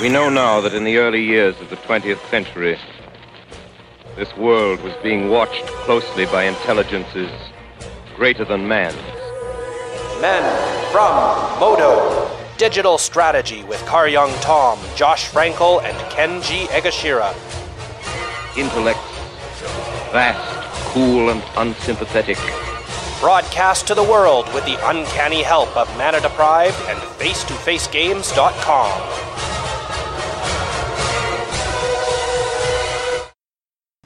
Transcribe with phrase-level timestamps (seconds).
[0.00, 2.78] We know now that in the early years of the 20th century,
[4.14, 7.30] this world was being watched closely by intelligences
[8.14, 8.94] greater than man's.
[10.20, 10.44] Men
[10.92, 12.30] from Moto.
[12.58, 17.32] Digital Strategy with Kar Yung Tom, Josh Frankel, and Kenji Egashira.
[18.54, 19.00] Intellects
[20.12, 22.36] vast, cool, and unsympathetic.
[23.18, 29.55] Broadcast to the world with the uncanny help of Mana Deprived and FaceToFaceGames.com.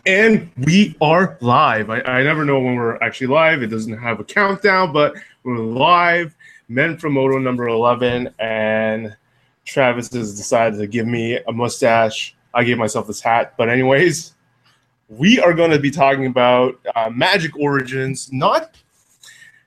[0.06, 1.90] And we are live.
[1.90, 3.62] I, I never know when we're actually live.
[3.62, 6.34] It doesn't have a countdown, but we're live.
[6.68, 8.32] Men from Moto number 11.
[8.38, 9.14] And
[9.66, 12.34] Travis has decided to give me a mustache.
[12.54, 13.54] I gave myself this hat.
[13.58, 14.34] But, anyways,
[15.08, 18.32] we are going to be talking about uh, Magic Origins.
[18.32, 18.76] Not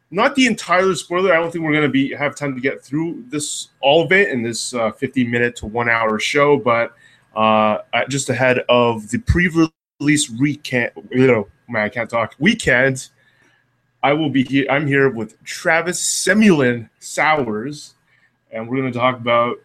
[0.10, 1.34] not the entire spoiler.
[1.34, 4.12] I don't think we're going to be have time to get through this all of
[4.12, 6.94] it in this uh, 50 minute to one hour show, but
[7.36, 9.48] uh, just ahead of the pre
[10.04, 13.10] release weekend, you know, man, I can't talk weekend.
[14.04, 14.66] I will be here.
[14.70, 17.94] I'm here with Travis Semulin Sowers,
[18.52, 19.58] and we're going to talk about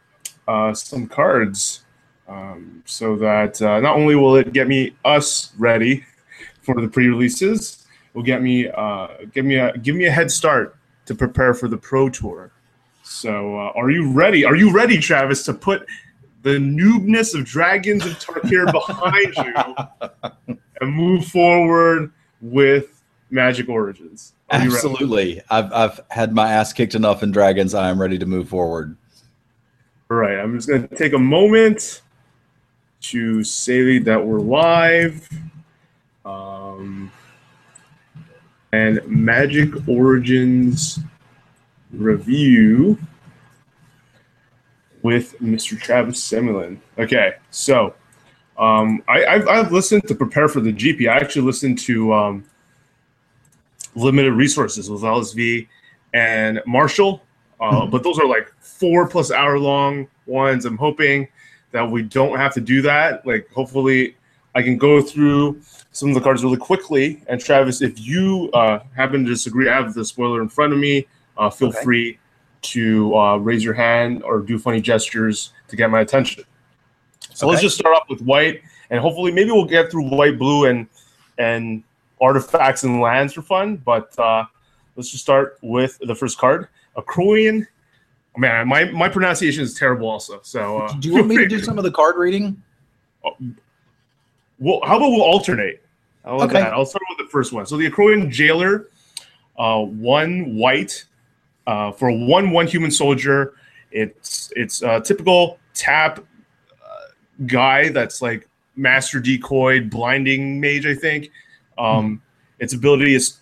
[0.46, 1.84] uh, some cards.
[2.28, 6.04] Um, so that uh, not only will it get me us ready
[6.60, 10.76] for the pre-releases, will get me uh, give me a give me a head start
[11.06, 12.52] to prepare for the pro tour.
[13.02, 14.44] So, uh, are you ready?
[14.44, 15.86] Are you ready, Travis, to put
[16.42, 24.34] the noobness of dragons and Tarkir behind you and move forward with Magic Origins?
[24.50, 25.42] Absolutely.
[25.50, 27.74] I've I've had my ass kicked enough in dragons.
[27.74, 28.96] I am ready to move forward.
[30.10, 30.38] All right.
[30.38, 32.02] I'm just going to take a moment
[33.00, 35.28] to say that we're live.
[36.24, 37.12] Um,
[38.72, 40.98] and Magic Origins
[41.92, 42.98] review
[45.08, 45.80] with Mr.
[45.80, 46.76] Travis Semulin.
[46.98, 47.94] Okay, so
[48.58, 51.10] um, I, have I've listened to prepare for the GP.
[51.10, 52.44] I actually listened to um,
[53.94, 55.66] Limited Resources with LSV
[56.12, 57.22] and Marshall,
[57.58, 57.90] uh, mm-hmm.
[57.90, 60.66] but those are like four plus hour long ones.
[60.66, 61.26] I'm hoping
[61.72, 63.26] that we don't have to do that.
[63.26, 64.14] Like, hopefully,
[64.54, 65.58] I can go through
[65.92, 67.22] some of the cards really quickly.
[67.28, 70.78] And Travis, if you uh, happen to disagree, I have the spoiler in front of
[70.78, 71.06] me.
[71.38, 71.82] Uh, feel okay.
[71.82, 72.18] free
[72.62, 76.44] to uh, raise your hand or do funny gestures to get my attention.
[77.32, 77.52] So okay.
[77.52, 80.86] let's just start off with white, and hopefully, maybe we'll get through white, blue, and
[81.38, 81.84] and
[82.20, 83.76] artifacts and lands for fun.
[83.76, 84.44] But uh,
[84.96, 87.66] let's just start with the first card, Akroian.
[88.36, 90.08] Man, my, my pronunciation is terrible.
[90.08, 92.62] Also, so uh, do you want me to do some of the card reading?
[93.24, 93.36] Oh,
[94.58, 95.82] well, how about we'll alternate?
[96.24, 96.60] I'll okay.
[96.60, 97.66] I'll start with the first one.
[97.66, 98.90] So the Akroian Jailer,
[99.58, 101.04] uh, one white
[101.68, 103.54] uh, for one one human soldier.
[103.92, 106.18] It's it's a typical tap
[106.82, 107.12] uh,
[107.46, 110.86] guy that's like master decoy, blinding mage.
[110.86, 111.30] I think.
[111.76, 112.14] Um, hmm.
[112.60, 113.38] Its ability is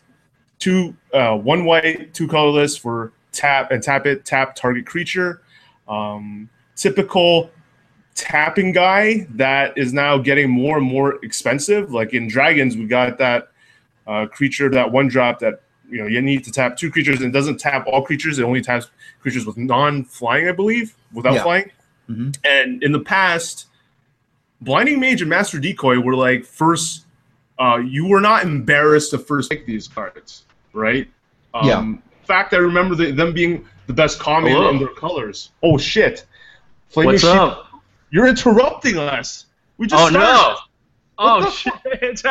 [0.58, 5.42] two uh, one white, two colorless for tap and tap it tap target creature.
[5.88, 7.50] Um, typical
[8.16, 11.92] tapping guy that is now getting more and more expensive.
[11.92, 13.48] Like in Dragons, we got that
[14.08, 15.60] uh, creature, that one drop that
[15.90, 18.38] you know you need to tap two creatures and it doesn't tap all creatures.
[18.38, 21.42] It only taps creatures with non-flying, I believe, without yeah.
[21.42, 21.70] flying.
[22.08, 22.30] Mm-hmm.
[22.44, 23.66] And in the past,
[24.60, 27.04] Blinding Mage and Master Decoy were like first.
[27.58, 30.44] Uh, you were not embarrassed to first pick these cards,
[30.74, 31.08] right?
[31.54, 31.80] Um, yeah.
[31.80, 35.52] In fact, I remember the, them being the best common in their colors.
[35.62, 36.26] Oh shit!
[36.88, 37.66] Flaming What's up?
[38.10, 39.46] You're interrupting us.
[39.78, 40.26] We just oh started.
[40.26, 40.56] no!
[41.18, 41.72] Oh shit!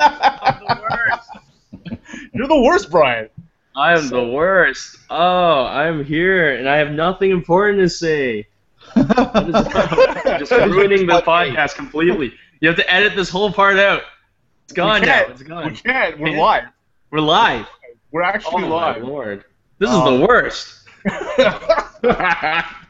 [0.00, 1.49] The worst.
[2.32, 3.28] You're the worst, Brian.
[3.76, 4.24] I am so.
[4.24, 4.96] the worst.
[5.08, 8.46] Oh, I'm here and I have nothing important to say.
[8.96, 12.32] just ruining the podcast completely.
[12.60, 14.02] You have to edit this whole part out.
[14.64, 15.26] It's gone now.
[15.28, 15.70] It's gone.
[15.70, 16.18] We can't.
[16.18, 16.64] We're live.
[17.10, 17.66] We're live.
[18.10, 19.02] We're actually oh, live.
[19.02, 19.44] My lord,
[19.78, 20.76] this is the worst.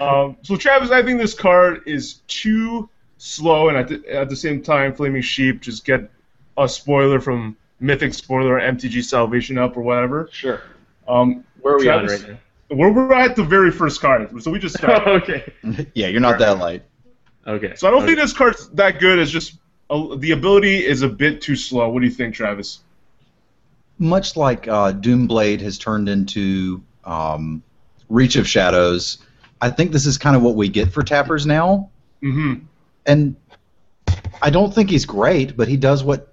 [0.00, 4.36] Um, so Travis, I think this card is too slow, and at the, at the
[4.36, 6.08] same time, Flaming Sheep just get
[6.56, 10.28] a spoiler from Mythic Spoiler, MTG Salvation up or whatever.
[10.32, 10.62] Sure.
[11.06, 12.40] Um, Where are we Travis, on right
[12.70, 12.76] now?
[12.76, 15.08] We're, we're at the very first card, so we just started.
[15.22, 15.52] okay.
[15.94, 16.82] yeah, you're not that light.
[17.46, 17.74] Okay.
[17.76, 18.08] So I don't okay.
[18.08, 19.18] think this card's that good.
[19.18, 19.54] It's just
[19.90, 21.88] uh, the ability is a bit too slow.
[21.88, 22.80] What do you think, Travis?
[23.98, 27.62] Much like uh, Doomblade has turned into um,
[28.08, 29.18] Reach of Shadows,
[29.60, 31.90] I think this is kind of what we get for Tappers now.
[32.22, 32.64] Mm-hmm.
[33.06, 33.36] And
[34.40, 36.27] I don't think he's great, but he does what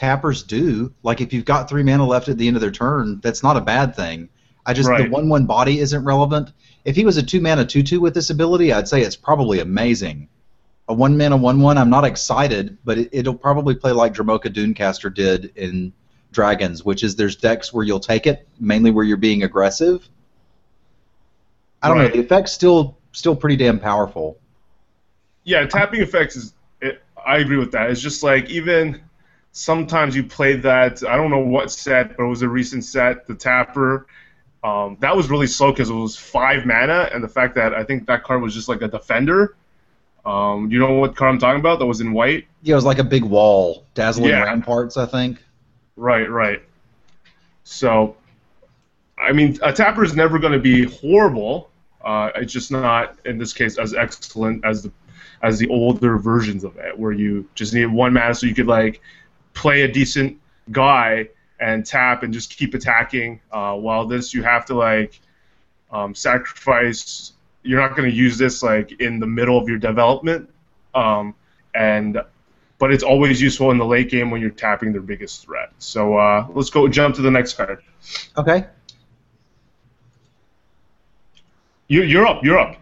[0.00, 0.94] Tappers do.
[1.02, 3.58] Like if you've got three mana left at the end of their turn, that's not
[3.58, 4.30] a bad thing.
[4.64, 5.04] I just Right.
[5.04, 6.52] the one one body isn't relevant.
[6.86, 9.60] If he was a two mana two two with this ability, I'd say it's probably
[9.60, 10.26] amazing.
[10.88, 14.46] A one mana one one, I'm not excited, but it, it'll probably play like Dromoka
[14.50, 15.92] Dunecaster did in
[16.32, 20.08] Dragons, which is there's decks where you'll take it, mainly where you're being aggressive.
[21.82, 22.08] I don't Right.
[22.08, 22.16] know.
[22.16, 24.38] The effect's still still pretty damn powerful.
[25.44, 26.54] Yeah, tapping effects is.
[26.80, 27.90] It, I agree with that.
[27.90, 29.02] It's just like even
[29.52, 31.02] sometimes you play that.
[31.04, 34.06] I don't know what set, but it was a recent set, the Tapper.
[34.62, 37.82] Um, that was really slow because it was five mana, and the fact that I
[37.84, 39.56] think that card was just like a defender.
[40.24, 41.78] Um, you know what card I'm talking about?
[41.78, 42.46] That was in white.
[42.62, 44.42] Yeah, it was like a big wall, dazzling Yeah.
[44.42, 44.96] ramparts.
[44.98, 45.42] I think.
[45.96, 46.62] Right, right.
[47.64, 48.16] So,
[49.18, 51.70] I mean, a tapper is never going to be horrible.
[52.04, 54.92] Uh, it's just not, in this case, as excellent as the
[55.42, 58.66] as the older versions of it, where you just need one mana so you could
[58.66, 59.00] like
[59.54, 60.38] play a decent
[60.70, 63.40] guy and tap and just keep attacking.
[63.52, 65.20] Uh, while this, you have to like
[65.90, 67.32] um, sacrifice.
[67.62, 70.48] You're not going to use this like in the middle of your development,
[70.94, 71.34] um,
[71.74, 72.20] and
[72.78, 75.70] but it's always useful in the late game when you're tapping their biggest threat.
[75.78, 77.82] So uh, let's go jump to the next card.
[78.38, 78.66] Okay.
[81.88, 82.42] You, you're up.
[82.42, 82.76] You're up.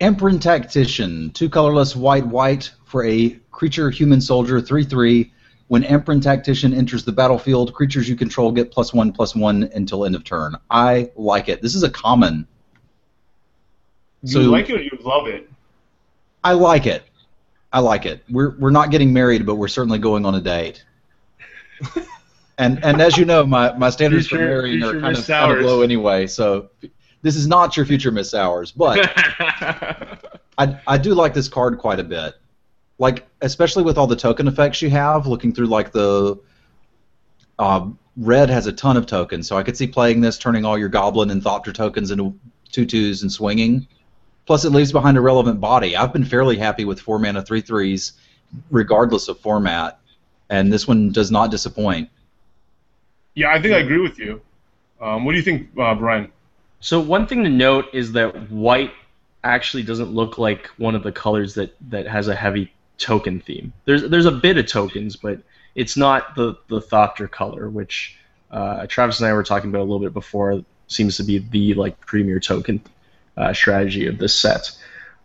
[0.00, 5.30] Ampryn Tactician, two colorless white white for a creature human soldier, 3 3.
[5.68, 10.06] When Ampryn Tactician enters the battlefield, creatures you control get plus 1 plus 1 until
[10.06, 10.56] end of turn.
[10.70, 11.60] I like it.
[11.60, 12.46] This is a common.
[14.22, 15.50] You So- like it or you love it?
[16.42, 17.02] I like it.
[17.70, 18.24] I like it.
[18.30, 20.82] We're, we're not getting married, but we're certainly going on a date.
[22.58, 25.62] and and as you know, my, my standards for marrying are kind of, kind of
[25.66, 26.70] low anyway, so
[27.20, 28.98] this is not your future Miss Hours, but.
[30.58, 32.34] I, I do like this card quite a bit.
[32.98, 36.38] Like, especially with all the token effects you have, looking through like the
[37.58, 40.78] um, red has a ton of tokens, so I could see playing this, turning all
[40.78, 42.38] your goblin and thopter tokens into
[42.72, 43.86] tutus and swinging.
[44.46, 45.96] Plus, it leaves behind a relevant body.
[45.96, 48.12] I've been fairly happy with four mana three threes,
[48.70, 49.98] regardless of format,
[50.48, 52.08] and this one does not disappoint.
[53.34, 54.40] Yeah, I think I agree with you.
[55.00, 56.32] Um, what do you think, uh, Brian?
[56.80, 58.92] So one thing to note is that white
[59.44, 63.72] actually doesn't look like one of the colors that, that has a heavy token theme.
[63.84, 65.40] There's there's a bit of tokens, but
[65.74, 68.18] it's not the the Thopter color, which
[68.50, 70.64] uh, Travis and I were talking about a little bit before.
[70.88, 72.80] Seems to be the like premier token
[73.36, 74.70] uh, strategy of this set.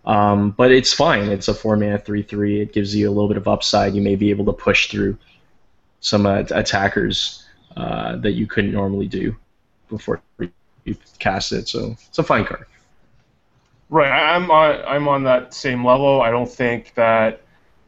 [0.06, 1.30] Um, but it's fine.
[1.30, 2.62] It's a four mana three three.
[2.62, 3.94] It gives you a little bit of upside.
[3.94, 5.18] You may be able to push through
[6.00, 7.46] some uh, attackers
[7.78, 9.36] uh, that you couldn't normally do
[9.90, 11.70] before you cast it.
[11.70, 12.66] So it's a fine card.
[13.90, 16.22] Right, I'm on, I'm on that same level.
[16.22, 17.42] I don't think that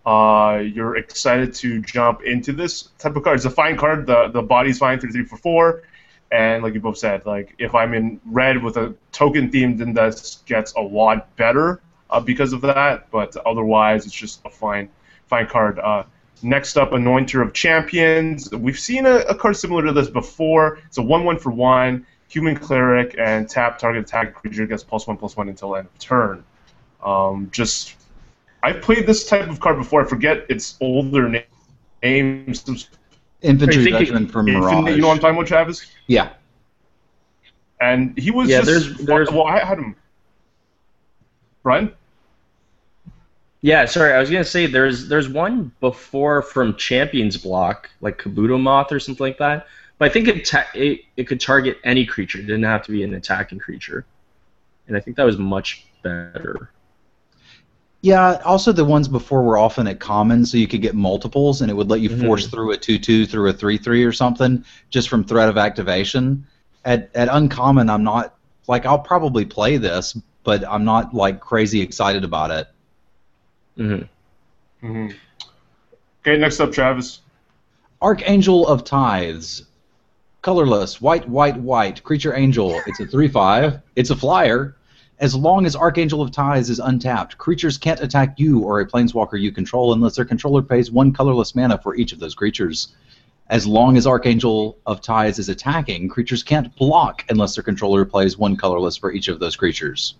[0.05, 3.37] uh, you're excited to jump into this type of card.
[3.37, 4.05] It's a fine card.
[4.05, 5.83] The the body's fine, three three for four,
[6.31, 9.93] and like you both said, like if I'm in red with a token theme, then
[9.93, 13.09] that gets a lot better uh, because of that.
[13.11, 14.89] But otherwise, it's just a fine
[15.27, 15.79] fine card.
[15.79, 16.03] Uh,
[16.41, 18.51] next up, Anointer of Champions.
[18.51, 20.79] We've seen a, a card similar to this before.
[20.87, 25.05] It's a one one for one human cleric and tap target attack creature gets plus
[25.05, 26.43] one plus one until end of turn.
[27.03, 27.95] Um, just
[28.63, 30.05] I've played this type of card before.
[30.05, 32.53] I forget its older name.
[32.53, 32.77] Some
[33.41, 34.95] Infantry I think it- veteran from Infinite- Mirage.
[34.95, 35.85] you know what I'm talking about, Travis?
[36.07, 36.29] Yeah.
[37.81, 39.95] And he was Yeah, just there's- there's- well, I had him.
[41.61, 41.91] Brian?
[43.61, 48.59] Yeah, sorry, I was gonna say there's there's one before from Champions Block, like Kabuto
[48.61, 49.67] Moth or something like that.
[49.97, 52.39] But I think it, ta- it it could target any creature.
[52.39, 54.05] It didn't have to be an attacking creature,
[54.87, 56.69] and I think that was much better.
[58.03, 61.71] Yeah, also the ones before were often at common, so you could get multiples, and
[61.71, 62.25] it would let you Mhm.
[62.25, 66.45] force through a two-two through a three-three or something just from threat of activation.
[66.83, 68.35] At at uncommon, I'm not
[68.67, 72.67] like I'll probably play this, but I'm not like crazy excited about it.
[73.77, 73.95] hmm
[74.83, 75.07] Mm-hmm.
[76.21, 77.21] Okay, next up, Travis.
[78.01, 79.63] Archangel of Tithes,
[80.41, 82.81] colorless, white, white, white, creature angel.
[82.85, 83.79] It's a three-five.
[83.95, 84.75] It's a flyer.
[85.19, 89.39] As long as Archangel of Tithes is untapped, creatures can't attack you or a planeswalker
[89.39, 92.95] you control unless their controller pays one colorless mana for each of those creatures.
[93.49, 98.37] As long as Archangel of Tithes is attacking, creatures can't block unless their controller plays
[98.37, 100.15] one colorless for each of those creatures.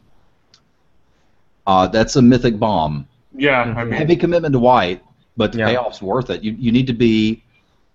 [1.66, 3.08] Uh, that's a mythic bomb.
[3.36, 5.02] Yeah, I mean, Heavy commitment to white,
[5.38, 5.74] but the Yeah.
[5.74, 6.44] payoff's worth it.
[6.44, 7.42] You, you need to be,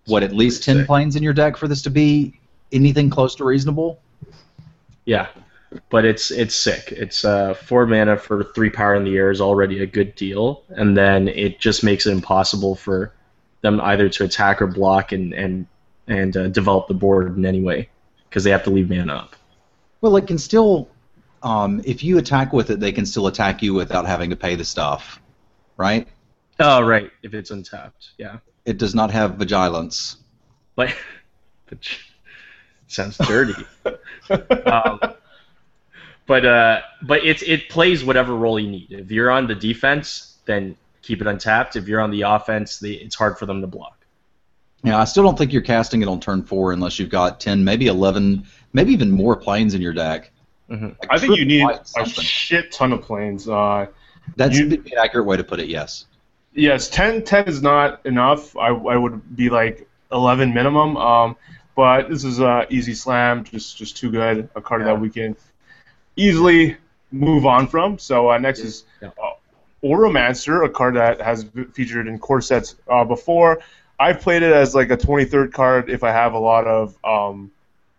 [0.06, 0.86] what, at least 10 sick.
[0.86, 2.32] plains in your deck for this to be
[2.72, 4.00] anything close to reasonable?
[5.04, 5.28] Yeah,
[5.90, 6.92] but it's it's sick.
[6.92, 10.62] It's uh, four mana for three power in the air is already a good deal,
[10.70, 13.12] and then it just makes it impossible for
[13.60, 15.66] them either to attack or block and and
[16.06, 17.88] and uh, develop the board in any way.
[18.28, 19.37] because they have to leave mana up.
[20.00, 20.88] Well, it can still,
[21.42, 24.54] um, if you attack with it, they can still attack you without having to pay
[24.54, 25.20] the stuff,
[25.76, 26.06] right?
[26.60, 27.10] Oh, right.
[27.22, 28.38] If it's untapped, yeah.
[28.64, 30.16] It does not have vigilance.
[30.76, 30.94] But,
[31.66, 31.78] but
[32.87, 33.54] sounds dirty.
[34.66, 35.00] um,
[36.28, 38.92] but uh, but it's it plays whatever role you need.
[38.92, 41.75] If you're on the defense, then keep it untapped.
[41.75, 44.06] If you're on the offense, the, it's hard for them to block.
[44.85, 47.64] Yeah, I still don't think you're casting it on turn four unless you've got ten,
[47.64, 50.30] maybe eleven, maybe even more plains in your deck.
[50.70, 50.85] Mm-hmm.
[50.85, 51.66] Like I think you need
[51.97, 53.49] a shit ton of plains.
[53.49, 53.87] Uh,
[54.37, 55.68] That's you- an accurate way to put it.
[55.68, 56.04] Yes.
[56.52, 58.54] yes, 10, 10 is not enough.
[58.56, 60.97] I, I would be like 11 minimum.
[60.99, 61.37] Um,
[61.75, 64.50] but this is a easy slam, just just too good.
[64.54, 64.88] A card Yeah.
[64.88, 65.37] that we can
[66.18, 66.76] easily
[67.10, 67.98] move on from.
[67.98, 69.08] So uh, next is uh,
[69.82, 73.60] Auramancer, a card that has featured in core sets uh, before.
[73.98, 77.50] I've played it as like a 23rd card if I have a lot of um,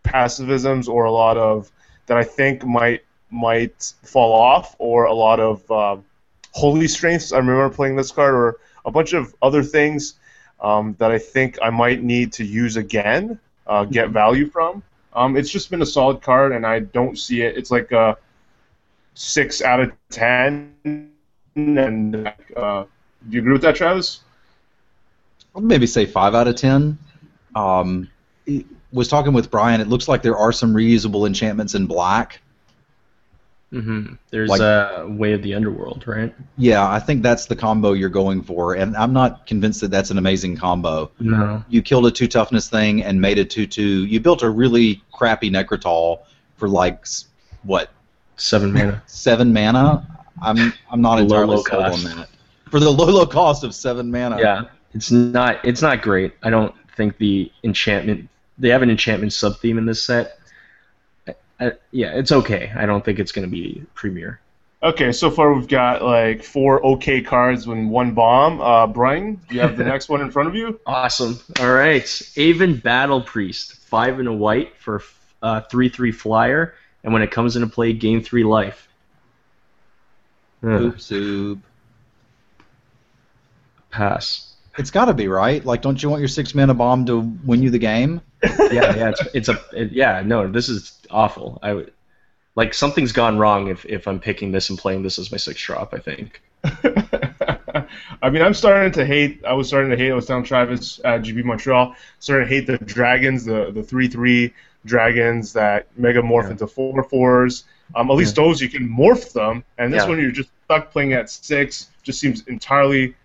[0.03, 1.71] pacifisms or a lot of
[2.05, 6.05] that I think might might fall off or a lot of um,
[6.51, 7.31] holy strengths.
[7.31, 10.15] I remember playing this card or a bunch of other things
[10.61, 14.83] um, that I think I might need to use again, uh, get value from.
[15.13, 17.57] Um, it's just been a solid card, and I don't see it.
[17.57, 18.17] It's like a
[19.15, 20.73] six out of ten.
[21.55, 24.21] And uh, do you agree with that, Travis?
[25.55, 26.97] I'll maybe say five out of ten.
[27.55, 28.09] Um,
[28.91, 29.81] was talking with Brian.
[29.81, 32.41] It looks like there are some reusable enchantments in black.
[33.71, 36.33] Hmm There's Like- a weight of the underworld, right?
[36.57, 40.09] Yeah, I think that's the combo you're going for, and I'm not convinced that that's
[40.09, 41.11] an amazing combo.
[41.19, 41.63] No.
[41.69, 44.05] You killed a two toughness thing and made a two two.
[44.05, 46.19] You built a really crappy Nekrataal
[46.57, 47.05] for like
[47.63, 47.89] what
[48.37, 49.03] Seven mana.
[49.07, 50.05] seven mana.
[50.41, 52.29] I'm I'm not entirely low sold on that.
[52.71, 54.39] For the low low cost of seven mana.
[54.39, 56.33] yeah, it's not it's not great.
[56.41, 60.38] I don't think the enchantment they have an enchantment sub theme in this set.
[61.59, 62.71] I, I, yeah, it's okay.
[62.75, 64.39] I don't think it's going to be premier.
[64.81, 68.61] Okay, so far we've got like four okay cards and one bomb.
[68.61, 70.79] Uh, Brian, you have the next one in front of you?
[70.85, 71.37] Awesome.
[71.59, 75.03] All right, Aven Battle Priest, five and a white for
[75.43, 78.87] uh, three three flyer, and when it comes into play, gain three life.
[80.63, 81.59] Ugh, Oop, soup.
[83.91, 84.53] pass.
[84.77, 85.63] It's got to be right.
[85.65, 88.21] Like, don't you want your six mana bomb to win you the game?
[88.43, 90.21] Yeah, yeah, it's, it's a it, yeah.
[90.25, 91.59] No, this is awful.
[91.61, 91.91] I would
[92.55, 95.63] like something's gone wrong if if I'm picking this and playing this as my sixth
[95.65, 95.93] drop.
[95.93, 96.41] I think.
[98.21, 99.43] I mean, I'm starting to hate.
[99.45, 100.11] I was starting to hate.
[100.11, 104.07] I was telling Travis at GP Montreal, starting to hate the dragons, the the three
[104.07, 104.53] three
[104.85, 106.51] dragons that mega morph Yeah.
[106.51, 107.65] into four fours.
[107.95, 110.09] Um, at least those you can morph them, and this Yeah.
[110.09, 111.89] one you're just stuck playing at six.
[112.03, 113.15] Just seems entirely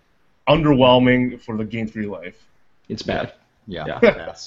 [0.47, 2.47] underwhelming for the game three life.
[2.89, 3.33] It's bad.
[3.67, 3.99] Yeah.
[4.01, 4.35] Yeah.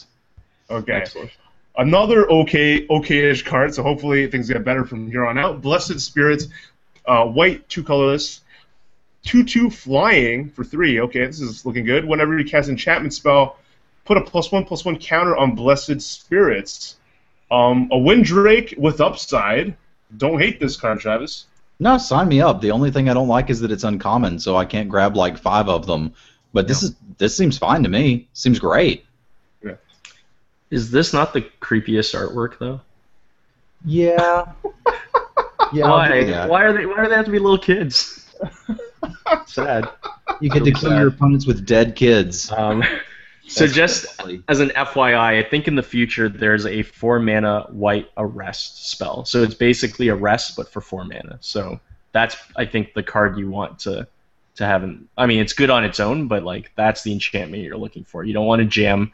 [0.71, 0.81] Yes.
[0.81, 0.93] Okay.
[0.93, 1.31] Excellent.
[1.77, 3.75] Another okay, okay-ish card.
[3.75, 5.63] So hopefully things get better from here on out.
[5.63, 6.49] Blessed Spirits,
[7.07, 8.41] uh, white, two colorless,
[9.25, 11.01] two-two flying for three.
[11.01, 12.05] Okay, this is looking good.
[12.05, 13.59] Whenever you cast enchantment spell,
[14.05, 16.97] put a plus one plus one counter on Blessed Spirits.
[17.51, 19.77] Um, a Windrake with upside.
[20.17, 21.47] Don't hate this card, Travis.
[21.79, 22.61] No, sign me up.
[22.61, 25.39] The only thing I don't like is that it's uncommon, so I can't grab like
[25.39, 26.15] five of them.
[26.53, 28.29] But this is this seems fine to me.
[28.33, 29.05] Seems great.
[30.71, 32.81] Is this not the creepiest artwork though?
[33.85, 34.53] Yeah.
[35.73, 35.91] yeah.
[35.91, 36.21] Why?
[36.21, 36.35] give you.
[36.35, 36.87] Why are they?
[36.87, 38.27] Why do they have to be little kids?
[39.47, 39.89] Sad.
[40.41, 42.53] You get to kill your opponents with dead kids.
[42.53, 42.85] Um,
[43.47, 44.43] so just lovely.
[44.49, 49.25] as an FYI, I think in the future there's a four mana white arrest spell.
[49.25, 51.39] So it's basically arrest but for four mana.
[51.41, 51.81] So
[52.13, 54.07] that's I think the card you want to
[54.57, 54.85] to have.
[54.85, 58.05] In, I mean, it's good on its own, but like that's the enchantment you're looking
[58.05, 58.25] for.
[58.25, 59.13] You don't want to jam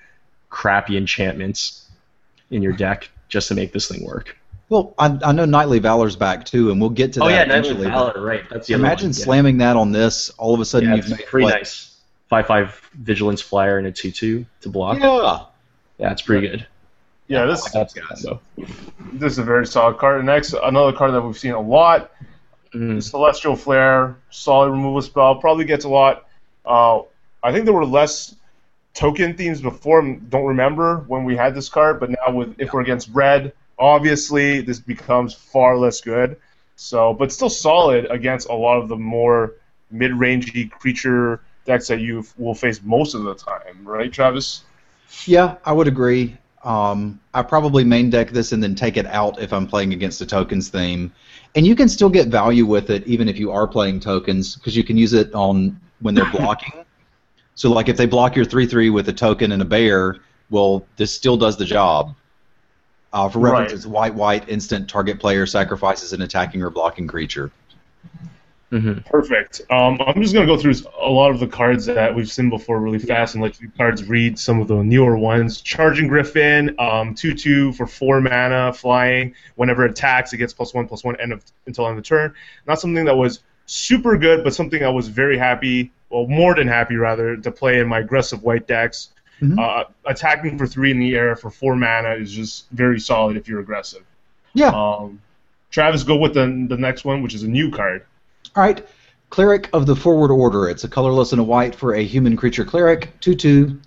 [0.51, 1.89] crappy enchantments
[2.51, 4.37] in your deck just to make this thing work.
[4.69, 7.45] Well, I, I know Knightly Valor's back too, and we'll get to oh that yeah,
[7.45, 7.91] Knightly eventually.
[7.91, 8.43] but Valor, right?
[8.51, 9.19] That's the Imagine one.
[9.19, 9.25] yeah.
[9.25, 10.31] slamming that on this.
[10.31, 11.91] All of a sudden, Yeah, you've it's made pretty what- nice.
[12.31, 14.99] Five five vigilance flyer and a two two to block.
[14.99, 15.45] Yeah.
[15.99, 16.67] Yeah, it's pretty good.
[17.29, 18.41] Yeah, this That's the combo.
[19.13, 20.25] this is a very solid card.
[20.25, 22.11] Next, another card that we've seen a lot
[22.75, 23.01] Mhm.
[23.03, 26.25] Celestial Flare, solid removal spell, probably gets a lot.
[26.67, 27.03] Uh,
[27.43, 28.34] I think there were less
[28.95, 30.03] token themes before.
[30.03, 34.61] Don't remember when we had this card, but now with if we're against red, obviously
[34.61, 36.37] this becomes far less good.
[36.77, 39.55] So, but still solid against a lot of the more
[39.91, 44.65] mid-rangey creature decks that you will face most of the time, right, Travis?
[45.25, 46.37] Yeah, I would agree.
[46.65, 50.21] Um, I probably main deck this and then take it out if I'm playing against
[50.21, 51.13] a tokens theme.
[51.55, 54.77] And you can still get value with it even if you are playing tokens because
[54.77, 56.84] you can use it on when they're blocking.
[57.55, 60.17] So like if they block your three three with a token and a bear,
[60.51, 62.15] well, this still does the job.
[63.13, 63.77] Uh, for reference, Right.
[63.77, 67.53] it's white white instant target player sacrifices an attacking or blocking creature.
[68.71, 69.61] hmm Perfect.
[69.71, 72.81] Um, I'm just gonna go through a lot of the cards that we've seen before
[72.81, 75.61] really fast and let you cards read some of the newer ones.
[75.61, 79.33] Charging Griffin, um, two two for four mana, flying.
[79.55, 82.35] Whenever it attacks, it gets plus one plus one end of until end of turn.
[82.67, 86.69] Not something that was super good, but something I was very happy, well, more than
[86.69, 89.11] happy rather, to play in my aggressive white decks.
[89.41, 89.59] Mhm.
[89.59, 93.49] Uh, attacking for three in the air for four mana is just very solid if
[93.49, 94.03] you're aggressive.
[94.55, 94.69] Yeah.
[94.69, 95.21] Um,
[95.71, 98.05] Travis, go with the the next one, which is a new card.
[98.55, 98.87] All right.
[99.31, 100.69] Cleric of the Forward Order.
[100.69, 103.11] It's a colorless and a white for a human creature cleric.
[103.21, 103.81] 2 2.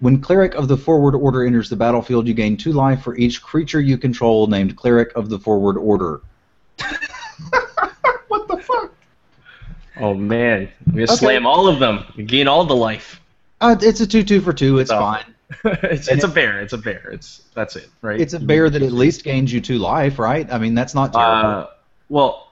[0.00, 3.40] When Cleric of the Forward Order enters the battlefield, you gain 2 life for each
[3.40, 6.20] creature you control named Cleric of the Forward Order.
[9.98, 10.16] What the fuck?
[10.16, 11.14] Oh man, we Okay.
[11.14, 12.04] slam all of them.
[12.26, 13.20] Gain all the life.
[13.60, 14.78] Uh, it's a 2 2 for 2.
[14.78, 14.98] It's Oh.
[14.98, 15.24] fine.
[15.64, 16.60] it's, it's a bear.
[16.60, 17.08] It's a bear.
[17.12, 18.20] It's that's it, right?
[18.20, 20.46] It's a bear that at least gains you 2 life, right?
[20.52, 21.50] I mean, that's not terrible.
[21.60, 21.66] Uh,
[22.10, 22.48] well,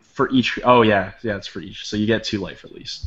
[0.00, 0.58] for each.
[0.64, 1.86] Oh yeah, yeah, it's for each.
[1.86, 3.06] So you get two life at least.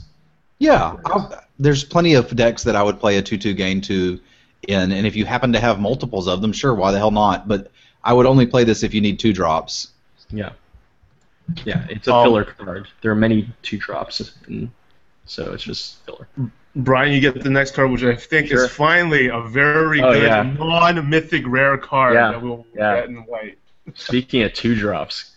[0.60, 0.96] yeah.
[1.06, 4.20] I'll, there's plenty of decks that I would play a 2 2 gain 2
[4.68, 7.48] in, and if you happen to have multiples of them, sure, why the hell not?
[7.48, 7.72] But
[8.04, 9.90] I would only play this if you need 2 drops.
[10.32, 10.52] Yeah.
[11.66, 12.88] Yeah, it's a Um, filler card.
[13.02, 14.70] There are many two drops, and
[15.26, 16.28] so it's just filler.
[16.76, 18.66] Brian, you get the next card, which I think Sure.
[18.66, 20.44] is finally a very Oh, good yeah.
[20.44, 22.96] non-mythic rare card Yeah, that we'll yeah.
[22.98, 23.58] get in white.
[23.96, 25.36] Speaking of two drops,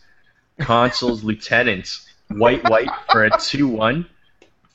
[0.58, 4.04] consuls, lieutenants, white, white for a two-one,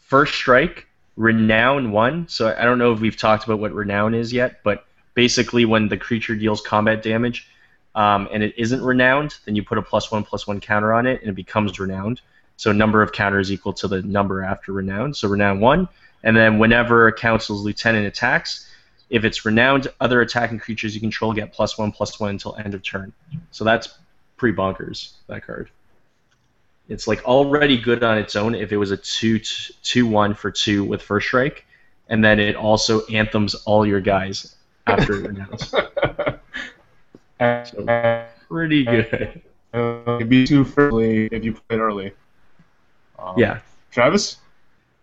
[0.07, 0.87] first strike,
[1.17, 2.27] renown one.
[2.27, 5.87] So I don't know if we've talked about what renown is yet, but basically when
[5.87, 7.47] the creature deals combat damage,
[7.95, 11.07] um, and it isn't renowned, then you put a plus one plus one counter on
[11.07, 12.21] it, and it becomes renowned.
[12.57, 15.15] So number of counters equal to the number after renowned.
[15.15, 15.87] So renowned one,
[16.23, 18.69] and then whenever a Consul's Lieutenant attacks,
[19.09, 22.73] if it's renowned, other attacking creatures you control get plus one plus one until end
[22.73, 23.13] of turn.
[23.51, 23.97] So that's
[24.35, 25.13] pretty bonkers.
[25.27, 25.69] That card.
[26.89, 30.51] It's like already good on its own if it was a two two one for
[30.51, 31.65] two with first strike,
[32.09, 35.73] and then it also anthems all your guys after it renowns.
[37.39, 39.41] And, Pretty good.
[39.73, 42.11] uh, it'd be too early if you play it early.
[43.19, 43.59] Um, Yeah.
[43.91, 44.37] Travis?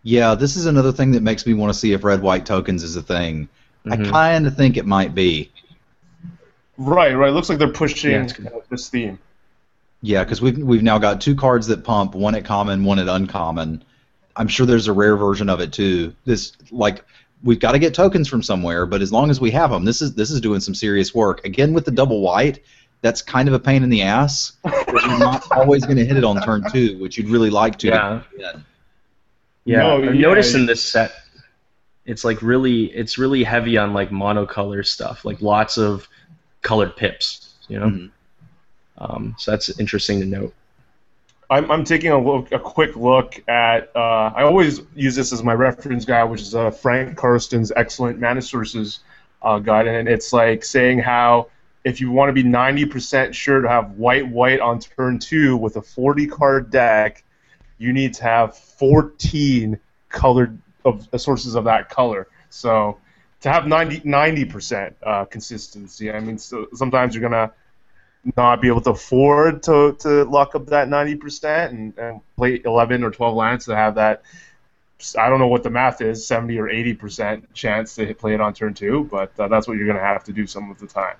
[0.03, 2.83] Yeah, this is another thing that makes me want to see if red white tokens
[2.83, 3.49] is a thing.
[3.91, 4.11] I Mhm.
[4.11, 5.51] kind of think it might be.
[6.79, 7.33] Right, right.
[7.33, 8.47] Looks like they're pushing Yeah, it's good.
[8.47, 9.19] uh, this theme.
[10.01, 13.09] Yeah, because we've we've now got two cards that pump, one at common, one at
[13.09, 13.85] uncommon.
[14.37, 16.15] I'm sure there's a rare version of it too.
[16.25, 17.05] This like
[17.43, 20.01] we've got to get tokens from somewhere, but as long as we have them, this
[20.03, 21.45] is this is doing some serious work.
[21.45, 22.61] Again with the double white,
[23.01, 24.53] that's kind of a pain in the ass.
[24.65, 27.79] 'cause You're not always going to hit it on turn two, which you'd really like
[27.81, 27.89] to.
[27.89, 28.23] Yeah.
[28.39, 28.53] Yeah.
[29.65, 31.13] Yeah, No, I've yeah, noticed in this set,
[32.05, 36.09] it's like really, it's really heavy on like monocolor stuff, like lots of
[36.63, 37.55] colored pips.
[37.69, 38.11] You know, Mhm.
[38.99, 40.53] um, so that's interesting to note.
[41.53, 43.95] I'm, I'm taking a look, a quick look at.
[43.95, 48.19] Uh, I always use this as my reference guide, which is uh, Frank Karsten's excellent
[48.19, 49.01] mana sources
[49.43, 51.49] uh, guide, and it's like saying how
[51.85, 55.77] if you want to be 90% sure to have white white on turn two with
[55.77, 57.23] a 40 card deck,
[57.77, 62.29] you need to have 14 colored of uh, sources of that color.
[62.49, 62.97] So
[63.43, 67.53] to have 90 percent uh, consistency, I mean, so sometimes you're gonna
[68.37, 73.03] not be able to afford to, to lock up that 90% and, and play 11
[73.03, 74.23] or 12 lands to have that
[75.19, 78.41] I don't know what the math is 70 or 80% chance to hit, play it
[78.41, 80.79] on turn two but uh, that's what you're going to have to do some of
[80.79, 81.17] the time.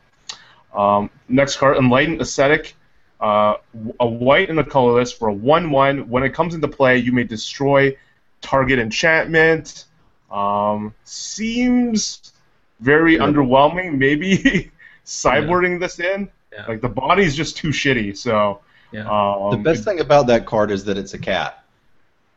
[0.75, 2.77] Um, next card Enlightened Ascetic.
[3.21, 3.57] Uh,
[4.01, 7.23] a white and a colorless for a 1-1 when it comes into play you may
[7.25, 7.97] destroy
[8.41, 9.85] target enchantment.
[10.31, 12.33] Um, seems
[12.81, 13.23] very Yeah.
[13.23, 13.97] underwhelming.
[13.99, 14.71] Maybe
[15.07, 16.67] sideboarding this in Yeah.
[16.67, 18.17] like the body's just too shitty.
[18.17, 18.61] So
[18.93, 19.09] Yeah.
[19.09, 21.65] um, The best thing about that card is that it's a cat.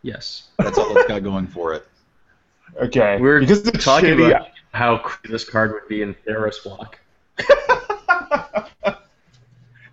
[0.04, 1.88] Yes, That's all it's got going for it.
[2.82, 6.64] Okay, we're because it's talking shitty, about how crazy this card would be in Theros
[6.64, 7.00] block.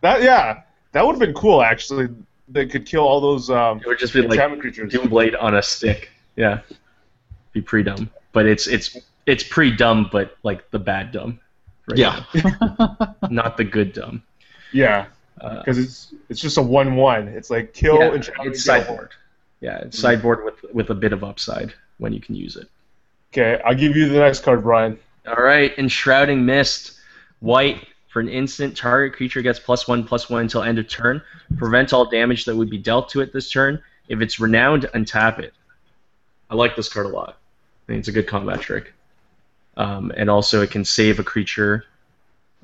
[0.00, 2.08] that yeah, that would have been cool actually.
[2.48, 4.92] They could kill all those um, It would just be like enchantment creatures.
[4.92, 6.10] Doomblade on a stick.
[6.36, 6.60] Yeah,
[7.52, 11.38] be pre dumb, but it's it's it's pre dumb, but like the bad dumb.
[11.88, 12.24] Right Yeah.
[12.34, 13.16] now.
[13.30, 14.22] not the good dumb.
[14.72, 15.06] Yeah,
[15.40, 17.28] Uh, because it's it's just a one-one.
[17.28, 18.54] It's like kill yeah, enchantment.
[18.54, 18.76] it's kill.
[18.80, 19.10] sideboard.
[19.60, 22.68] Yeah, it's sideboard with with a bit of upside when you can use it.
[23.32, 24.98] Okay, I'll give you the next card, Brian.
[25.26, 26.98] All right, Enshrouding Mist,
[27.40, 28.76] white for an instant.
[28.76, 31.22] Target creature gets plus one plus one until end of turn.
[31.56, 33.80] Prevent all damage that would be dealt to it this turn.
[34.08, 35.54] If it's renowned, untap it.
[36.50, 37.38] I like this card a lot.
[37.84, 38.92] I think it's a good combat trick.
[39.76, 41.86] Um, and also, it can save a creature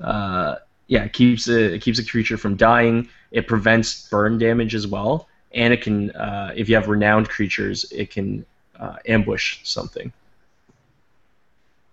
[0.01, 0.55] uh,
[0.87, 3.07] yeah, it keeps a, it keeps a creature from dying.
[3.31, 7.85] It prevents burn damage as well, and it can, uh, if you have renowned creatures,
[7.91, 8.45] it can
[8.79, 10.11] uh, ambush something.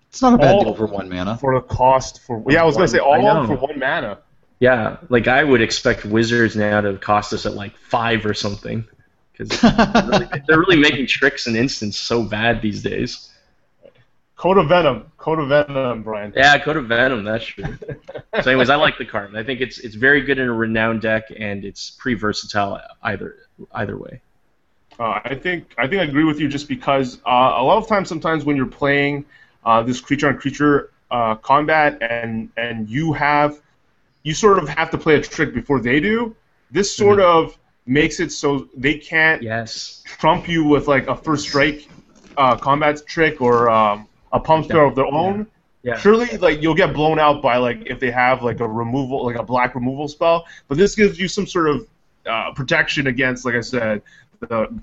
[0.09, 1.37] It's not a bad All- deal for one mana.
[1.37, 3.47] For the cost for yeah, I was gonna say all know.
[3.47, 4.19] for one mana.
[4.61, 8.87] Yeah, like I would expect wizards now to cost us at like five or something,
[9.33, 13.31] because they're, really, they're really making tricks and instants so bad these days.
[14.37, 15.11] Code of Venom.
[15.17, 16.33] Code of Venom, Brian.
[16.37, 17.65] Yeah, Code of Venom, that's true.
[18.43, 19.35] so, anyways, I like the card.
[19.35, 23.37] I think it's it's very good in a renowned deck, and it's pretty versatile either
[23.75, 24.21] either way.
[24.99, 27.89] Uh, I think I think I agree with you just because uh, a lot of
[27.89, 29.25] times, sometimes when you're playing
[29.65, 33.61] uh, this creature on creature uh, combat, and and you have
[34.23, 36.37] you sort of have to play a trick before they do.
[36.71, 40.03] This sort of makes it so they can't Yes.
[40.05, 41.89] trump you with like a first strike
[42.37, 45.47] uh, combat trick or um, a pump throw of their own.
[45.83, 45.97] Yeah.
[45.99, 49.37] Surely, like you'll get blown out by like if they have like a removal, like
[49.37, 50.47] a black removal spell.
[50.69, 51.87] But this gives you some sort of
[52.27, 54.03] uh, protection against, like I said,
[54.41, 54.81] the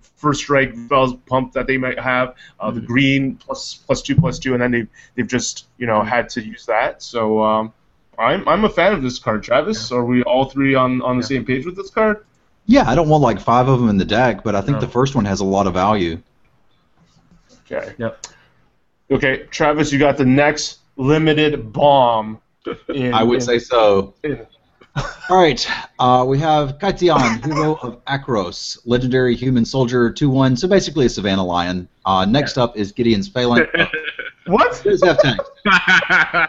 [0.00, 4.38] first strike spells pump that they might have, uh, the green plus plus two plus
[4.38, 7.02] two, and then they they've just you know had to use that.
[7.02, 7.72] So um,
[8.18, 9.92] I'm I'm a fan of this card, Travis.
[9.92, 11.28] Are we all three on on the Yeah.
[11.28, 12.24] same page with this card?
[12.64, 14.80] Yeah, I don't want like five of them in the deck, but I think No.
[14.80, 16.20] the first one has a lot of value.
[17.70, 17.94] Okay.
[17.98, 18.26] Yep.
[19.10, 22.40] Okay, Travis, you got the next limited bomb.
[22.88, 24.14] In, I would in- say so.
[24.24, 24.46] in-
[25.28, 25.64] All right,
[25.98, 31.44] uh, we have Kytheon, hero of Akros, legendary human soldier, 2-1, so basically a Savannah
[31.44, 31.86] Lion.
[32.06, 33.70] Uh, next up is Gideon's Phalanx.
[33.78, 33.86] Oh,
[34.46, 34.80] What?
[34.82, 35.50] does have text.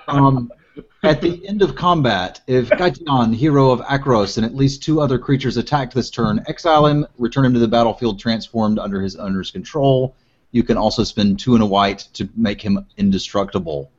[0.07, 0.51] Um,
[1.03, 5.17] at the end of combat, if Kytheon, hero of Akros, and at least two other
[5.19, 9.51] creatures attack this turn, exile him, return him to the battlefield transformed under his owner's
[9.51, 10.15] control.
[10.57, 13.91] You can also spend two and a white to make him indestructible.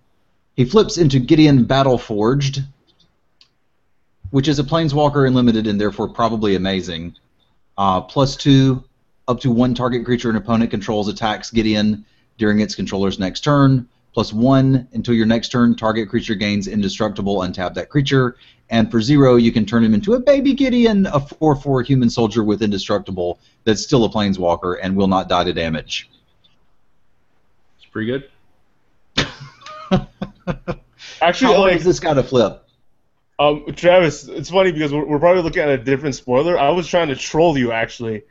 [0.57, 2.65] He flips into Gideon Battleforged,
[4.31, 7.15] which is a planeswalker and limited and therefore probably amazing.
[7.77, 8.83] Uh, plus two,
[9.29, 12.05] up to one target creature an opponent controls attacks Gideon
[12.39, 13.87] during its controller's next turn.
[14.13, 18.35] Plus one until your next turn, target creature gains indestructible, untap that creature.
[18.69, 22.11] And for zero, you can turn him into a baby Gideon, a 4 4 human
[22.11, 26.11] soldier with indestructible that's still a planeswalker and will not die to damage.
[27.89, 28.31] It's pretty good.
[31.23, 32.65] Actually, How hard like is this guy to flip?
[33.39, 36.59] um, Travis, it's funny because we're, we're probably looking at a different spoiler.
[36.59, 38.25] I was trying to troll you actually,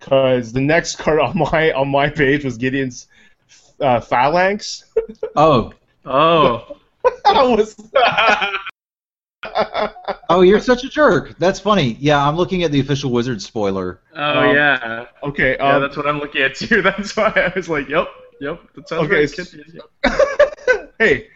[0.00, 3.06] because the next card on my on my page was Gideon's
[3.80, 4.84] uh, phalanx.
[5.36, 5.72] Oh,
[6.04, 6.76] Oh.
[7.24, 7.76] I was.
[10.30, 11.36] oh, you're such a jerk.
[11.38, 11.96] That's funny.
[12.00, 14.00] Yeah, I'm looking at the official Wizard spoiler.
[14.14, 15.06] Oh Um, yeah.
[15.24, 15.56] okay.
[15.58, 16.82] Yeah, Um, that's what I'm looking at too.
[16.82, 18.08] That's why I was like, yep,
[18.40, 18.60] yep.
[18.74, 19.38] That sounds Okay, right.
[19.38, 19.64] s- Kid.
[20.04, 20.94] Yep.
[20.98, 21.28] hey,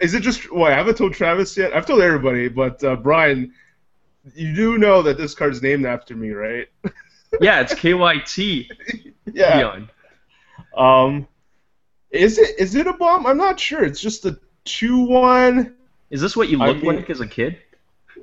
[0.00, 0.52] is it just?
[0.52, 1.74] Well, I haven't told Travis yet.
[1.74, 3.52] I've told everybody, but uh, Brian,
[4.34, 6.68] you do know that this card's named after me, right?
[7.40, 8.66] Yeah, it's KYT.
[9.32, 9.78] Yeah.
[10.76, 11.28] Um,
[12.10, 13.24] is it is it a bomb?
[13.24, 13.84] I'm not sure.
[13.84, 15.76] It's just a two one.
[16.10, 17.58] Is this what you I mean- like as a kid?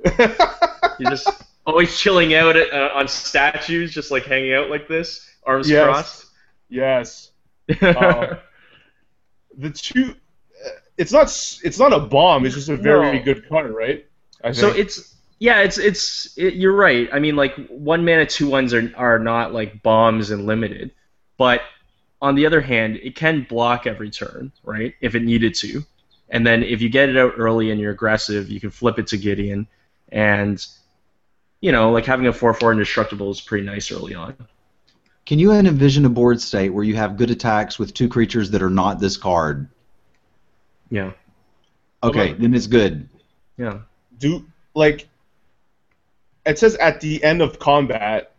[0.04, 1.28] You're just
[1.66, 5.84] always chilling out at, uh, on statues, just like hanging out like this, arms Yes.
[5.84, 6.26] crossed.
[6.68, 7.27] yes.
[7.94, 8.38] Um,
[9.58, 10.14] the two.
[10.64, 11.26] uh, It's not.
[11.64, 12.44] It's not a bomb.
[12.46, 13.24] It's just a very No.
[13.24, 14.06] good card, right?
[14.42, 17.08] I so it's yeah, it's it's it, you're right.
[17.12, 20.92] I mean, like one mana two ones are are not like bombs and limited,
[21.36, 21.62] but
[22.20, 24.94] on the other hand, it can block every turn, right?
[25.00, 25.84] If it needed to,
[26.30, 29.06] and then if you get it out early and you're aggressive, you can flip it
[29.08, 29.66] to Gideon,
[30.10, 30.64] and
[31.60, 34.36] you know, like having a four four indestructible is pretty nice early on.
[35.28, 38.62] Can you envision a board state where you have good attacks with two creatures that
[38.62, 39.68] are not this card?
[40.90, 41.12] Yeah,
[42.02, 43.06] Okay, then it's good.
[43.58, 43.80] yeah.
[44.18, 45.06] do like.
[46.46, 48.32] It says at the end of combat.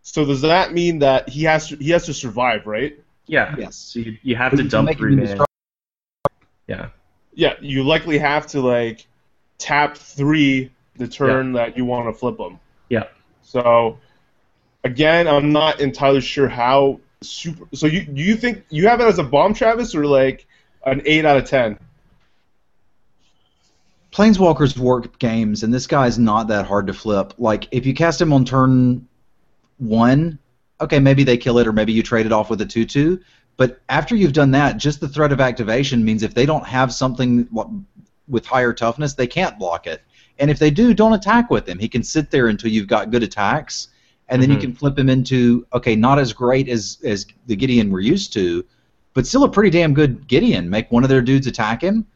[0.00, 2.98] So does that mean that he has to he has to survive, right?
[3.26, 3.54] Yeah.
[3.58, 3.76] Yes.
[3.76, 5.20] So you, you have But to you dump three mana.
[5.20, 5.46] indestructible.
[6.66, 6.88] Yeah.
[7.34, 9.06] Yeah, you likely have to like
[9.58, 12.58] tap three the turn that you want to flip them.
[12.88, 13.04] Yeah.
[13.42, 13.98] So
[14.86, 17.66] again, I'm not entirely sure how super.
[17.74, 20.46] So you do you think you have it as a bomb, Travis, or like
[20.84, 21.78] an eight out of ten?
[24.12, 27.34] Planeswalkers work games, and this guy's not that hard to flip.
[27.36, 29.06] Like, if you cast him on turn
[29.76, 30.38] one,
[30.80, 33.20] okay, maybe they kill it, or maybe you trade it off with a 2 2.
[33.58, 36.94] But after you've done that, just the threat of activation means if they don't have
[36.94, 37.48] something
[38.28, 40.02] with higher toughness, they can't block it.
[40.38, 41.78] And if they do, don't attack with him.
[41.78, 43.88] He can sit there until you've got good attacks,
[44.28, 44.54] and then Mhm.
[44.54, 48.32] you can flip him into, okay, not as great as, as the Gideon we're used
[48.34, 48.64] to,
[49.14, 50.68] but still a pretty damn good Gideon.
[50.68, 52.06] Make one of their dudes attack him,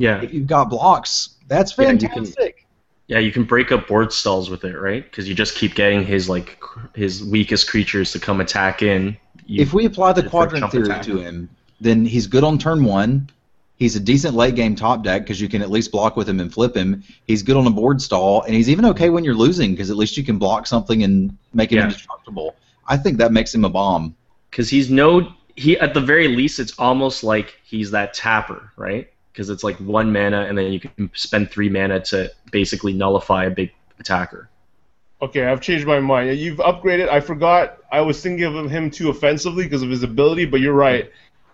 [0.00, 0.20] Yeah.
[0.22, 2.64] If you've got blocks, that's Yeah, you can- fantastic.
[3.08, 5.02] Yeah, you can break up board stalls with it, right?
[5.02, 9.16] Because you just keep getting his like cr- his weakest creatures to come attack in.
[9.46, 11.02] You, if we apply the quadrant theory attack.
[11.04, 11.48] to him,
[11.80, 13.28] then he's good on turn one.
[13.78, 16.40] He's a decent late game top deck because you can at least block with him
[16.40, 17.02] and flip him.
[17.26, 19.96] He's good on a board stall, and he's even okay when you're losing because at
[19.96, 21.84] least you can block something and make it Yeah.
[21.84, 22.56] indestructible.
[22.88, 24.14] I think that makes him a bomb.
[24.50, 29.08] because he's no he at the very least it's almost like he's that tapper, right?
[29.32, 33.44] Because it's like one mana and then you can spend three mana to basically nullify
[33.44, 34.48] a big attacker.
[35.20, 36.38] Okay, I've changed my mind.
[36.38, 37.08] You've upgraded.
[37.08, 37.78] I forgot.
[37.92, 41.10] I was thinking of him too offensively because of his ability, but you're right.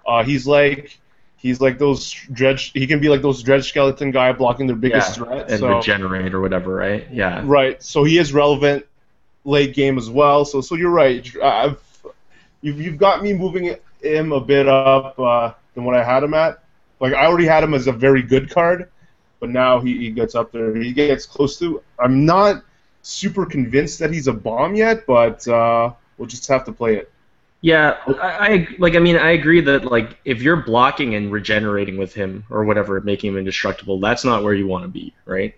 [0.07, 0.99] Uh, he's like
[1.45, 2.73] he's like those dredge.
[2.73, 5.51] He can be like those dredge skeleton guy blocking their biggest Yeah, threat.
[5.51, 7.07] and so regenerate or whatever, right?
[7.13, 7.43] Yeah.
[7.45, 8.87] right, so he is relevant
[9.45, 10.45] late game as well.
[10.45, 11.23] So so you're right.
[11.43, 11.79] I've
[12.63, 16.35] you've you've got me moving him a bit up uh, than what I had him
[16.35, 16.63] at.
[17.01, 18.91] Like I already had him as a very good card,
[19.41, 20.75] but now he, he gets up there.
[20.75, 21.83] He gets close to.
[21.99, 22.63] I'm not
[23.03, 27.11] super convinced that he's a bomb yet, but uh, we'll just have to play it.
[27.65, 28.95] Yeah, I, I like.
[28.95, 33.01] I mean, I agree that like if you're blocking and regenerating with him or whatever,
[33.01, 35.55] making him indestructible, that's not where you want to be, right?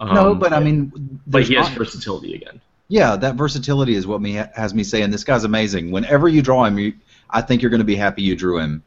[0.00, 0.92] no, Um, but I mean,
[1.26, 2.60] but he has not- versatility again.
[2.86, 5.90] yeah, that versatility is what me has me saying this guy's amazing.
[5.90, 6.92] Whenever you draw him, you,
[7.28, 8.84] I think you're going to be happy you drew him.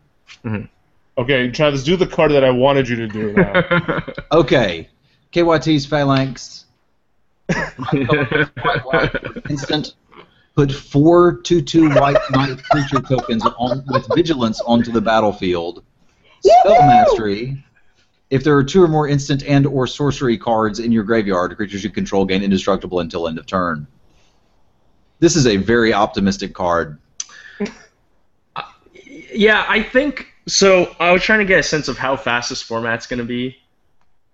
[1.17, 4.01] Okay, Travis, do the card that I wanted you to do now.
[4.31, 4.87] Okay,
[5.33, 6.63] KYT's Phalanx
[9.49, 9.93] instant.
[10.55, 15.83] Put four two-two white knight creature tokens on, with vigilance onto the battlefield.
[16.41, 17.63] Spell mastery.
[18.29, 21.83] If there are two or more instant and or sorcery cards in your graveyard, creatures
[21.83, 23.85] you control gain indestructible until end of turn.
[25.19, 26.99] This is a very optimistic card.
[29.33, 30.95] Yeah, I think so.
[30.97, 33.57] I was trying to get a sense of how fast this format's going to be.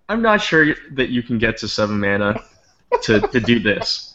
[0.07, 2.39] I'm not sure that you can get to seven mana
[3.03, 4.10] to, to do this.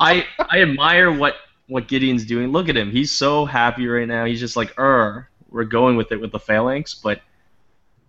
[0.00, 1.34] I I admire what
[1.68, 2.52] what Gideon's doing.
[2.52, 4.24] Look at him; he's so happy right now.
[4.24, 7.20] He's just like, "Er, we're going with it with the phalanx." But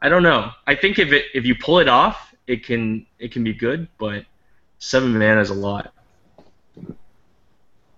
[0.02, 0.52] I don't know.
[0.66, 3.88] I think if it if you pull it off, it can it can be good.
[3.98, 4.26] But
[4.80, 5.94] seven mana is a lot.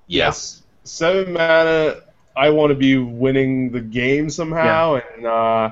[0.08, 0.64] Yes.
[0.84, 2.02] Seven mana.
[2.36, 5.72] I want to be winning the game somehow, and uh,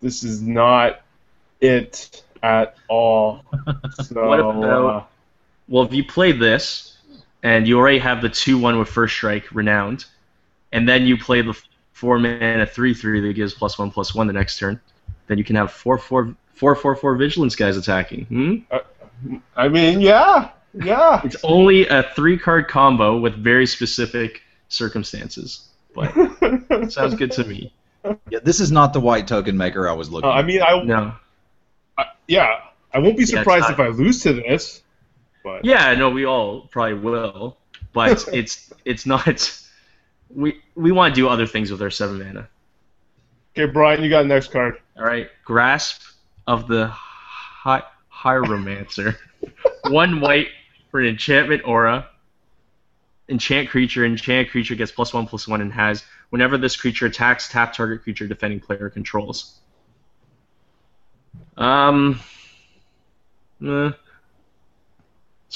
[0.00, 1.00] this is not
[1.60, 3.42] it at all.
[4.04, 5.02] So, What about- uh,
[5.66, 6.87] Well, if you play this,
[7.42, 10.04] and you already have the two one with first strike, renowned,
[10.72, 11.58] and then you play the
[11.92, 14.80] four mana three three that gives plus one plus one the next turn,
[15.26, 18.24] then you can have four four four four four vigilance guys attacking.
[18.26, 19.38] Hmm?
[19.56, 21.20] I mean, yeah, yeah.
[21.24, 26.12] It's only a three card combo with very specific circumstances, but
[26.90, 27.72] sounds good to me.
[28.30, 30.30] Yeah, this is not the white token maker I was looking.
[30.30, 31.12] Uh, I mean, I, No,
[31.98, 32.60] I yeah.
[32.94, 34.82] I won't be Yeah, surprised not- if I lose to this.
[35.44, 37.56] But yeah, no, we all probably will,
[37.92, 39.64] but it's it's not.
[40.34, 42.48] We we want to do other things with our seven mana.
[43.56, 44.78] okay, Brian, you got the next card.
[44.96, 46.02] All right, grasp
[46.46, 49.16] of the hi- Hieromancer.
[49.88, 50.48] one white
[50.90, 52.08] for an enchantment aura.
[53.30, 54.04] Enchant creature.
[54.04, 58.02] Enchant creature gets plus one plus one and has whenever this creature attacks, tap target
[58.02, 59.58] creature defending player controls.
[61.56, 62.20] Um.
[63.66, 63.90] eh,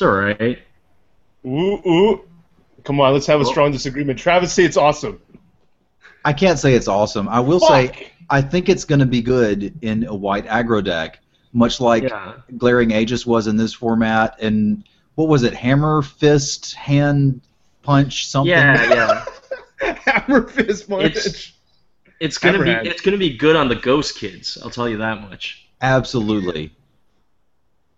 [0.03, 0.59] it's alright.
[1.47, 2.21] Ooh, ooh.
[2.85, 4.19] Come on, let's have a strong disagreement.
[4.19, 5.21] Travis, say it's awesome.
[6.25, 7.29] I can't say it's awesome.
[7.29, 7.69] I will Fuck.
[7.97, 11.21] say I think it's going to be good in a white aggro deck,
[11.53, 12.35] much like Yeah.
[12.57, 14.37] Glaring Aegis was in this format.
[14.41, 14.85] And
[15.15, 15.53] what was it?
[15.55, 17.41] Hammer, fist, hand,
[17.83, 18.51] punch, something.
[18.51, 19.25] Yeah,
[19.81, 19.95] yeah.
[20.05, 21.05] Hammer fist punch.
[21.17, 21.53] It's-
[22.21, 24.57] It's gonna be it's gonna be good on the ghost kids.
[24.63, 25.67] I'll tell you that much.
[25.81, 26.73] Absolutely.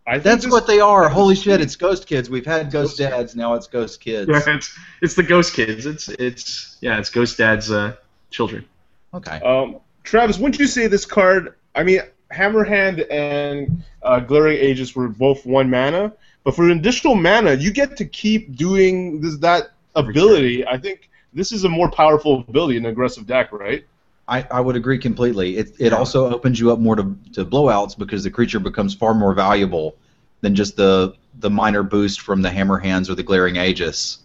[0.07, 1.09] I That's what they are.
[1.09, 1.62] Holy shit!
[1.62, 2.29] It's Ghost Kids.
[2.29, 3.35] We've had Ghost Dads.
[3.35, 4.29] Now it's Ghost Kids.
[4.31, 5.87] Yeah, it's it's the ghost kids.
[5.87, 7.97] It's it's yeah, it's ghost dad's uh,
[8.31, 8.67] children.
[9.14, 9.40] Okay.
[9.40, 11.55] Um, Travis, wouldn't you say this card?
[11.75, 16.12] I mean, Hammerhand and uh, Glaring Aegis were both one mana,
[16.43, 20.67] but for an additional mana, you get to keep doing this that ability.
[20.67, 23.85] I think this is a more powerful ability in an aggressive deck, right?
[24.27, 25.59] I, I would agree completely.
[25.59, 29.13] It, it also opens you up more to, to blowouts because the creature becomes far
[29.13, 29.97] more valuable
[30.41, 34.19] than just the the minor boost from the hammer hands or the glaring aegis.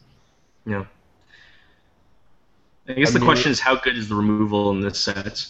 [0.65, 0.85] Yeah.
[2.87, 5.45] I guess I the question is how good is the removal in this set,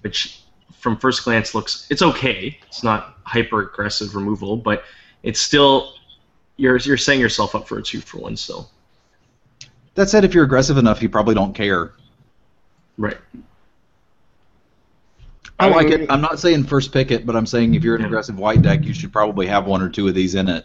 [0.00, 0.42] which
[0.78, 2.58] from first glance looks it's okay.
[2.66, 4.84] It's not hyper aggressive removal, but
[5.22, 5.92] it's still
[6.56, 8.70] you're you're setting yourself up for a two for one still.
[9.94, 11.92] That said, if you're aggressive enough, you probably don't care.
[12.98, 13.16] Right.
[15.58, 16.10] I like mean, it.
[16.10, 18.84] I'm not saying first pick it, but I'm saying if you're an aggressive white deck,
[18.84, 20.64] you should probably have one or two of these in it.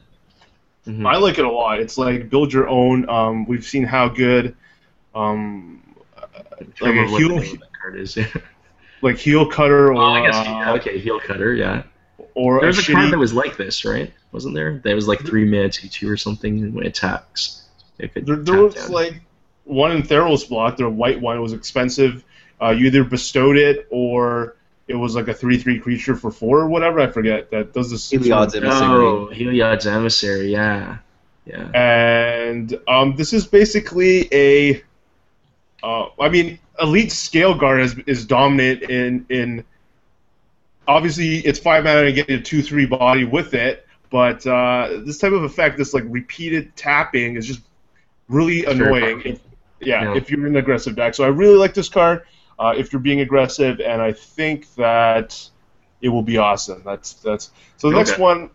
[0.88, 1.06] Mhm.
[1.08, 1.80] I like it a lot.
[1.80, 3.08] It's like build your own.
[3.10, 4.56] Um, we've seen how good,
[5.15, 5.82] um,
[6.17, 6.21] I
[6.60, 8.17] like a remember the heel- name of that card is.
[9.04, 11.56] Like heel cutter or Oh, I guess uh, yeah, okay, heel cutter.
[11.56, 11.82] Yeah.
[12.36, 14.13] or There was a shitty- card that was like this, right?
[14.32, 14.77] Wasn't there?
[14.84, 17.63] That was like three mana two two or something when it attacks.
[17.97, 18.91] It could There, there was down.
[18.91, 19.21] like
[19.63, 20.77] one in Theros block.
[20.77, 22.23] The white one was expensive.
[22.62, 24.56] Uh, you either bestowed it or
[24.88, 27.00] it was like a three-three creature for four or whatever.
[27.00, 28.10] I forget that does this.
[28.10, 28.89] Heliod's emissary.
[29.06, 30.52] Oh, Heliod's emissary.
[30.52, 30.98] Yeah.
[31.46, 31.72] Yeah.
[31.74, 34.84] and um, this is basically a.
[35.84, 39.65] Uh, I mean, elite scale guard is, is dominant in in.
[40.88, 45.32] Obviously, it's five mana and getting a two-three body with it, but uh, this type
[45.32, 47.62] of effect, this like repeated tapping, is just
[48.28, 49.02] really Very annoying.
[49.22, 49.32] powerful.
[49.32, 49.39] If,
[49.80, 50.15] yeah, Yeah.
[50.15, 51.15] if you're in an aggressive deck.
[51.15, 52.24] So I really like this card.
[52.62, 55.50] Uh, if you're being aggressive, and I think that
[56.02, 56.84] it will be awesome.
[56.86, 57.89] That's that's so.
[57.89, 58.52] The next one.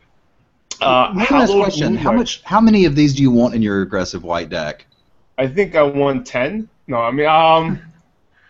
[0.80, 2.42] Uh, One last Hallowed question: How much?
[2.44, 4.86] How many of these do you want in your aggressive white deck?
[5.36, 6.68] I think I won ten.
[6.86, 7.80] No, I mean um.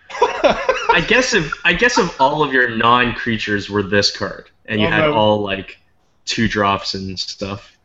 [0.10, 4.78] I guess if I guess if all of your non creatures were this card and
[4.80, 5.14] you Oh, had no.
[5.14, 5.78] all like
[6.26, 7.76] two drops and stuff.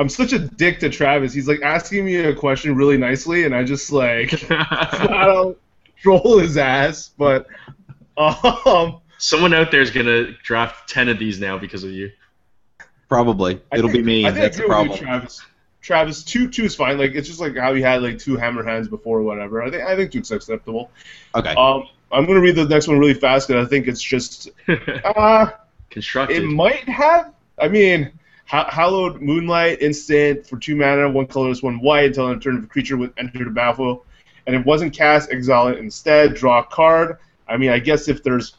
[0.00, 1.32] I'm such a dick to Travis.
[1.32, 5.58] He's like asking me a question really nicely, and I just like flat out
[6.02, 7.10] troll his ass.
[7.16, 7.46] But
[8.16, 12.10] um, Someone out there is gonna draft ten of these now because of you.
[13.08, 13.60] Probably.
[13.72, 14.26] I It'll think- be me.
[14.26, 15.20] I think That's I the agree with you, problem.
[15.20, 15.42] Travis.
[15.82, 16.98] Travis, two two is fine.
[16.98, 19.62] Like it's just like how he had like two hammer hands before or whatever.
[19.62, 20.90] I think I think two's acceptable.
[21.34, 21.54] Okay.
[21.54, 25.50] Um, I'm gonna read the next one really fast because I think it's just uh,
[25.88, 26.42] Constructed.
[26.42, 27.32] It might have.
[27.58, 28.12] I mean,
[28.46, 32.64] ha- hallowed moonlight instant for two mana, one colorless, one white until an turn of
[32.64, 34.04] a creature would enter the battlefield,
[34.46, 36.34] and it wasn't cast, exile it instead.
[36.34, 37.18] Draw a card.
[37.48, 38.54] I mean, I guess if there's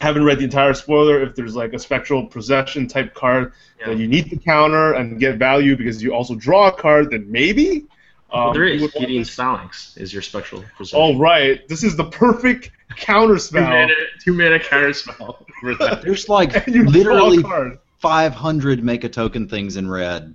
[0.00, 3.86] haven't read the entire spoiler, if there's like a spectral possession type card Yeah.
[3.90, 7.30] that you need to counter and get value because you also draw a card, then
[7.30, 7.86] maybe.
[8.32, 8.92] well, Um, there you is.
[8.92, 9.30] Gideon's.
[9.34, 10.98] Phalanx is your spectral possession.
[11.00, 13.62] Oh right, this is the perfect counter two spell.
[13.70, 15.46] mana, two mana counter spell.
[16.02, 17.78] There's like literally draw a card.
[18.00, 20.34] 500 make a token things in red.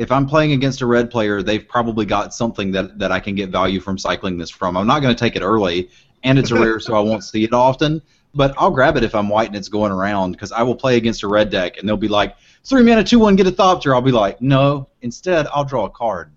[0.00, 3.34] If I'm playing against a red player, they've probably got something that, that I can
[3.34, 4.74] get value from cycling this from.
[4.78, 5.90] I'm not going to take it early,
[6.22, 8.00] and it's a rare, so I won't see it often.
[8.34, 10.96] But I'll grab it if I'm white and it's going around, because I will play
[10.96, 12.34] against a red deck, and they'll be like,
[12.64, 13.92] three mana, two one, get a Thopter.
[13.92, 14.88] I'll be like, no.
[15.02, 16.32] Instead, I'll draw a card.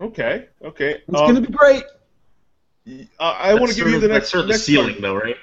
[0.00, 1.02] Okay, okay.
[1.06, 1.84] It's Um, going to be great.
[3.20, 5.02] uh, I want to give you the that's next, sort of the next ceiling, card.
[5.02, 5.36] though, right?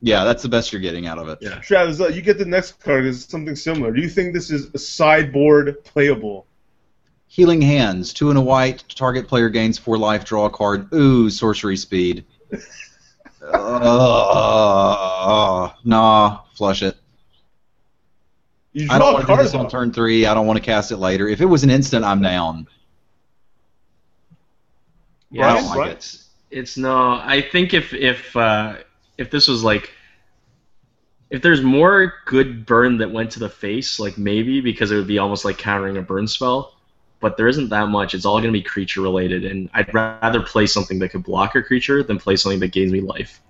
[0.00, 1.38] Yeah, that's the best you're getting out of it.
[1.40, 1.58] Yeah.
[1.60, 3.06] Travis, uh, you get the next card.
[3.06, 3.92] Is something similar.
[3.92, 6.46] Do you think this is sideboard playable?
[7.28, 10.92] Healing Hands, two and a white, target player gains four life, draw a card.
[10.94, 12.24] Ooh, sorcery speed.
[13.42, 13.70] uh,
[15.84, 16.96] nah, flush it.
[18.72, 20.26] You I don't want to do this on turn three.
[20.26, 21.26] I don't want to cast it later.
[21.28, 22.68] If it was an instant, I'm down.
[25.30, 25.90] Yeah, I don't it's, like Brian?
[25.90, 25.96] it.
[25.96, 27.20] it's it's no.
[27.22, 28.76] I think if if uh,
[29.18, 29.92] if this was like
[31.30, 35.08] if there's more good burn that went to the face, like maybe because it would
[35.08, 36.74] be almost like countering a burn spell.
[37.18, 38.14] But there isn't that much.
[38.14, 41.54] It's all going to be creature related, and I'd rather play something that could block
[41.56, 43.40] a creature than play something that gains me life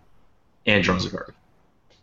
[0.67, 1.35] and draws a card.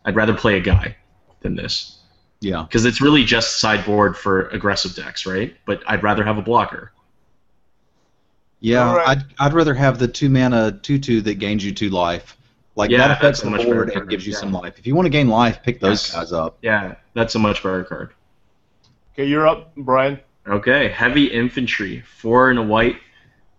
[0.04, 0.94] I'd rather play a guy
[1.40, 2.00] than this
[2.40, 2.62] Yeah.
[2.62, 5.56] because it's really just sideboard for aggressive decks, right?
[5.66, 6.92] But I'd rather have a blocker.
[8.60, 9.08] Yeah, Alright.
[9.08, 12.36] I'd, I'd rather have the two mana two two that gains you two life.
[12.76, 14.38] Like Yeah, that affects the much better board and gives you yeah.
[14.38, 14.78] some life.
[14.78, 16.14] If you want to gain life, pick those Yes.
[16.14, 16.58] guys up.
[16.62, 18.14] Yeah, that's a much better card.
[19.12, 20.18] Okay, you're up, Brian.
[20.46, 22.96] Okay, heavy infantry, four and a white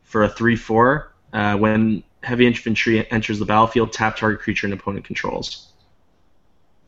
[0.03, 1.13] for a three-four.
[1.33, 5.71] Uh, when heavy infantry enters the battlefield, tap target creature an opponent controls.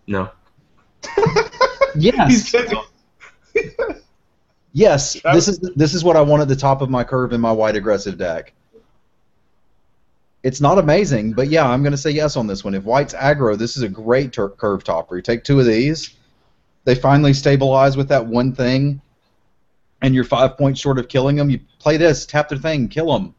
[0.06, 0.30] No.
[1.96, 2.52] Yes.
[2.52, 3.66] He's
[4.74, 7.42] Yes, this is this is what I want at the top of my curve in
[7.42, 8.54] my white aggressive deck.
[10.48, 12.74] It's not amazing, but yeah, I'm going to say yes on this one.
[12.74, 15.18] If white's aggro, this is a great tur- curve topper.
[15.18, 16.16] You take two of these,
[16.86, 19.02] they finally stabilize with that one thing,
[20.02, 21.50] and you're five points short of killing them.
[21.50, 23.36] You play this, tap their thing, kill him.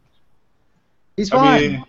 [1.16, 1.60] He's I fine.
[1.72, 1.84] mean,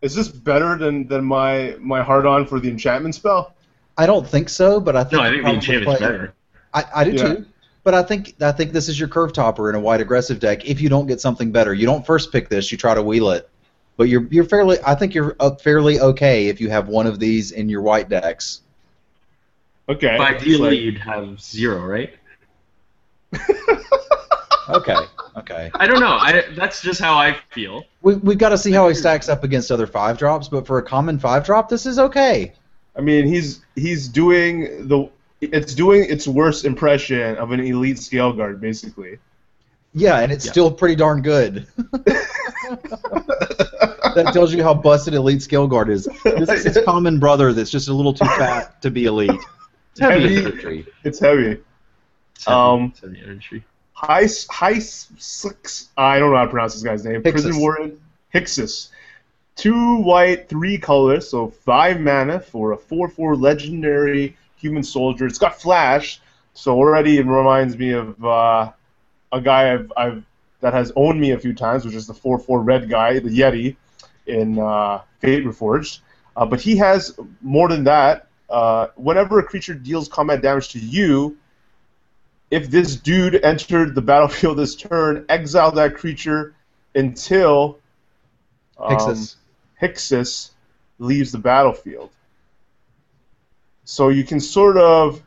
[0.00, 3.54] is this better than, than my my hard on for the enchantment spell?
[3.98, 6.34] I don't think so, but I think No, I think the enchantment's play- better.
[6.72, 7.34] I, I do Yeah.
[7.34, 7.46] too.
[7.84, 10.64] But I think I think this is your curve topper in a white aggressive deck.
[10.64, 12.72] If you don't get something better, you don't first pick this.
[12.72, 13.50] You try to wheel it,
[13.96, 14.78] but you're you're fairly.
[14.84, 18.08] I think you're uh, fairly okay if you have one of these in your white
[18.08, 18.62] decks.
[19.88, 20.16] Okay.
[20.16, 22.14] But ideally, like- you'd have zero, right?
[24.68, 24.96] Okay,
[25.36, 25.70] okay.
[25.74, 26.16] I don't know.
[26.20, 27.84] I that's just how I feel.
[28.00, 30.48] We we've got to see how he stacks up against other five drops.
[30.48, 32.52] But for a common five drop, this is okay.
[32.96, 38.32] I mean, he's he's doing the it's doing its worst impression of an elite scale
[38.32, 39.18] guard, basically.
[39.94, 40.52] Yeah, and it's Yeah.
[40.52, 41.66] still pretty darn good.
[44.14, 46.08] that tells you how busted Elite Scale Guard is.
[46.24, 49.30] This is his common brother that's just a little too fat to be elite.
[49.92, 50.36] It's heavy Heavy.
[50.36, 50.86] infantry.
[51.04, 51.58] It's heavy.
[52.34, 53.64] It's heavy- Um, it's heavy energy.
[53.92, 55.88] High High Six.
[55.96, 57.22] I don't know how to pronounce this guy's name.
[57.22, 57.30] Hixus.
[57.32, 58.00] Prison Warden
[58.34, 58.88] Hixus.
[59.54, 65.26] Two white, three colors, so five mana for a four-four legendary human soldier.
[65.26, 66.20] It's got flash,
[66.54, 68.70] so already it reminds me of uh,
[69.32, 70.24] a guy I've, I've
[70.60, 73.76] that has owned me a few times, which is the four-four red guy, the Yeti,
[74.26, 76.00] in uh, Fate Reforged.
[76.36, 78.28] Uh, but he has more than that.
[78.48, 81.36] Uh, whenever a creature deals combat damage to you,
[82.50, 86.54] if this dude entered the battlefield this turn, exile that creature
[86.94, 87.78] until
[88.78, 89.36] um, Hixus.
[89.80, 90.50] Hixus
[90.98, 92.10] leaves the battlefield.
[93.84, 95.22] So you can sort of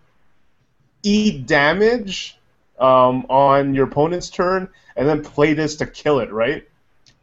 [1.03, 2.37] eat damage
[2.79, 6.67] um, on your opponent's turn and then play this to kill it, right?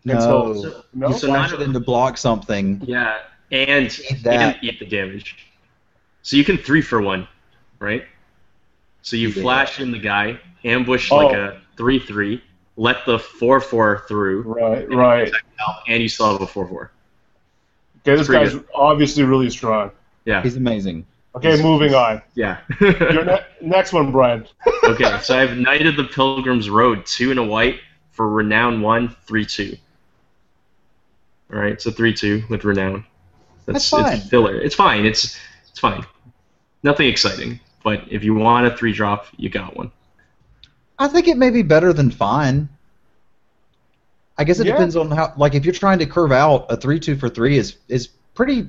[0.05, 0.15] No.
[0.15, 1.09] Until- no?
[1.09, 2.81] You So not- it in to block something.
[2.85, 3.19] Yeah,
[3.51, 4.57] and Eat that.
[4.57, 5.37] and eat the damage.
[6.23, 7.27] So you can three for one,
[7.79, 8.05] right?
[9.03, 9.43] So you Yeah.
[9.43, 11.17] flash in the guy, ambush Oh.
[11.17, 12.43] like a three three,
[12.77, 15.33] let the four four through, Right, right.
[15.89, 16.91] and you still have a four four.
[18.07, 19.91] Okay, this pretty guy's obviously really strong.
[20.25, 21.05] Yeah, He's amazing.
[21.35, 22.21] Okay, moving on.
[22.35, 22.59] yeah.
[22.81, 24.47] Your ne- next one, Brian.
[24.85, 27.81] okay, so I have Knight of the Pilgrim's Road, two and a white
[28.11, 29.77] for renown one, three two.
[31.53, 33.05] All right, so three two with renown.
[33.67, 34.19] That's fine.
[34.19, 34.57] It's filler.
[34.61, 35.07] It's fine.
[35.07, 35.39] It's
[35.71, 36.05] it's fine.
[36.83, 39.91] Nothing exciting, but if you want a three drop, you got one.
[40.99, 42.69] I think it may be better than fine.
[44.37, 44.73] I guess it Yeah.
[44.73, 45.33] depends on how.
[45.37, 48.69] Like, if you're trying to curve out a three-two for three, is is pretty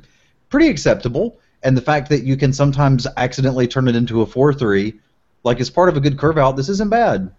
[0.49, 1.37] pretty acceptable.
[1.63, 4.93] And the fact that you can sometimes accidentally turn it into a four-three,
[5.43, 7.31] like as part of a good curve out, this isn't bad.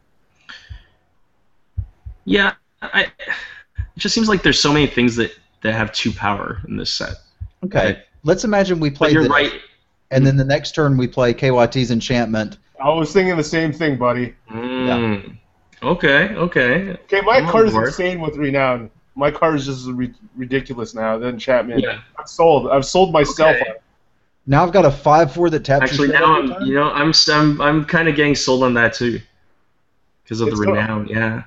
[2.24, 3.08] Yeah, I, it
[3.98, 7.14] just seems like there's so many things that that have two power in this set.
[7.64, 7.98] Okay, Right.
[8.22, 9.52] let's imagine we play But you're this, right.
[10.10, 12.58] and then the next turn we play KYT's enchantment.
[12.82, 14.34] I was thinking the same thing, buddy.
[14.50, 15.36] Mm.
[15.82, 16.90] Okay, okay.
[17.04, 17.86] Okay, my I'm card is board.
[17.88, 18.90] insane with renown.
[19.16, 21.16] My card is just ri- ridiculous now.
[21.18, 21.80] The enchantment.
[21.82, 22.00] Yeah.
[22.18, 22.70] I'm sold.
[22.70, 23.56] I've sold myself.
[23.56, 23.72] Okay.
[24.46, 24.56] On it.
[24.56, 25.84] Now I've got a five-four that taps.
[25.90, 28.74] Actually, your now I'm you know I'm s- I'm I'm kind of getting sold on
[28.74, 29.20] that too,
[30.22, 31.06] because of It's the go- renown.
[31.08, 31.42] Yeah.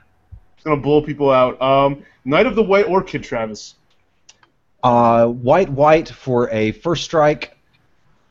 [0.55, 1.61] It's gonna blow people out.
[1.61, 3.75] Um, Knight of the White Orchid, Travis.
[4.83, 7.53] Uh, white, white for a first strike.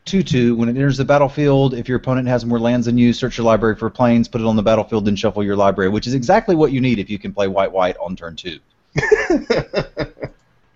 [0.05, 0.55] 2 2.
[0.55, 3.43] When it enters the battlefield, if your opponent has more lands than you, search your
[3.45, 6.55] library for plains, put it on the battlefield, then shuffle your library, which is exactly
[6.55, 8.57] what you need if you can play white, white on turn 2.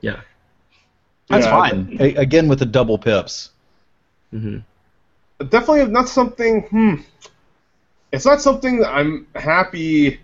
[0.02, 0.20] Yeah.
[1.30, 1.98] That's Yeah, fine.
[2.02, 3.51] A- again, with the double pips.
[4.32, 4.58] Hmm
[5.50, 6.62] Definitely not something.
[6.64, 6.96] Hmm.
[8.12, 10.20] It's not something that I'm happy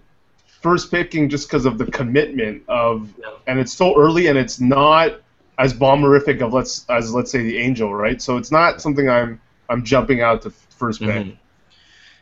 [0.62, 3.10] first picking just because of the commitment of,
[3.48, 5.22] and it's so early, and it's not
[5.58, 8.22] as bomberific of let's as let's say the Angel, right?
[8.22, 11.10] So it's not something I'm I'm jumping out to first pick.
[11.10, 11.38] Mhm.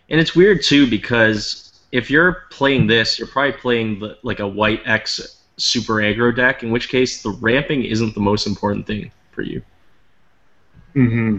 [0.10, 4.48] And it's weird too because if you're playing this, you're probably playing the, like a
[4.48, 9.12] white X super aggro deck, in which case the ramping isn't the most important thing
[9.32, 9.62] for you.
[10.96, 11.38] Mm-hmm.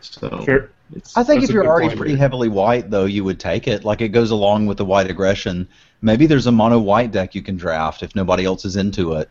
[0.00, 0.70] So Sure.
[0.94, 1.98] it's, I think if you're already point.
[1.98, 3.84] pretty heavily white, though, you would take it.
[3.84, 5.68] Like, it goes along with the white aggression.
[6.00, 9.30] Maybe there's a mono white deck you can draft if nobody else is into it.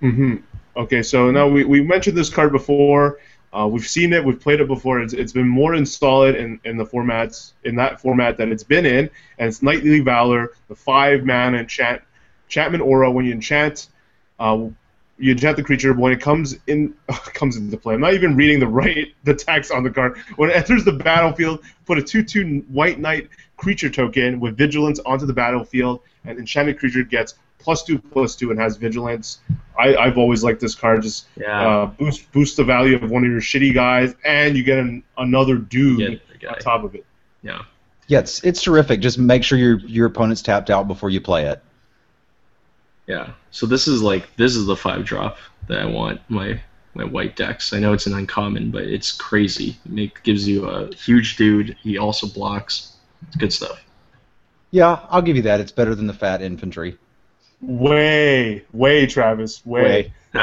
[0.00, 0.36] hmm
[0.76, 3.18] Okay, so now we, we mentioned this card before.
[3.50, 5.00] Uh, we've seen it, we've played it before.
[5.00, 8.84] It's, it's been more installed in, in the formats in that format that it's been
[8.84, 12.02] in, and it's Knightly Valor, the five man enchant
[12.46, 13.10] enchantment aura.
[13.10, 13.88] When you enchant,
[14.38, 14.66] uh,
[15.18, 15.92] you enchant the creature.
[15.94, 19.70] When it comes in comes into play, I'm not even reading the right the text
[19.70, 20.18] on the card.
[20.36, 25.26] When it enters the battlefield, put a two-two white knight creature token with vigilance onto
[25.26, 29.40] the battlefield, and enchanted creature gets plus two plus two and has vigilance.
[29.78, 31.02] I, I've always liked this card.
[31.02, 31.66] Just yeah.
[31.66, 35.02] uh, boost boost the value of one of your shitty guys, and you get an,
[35.18, 36.52] another dude yeah, the guy.
[36.52, 37.04] on top of it.
[37.42, 37.62] yeah.
[38.08, 39.00] Yeah, it's, it's terrific.
[39.00, 41.60] Just make sure your, your opponent's tapped out before you play it.
[43.06, 43.30] Yeah.
[43.50, 45.38] So this is like this is the five drop
[45.68, 46.60] that I want my
[46.94, 47.72] my white decks.
[47.72, 49.76] I know it's an uncommon, but it's crazy.
[49.94, 51.76] It gives you a huge dude.
[51.82, 52.96] He also blocks.
[53.28, 53.82] It's good stuff.
[54.70, 55.60] Yeah, I'll give you that.
[55.60, 56.98] It's better than the fat infantry.
[57.60, 60.12] Way, way, Travis, way.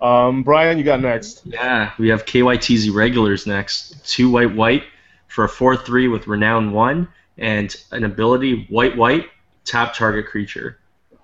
[0.00, 1.42] Um, Brian, you got next.
[1.44, 4.02] yeah, we have KYTZ regulars next.
[4.08, 4.84] Two white white
[5.28, 7.06] for a four three with renown one
[7.36, 9.28] and an ability white white
[9.64, 10.78] tap target creature.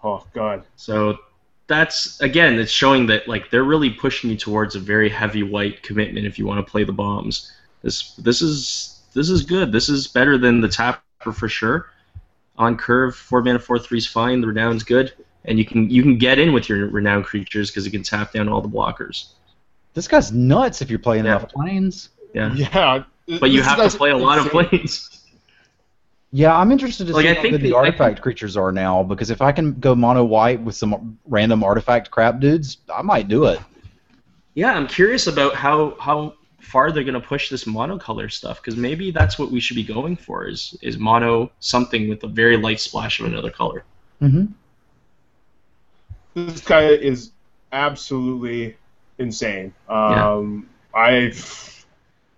[0.07, 0.63] Oh God.
[0.77, 1.19] So
[1.67, 5.83] that's again, it's showing that like they're really pushing you towards a very heavy white
[5.83, 7.51] commitment if you want to play the bombs.
[7.83, 9.73] This this is this is good.
[9.73, 11.91] This is better than the tapper for sure.
[12.57, 14.41] On curve, four mana four three is fine.
[14.41, 15.13] The renown's good,
[15.45, 18.33] and you can you can get in with your renowned creatures because it can tap
[18.33, 19.33] down all the blockers.
[19.95, 21.37] This guy's nuts if you're playing Yeah.
[21.39, 22.11] enough plains.
[22.33, 23.03] Yeah, Yeah.
[23.41, 25.26] but you this have to play a lot of plains.
[26.37, 28.59] Yeah, I'm interested to Like, see I how think good the, the- I artifact creatures
[28.59, 32.77] are now because if I can go mono white with some random artifact crap dudes,
[32.95, 33.59] I might do it.
[34.53, 39.11] Yeah, I'm curious about how how far they're gonna push this monocolor stuff because maybe
[39.11, 42.81] that's what we should be going for is is mono something with a very light
[42.81, 43.85] splash of another color.
[44.21, 44.45] Mm-hmm.
[46.35, 47.31] This guy is
[47.73, 48.77] absolutely
[49.17, 49.73] insane.
[49.89, 51.33] Um, I,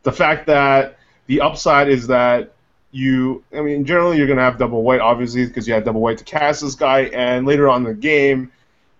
[0.04, 2.52] the fact that the upside is that
[2.90, 6.18] you, I mean, generally you're gonna have double white, obviously, because you have double white
[6.18, 8.50] to cast this guy, and later on in the game,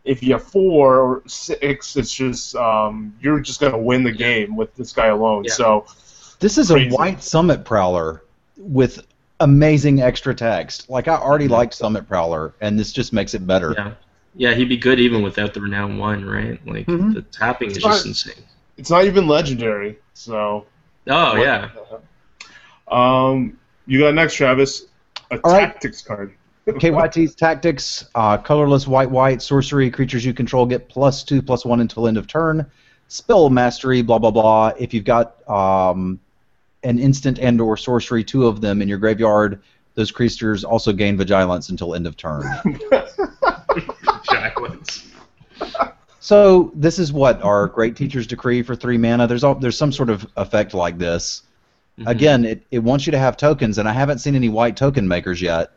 [0.04, 4.56] if you have four or six, it's just um, you're just gonna win the game
[4.56, 5.44] with this guy alone.
[5.44, 5.52] Yeah.
[5.52, 5.86] So
[6.40, 6.90] This is Crazy.
[6.90, 8.22] a white Summit Prowler
[8.56, 9.04] with
[9.40, 10.88] amazing extra text.
[10.90, 13.74] Like I already liked Summit Prowler, and this just makes it better.
[13.76, 13.92] Yeah,
[14.34, 16.60] yeah, he'd be good even without the renown one, right?
[16.66, 17.14] Like Mhm.
[17.14, 18.44] the tapping is It's just insane.
[18.76, 19.98] it's not even legendary.
[20.14, 20.66] So
[21.08, 21.70] Oh yeah,
[22.88, 23.58] um,
[23.88, 24.86] you got next, Travis,
[25.30, 25.60] a All right.
[25.60, 26.34] tactics card.
[26.68, 31.80] KYT's tactics, uh, colorless white white sorcery creatures you control get plus two plus one
[31.80, 32.70] until end of turn.
[33.08, 34.72] Spell mastery, blah blah blah.
[34.78, 36.20] If you've got um,
[36.82, 39.62] an instant and or sorcery, two of them in your graveyard,
[39.94, 42.42] those creatures also gain vigilance until end of turn.
[44.28, 45.06] Jacquelines.
[46.20, 49.26] so this is what our great teacher's decree for three mana.
[49.26, 51.44] There's all, there's some sort of effect like this.
[51.98, 52.06] Mhm.
[52.06, 55.08] Again, it, it wants you to have tokens, and I haven't seen any white token
[55.08, 55.72] makers yet.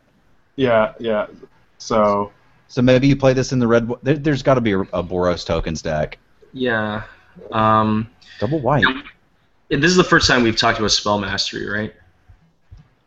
[0.56, 1.26] Yeah, yeah.
[1.78, 2.30] So
[2.68, 3.90] So maybe you play this in the red.
[4.02, 6.18] There, there's got to be a, a Boros tokens deck.
[6.52, 7.02] yeah.
[7.50, 8.08] Um,
[8.40, 8.84] Double white.
[9.70, 11.94] and this is the first time we've talked about spell mastery, right?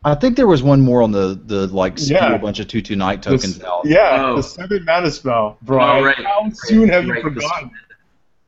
[0.03, 2.33] I think there was one more on the the like Yeah.
[2.33, 3.85] a bunch of two two knight this- tokens out.
[3.85, 4.35] yeah, Oh.
[4.37, 6.03] the seven mana spell, Brian.
[6.03, 6.17] Oh, right.
[6.25, 7.71] How soon have you Right, forgotten?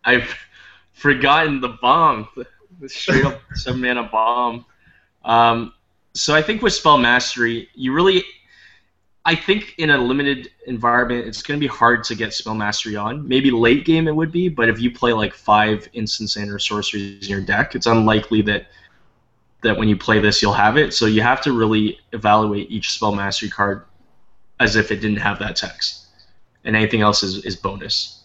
[0.03, 0.36] I've
[0.93, 2.47] forgotten the bomb, the, the
[2.88, 4.66] straight up seven mana bomb.
[5.26, 5.74] Um,
[6.14, 8.24] so I think with spell mastery, you really,
[9.26, 12.96] I think in a limited environment, it's going to be hard to get spell mastery
[12.96, 13.28] on.
[13.28, 16.60] Maybe late game it would be, but if you play like five instants and or
[16.60, 18.68] sorceries in your deck, it's unlikely that
[19.64, 20.94] that when you play this you'll have it.
[20.94, 23.86] So you have to really evaluate each spell mastery card
[24.60, 26.08] as if it didn't have that text,
[26.64, 28.16] and anything else is, is bonus.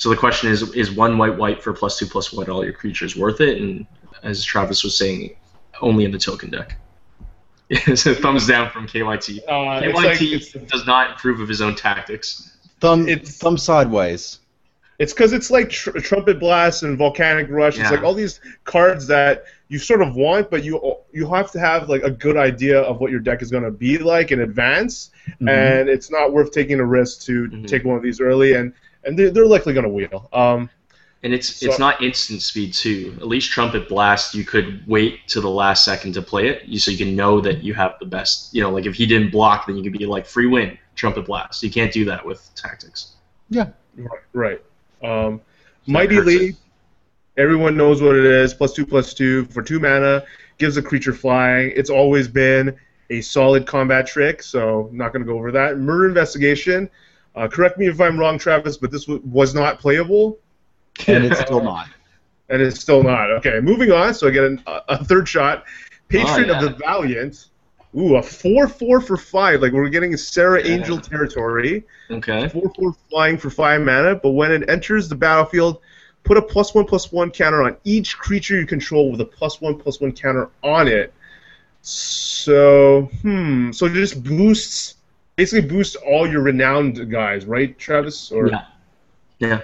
[0.00, 2.72] So the question is: Is one white white for plus two plus one all your
[2.72, 3.60] creatures worth it?
[3.60, 3.86] And
[4.22, 5.36] as Travis was saying,
[5.82, 6.78] only in the token deck.
[7.68, 9.40] It's a thumbs down from KYT.
[9.46, 12.56] Uh, KYT like does not approve of his own tactics.
[12.80, 14.38] Thumb It's- thumb sideways.
[14.98, 17.78] it's because it's like tr- trumpet blast and volcanic rush.
[17.78, 21.60] It's like all these cards that you sort of want, but you you have to
[21.60, 24.40] have like a good idea of what your deck is going to be like in
[24.40, 25.10] advance,
[25.42, 25.48] Mhm.
[25.50, 27.66] and it's not worth taking a risk to Mhm.
[27.68, 28.72] take one of these early, and
[29.04, 30.28] and they're, they're likely going to wheel.
[30.32, 30.70] Um,
[31.22, 33.14] And it's So- it's not instant speed too.
[33.20, 36.78] At least Trumpet Blast, you could wait to the last second to play it, you,
[36.78, 38.54] so you can know that you have the best.
[38.54, 41.26] You know, like if he didn't block, then you could be like free win Trumpet
[41.26, 41.62] Blast.
[41.62, 43.16] You can't do that with tactics.
[43.50, 43.68] Yeah,
[44.32, 44.62] right.
[45.02, 45.40] Um,
[45.86, 46.56] So Mighty that hurts Leap.
[47.36, 48.52] Everyone knows what it is.
[48.54, 50.24] Plus two, plus two for two mana.
[50.58, 51.72] Gives a creature flying.
[51.74, 52.76] It's always been
[53.08, 55.78] a solid combat trick, so not going to go over that.
[55.78, 56.88] Murder Investigation.
[57.34, 60.38] Uh, correct me if I'm wrong, Travis, but this w- was not playable,
[61.06, 61.88] and it's still not.
[62.48, 63.30] and it's still not.
[63.30, 64.14] Okay, moving on.
[64.14, 65.64] So I get an, a, third shot.
[66.08, 67.46] Patron Oh, of the Valiant.
[67.96, 69.62] Ooh, a four-four for five.
[69.62, 70.74] Like we're getting Serra Yeah.
[70.74, 71.84] Angel territory.
[72.10, 72.48] Okay.
[72.48, 75.80] Four four flying for five mana, but when it enters the battlefield,
[76.24, 79.60] put a plus one plus one counter on each creature you control with a plus
[79.60, 81.14] one plus one counter on it.
[81.82, 84.96] So hmm, so it just boosts
[85.40, 88.30] basically boost all your renowned guys, right, Travis?
[88.30, 88.64] Or Yeah.
[89.38, 89.60] Yeah.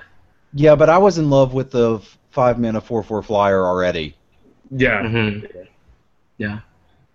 [0.54, 2.00] Yeah, but I was in love with the
[2.30, 4.14] five mana four four flyer already.
[4.70, 5.06] yeah.
[5.06, 5.44] hmm
[6.38, 6.60] Yeah.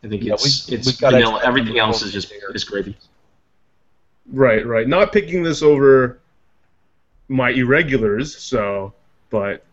[0.03, 1.41] I think Yeah, it's we- it's we've vanilla.
[1.43, 2.51] Everything else is just there.
[2.53, 2.95] is gravy.
[4.31, 4.87] right, right.
[4.87, 6.19] Not picking this over
[7.29, 8.93] my irregulars, so
[9.31, 9.63] but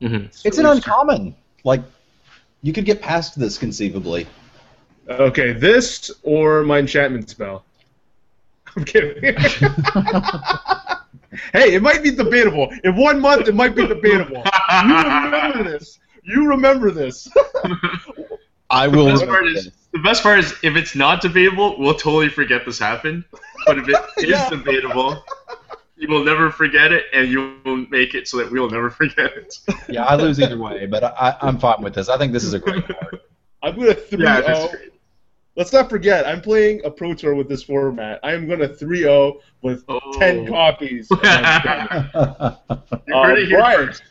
[0.00, 1.34] hmm It's an uncommon.
[1.64, 1.82] Like
[2.62, 4.26] you could get past this conceivably.
[5.06, 7.65] okay, this or my enchantment spell.
[8.76, 9.22] I'm kidding.
[11.52, 12.70] hey, it might be debatable.
[12.84, 14.44] In one month, it might be debatable.
[14.84, 15.98] You remember this.
[16.24, 17.28] You remember this.
[18.70, 19.06] I will.
[19.06, 22.64] The best, part is, the best part is if it's not debatable, we'll totally forget
[22.66, 23.24] this happened.
[23.64, 24.50] But if it is Yeah.
[24.50, 25.22] debatable,
[25.96, 28.90] you will never forget it, and you will make it so that we will never
[28.90, 29.54] forget it.
[29.88, 32.08] Yeah, I lose either way, but I, I'm fine with this.
[32.08, 33.20] I think this is a great card.
[33.62, 34.46] I'm gonna three yeah, zero.
[34.46, 34.92] that's great.
[35.56, 38.20] Let's not forget, I'm playing a Pro Tour with this format.
[38.22, 40.00] I am gonna 3-0 with Oh.
[40.18, 41.10] 10 copies.
[41.10, 42.78] of my game.
[43.08, 43.86] You Uh, heard it here Brian.
[43.88, 44.02] first.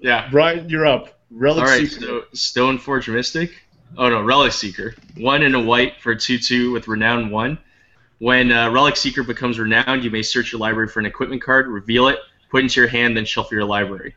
[0.00, 0.28] Yeah.
[0.30, 1.18] Brian, you're up.
[1.30, 1.88] Relic All right.
[1.88, 2.04] Seeker.
[2.04, 3.52] So Stoneforge Mystic.
[3.96, 4.94] Oh no, Relic Seeker.
[5.16, 7.58] One and a white for two two with renown one.
[8.18, 11.68] When uh, Relic Seeker becomes renowned, you may search your library for an equipment card,
[11.68, 12.18] reveal it,
[12.50, 14.14] put it into your hand, then shuffle your library.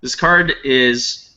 [0.00, 1.31] This card is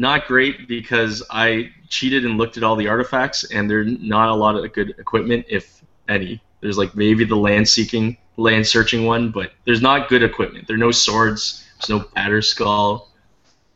[0.00, 4.34] not great because I cheated and looked at all the artifacts, and there's not a
[4.34, 6.42] lot of good equipment, if any.
[6.60, 10.66] There's like maybe the land seeking, land searching one, but there's not good equipment.
[10.66, 11.66] There are no swords.
[11.78, 13.06] There's no Batterskull.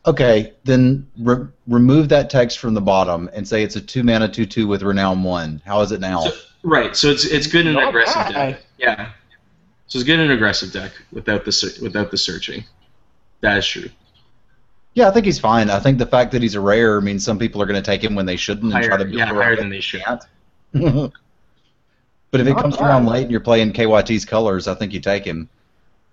[0.06, 4.28] Okay, then re- remove that text from the bottom and say it's a two mana
[4.28, 5.60] two two with renown one.
[5.64, 6.24] How is it now?
[6.62, 8.32] Right, so it's it's good in an aggressive bad.
[8.32, 8.62] deck.
[8.78, 9.10] Yeah,
[9.88, 12.64] so it's good in an aggressive deck without the without the searching.
[13.42, 13.90] That is true.
[14.94, 15.70] Yeah, I think he's fine.
[15.70, 18.02] I think the fact that he's a rare means some people are going to take
[18.02, 19.56] him when they shouldn't and try to build yeah, around higher it.
[19.56, 20.02] than they should.
[22.34, 22.88] But if it comes bad.
[22.88, 25.48] around late and you're playing KYT's colors, I think you take him.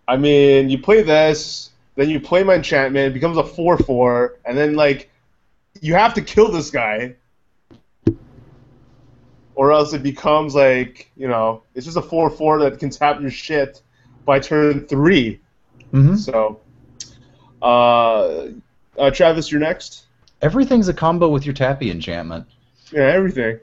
[0.07, 4.37] I mean, you play this, then you play my enchantment, it becomes a 4 4,
[4.45, 5.09] and then, like,
[5.81, 7.15] you have to kill this guy.
[9.55, 13.19] Or else it becomes, like, you know, it's just a 4 4 that can tap
[13.19, 13.81] your shit
[14.23, 15.39] by turn 3.
[15.91, 16.15] Mm-hmm.
[16.17, 16.59] So,
[17.63, 18.49] uh,
[18.97, 20.05] uh, Travis, you're next.
[20.41, 22.45] Everything's a combo with your Tappy enchantment.
[22.91, 23.59] Yeah, everything.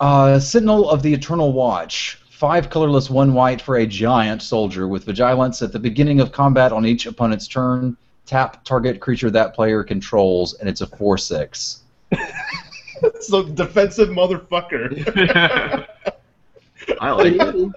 [0.00, 2.18] Uh, Sentinel of the Eternal Watch.
[2.30, 5.62] Five colorless, one white for a giant soldier with vigilance.
[5.62, 10.54] At the beginning of combat on each opponent's turn, tap target creature that player controls,
[10.54, 11.82] and it's a 4 6.
[13.20, 15.86] so defensive motherfucker.
[17.00, 17.70] I like it.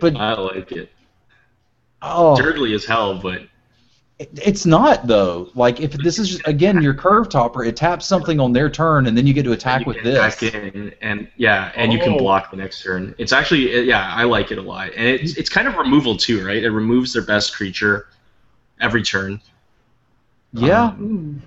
[0.00, 0.90] But, I like it.
[2.02, 3.48] oh, Dirtly as hell, but it-
[4.34, 5.50] it's not, though.
[5.54, 9.06] Like, if this is, just, again, your curve topper, it taps something on their turn,
[9.06, 10.16] and then you get to attack with this.
[10.16, 12.18] attack in, and yeah, and you can Oh.
[12.18, 13.14] block the next turn.
[13.18, 16.46] It's actually yeah, I like it a lot, and it's it's kind of removal too,
[16.46, 16.62] right?
[16.62, 18.08] It removes their best creature
[18.80, 19.40] every turn.
[20.52, 20.84] Yeah.
[20.86, 21.42] Um,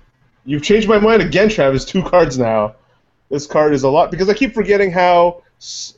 [0.46, 1.84] You've changed my mind again, Travis.
[1.84, 2.76] Two cards now.
[3.30, 5.42] This card is a lot because I keep forgetting how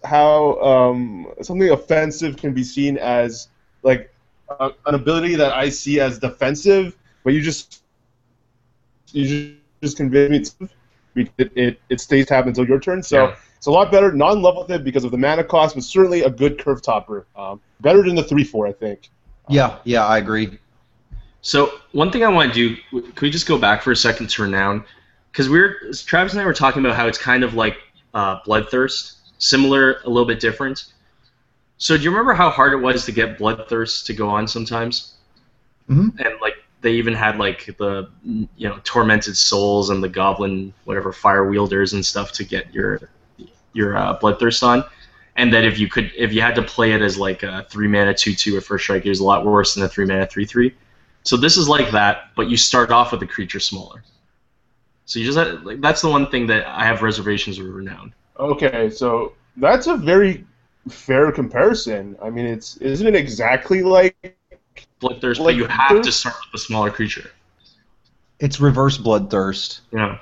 [0.03, 3.49] how um, something offensive can be seen as
[3.83, 4.11] like
[4.59, 7.83] a, an ability that I see as defensive, but you just
[9.11, 10.67] you just, just convince me
[11.37, 13.01] it, it it stays tapped until your turn.
[13.03, 13.35] So Yeah.
[13.57, 14.11] it's a lot better.
[14.11, 16.81] Not in love with it because of the mana cost, but certainly a good curve
[16.81, 17.25] topper.
[17.35, 19.09] Um, better than the three four, I think.
[19.47, 20.59] Yeah, yeah, I agree.
[21.41, 23.95] So one thing I want to do, w- can we just go back for a
[23.95, 24.83] second to renown?
[25.31, 25.75] Because we are
[26.05, 27.77] Travis and I were talking about how it's kind of like
[28.13, 30.85] uh, Bloodthirst, similar, a little bit different.
[31.79, 35.13] So do you remember how hard it was to get Bloodthirst to go on sometimes?
[35.89, 36.19] Mhm.
[36.19, 41.11] And like they even had like the you know tormented souls and the goblin whatever
[41.11, 43.09] fire wielders and stuff to get your
[43.73, 44.83] your uh, Bloodthirst on.
[45.37, 47.87] And that if you could, if you had to play it as like a three
[47.87, 50.27] mana two two or first strike, it was a lot worse than a three mana
[50.27, 50.75] three three.
[51.23, 54.03] So this is like that, but you start off with a creature smaller.
[55.05, 58.13] So you just have, like that's the one thing that I have reservations with Renown.
[58.37, 60.45] Okay, so that's a very
[60.87, 62.15] fair comparison.
[62.21, 64.15] I mean, it's isn't it exactly like
[65.01, 67.29] Bloodthirst, but you have to start with a smaller creature.
[68.39, 69.81] It's reverse bloodthirst.
[69.91, 70.17] Yeah,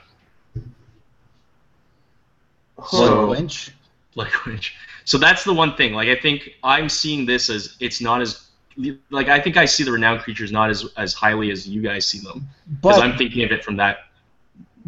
[2.79, 3.71] huh, So, Lynch.
[4.15, 4.75] like which.
[5.05, 5.93] So that's the one thing.
[5.93, 8.47] Like I think I'm seeing this as it's not as
[9.09, 12.05] like I think I see the renowned creatures not as as highly as you guys
[12.07, 12.47] see them
[12.81, 13.97] because I'm thinking of it from that.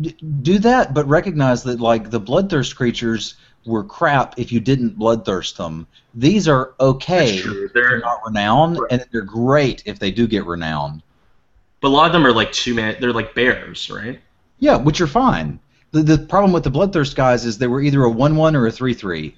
[0.02, 3.36] d- do that, but recognize that like the bloodthirst creatures
[3.70, 5.88] were crap if you didn't bloodthirst them.
[6.14, 7.42] These are okay.
[7.74, 8.92] They're not renowned, Right.
[8.92, 11.02] and they're great if they do get renowned.
[11.82, 12.98] but a lot of them are like two man.
[13.00, 14.20] They're like bears, right?
[14.60, 15.60] Yeah, which are fine.
[15.92, 18.72] The, the problem with the bloodthirst guys is they were either a one-one or a
[18.72, 19.36] three-three.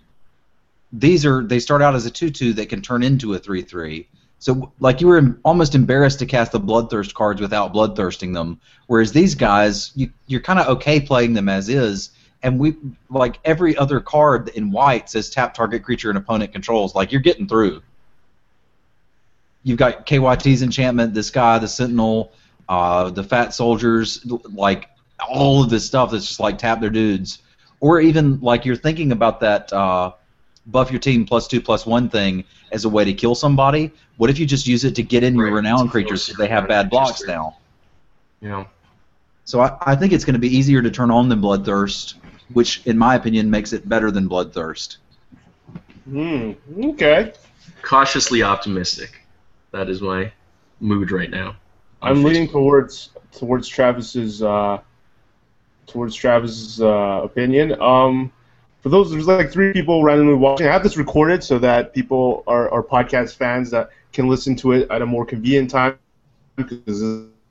[0.94, 4.08] These are they start out as a two-two that can turn into a three-three.
[4.40, 9.12] So like you were almost embarrassed to cast the bloodthirst cards without bloodthirsting them, whereas
[9.12, 12.10] these guys you you're kind of okay playing them as is.
[12.44, 12.76] And we
[13.10, 16.96] like every other card in white says tap target creature and opponent controls.
[16.96, 17.82] Like you're getting through.
[19.64, 22.32] You've got KYT's enchantment, this guy, the Sentinel,
[22.68, 24.90] uh, the Fat Soldiers, like
[25.30, 27.44] all of this stuff that's just like tap their dudes,
[27.80, 30.14] or even like you're thinking about that uh,
[30.68, 33.92] buff your team plus two plus one thing as a way to kill somebody.
[34.18, 36.68] What if you just use it to get in your renowned creatures so they have
[36.68, 37.58] bad blocks now?
[38.42, 38.68] Know.
[39.46, 42.16] So I, I think it's going to be easier to turn on than Bloodthirst,
[42.54, 44.98] which in my opinion makes it better than Bloodthirst.
[46.10, 46.52] Hmm.
[46.84, 47.34] Okay.
[47.82, 49.22] Cautiously optimistic.
[49.72, 50.32] that is my
[50.80, 51.56] mood right now.
[52.02, 52.24] I'm Facebook.
[52.24, 54.80] leaning towards towards Travis's uh,
[55.88, 57.80] towards Travis's uh, opinion.
[57.82, 58.32] Um,
[58.82, 60.68] for those, there's like three people randomly watching.
[60.68, 64.72] I have this recorded so that people are, are podcast fans that can listen to
[64.72, 65.98] it at a more convenient time
[66.56, 67.00] because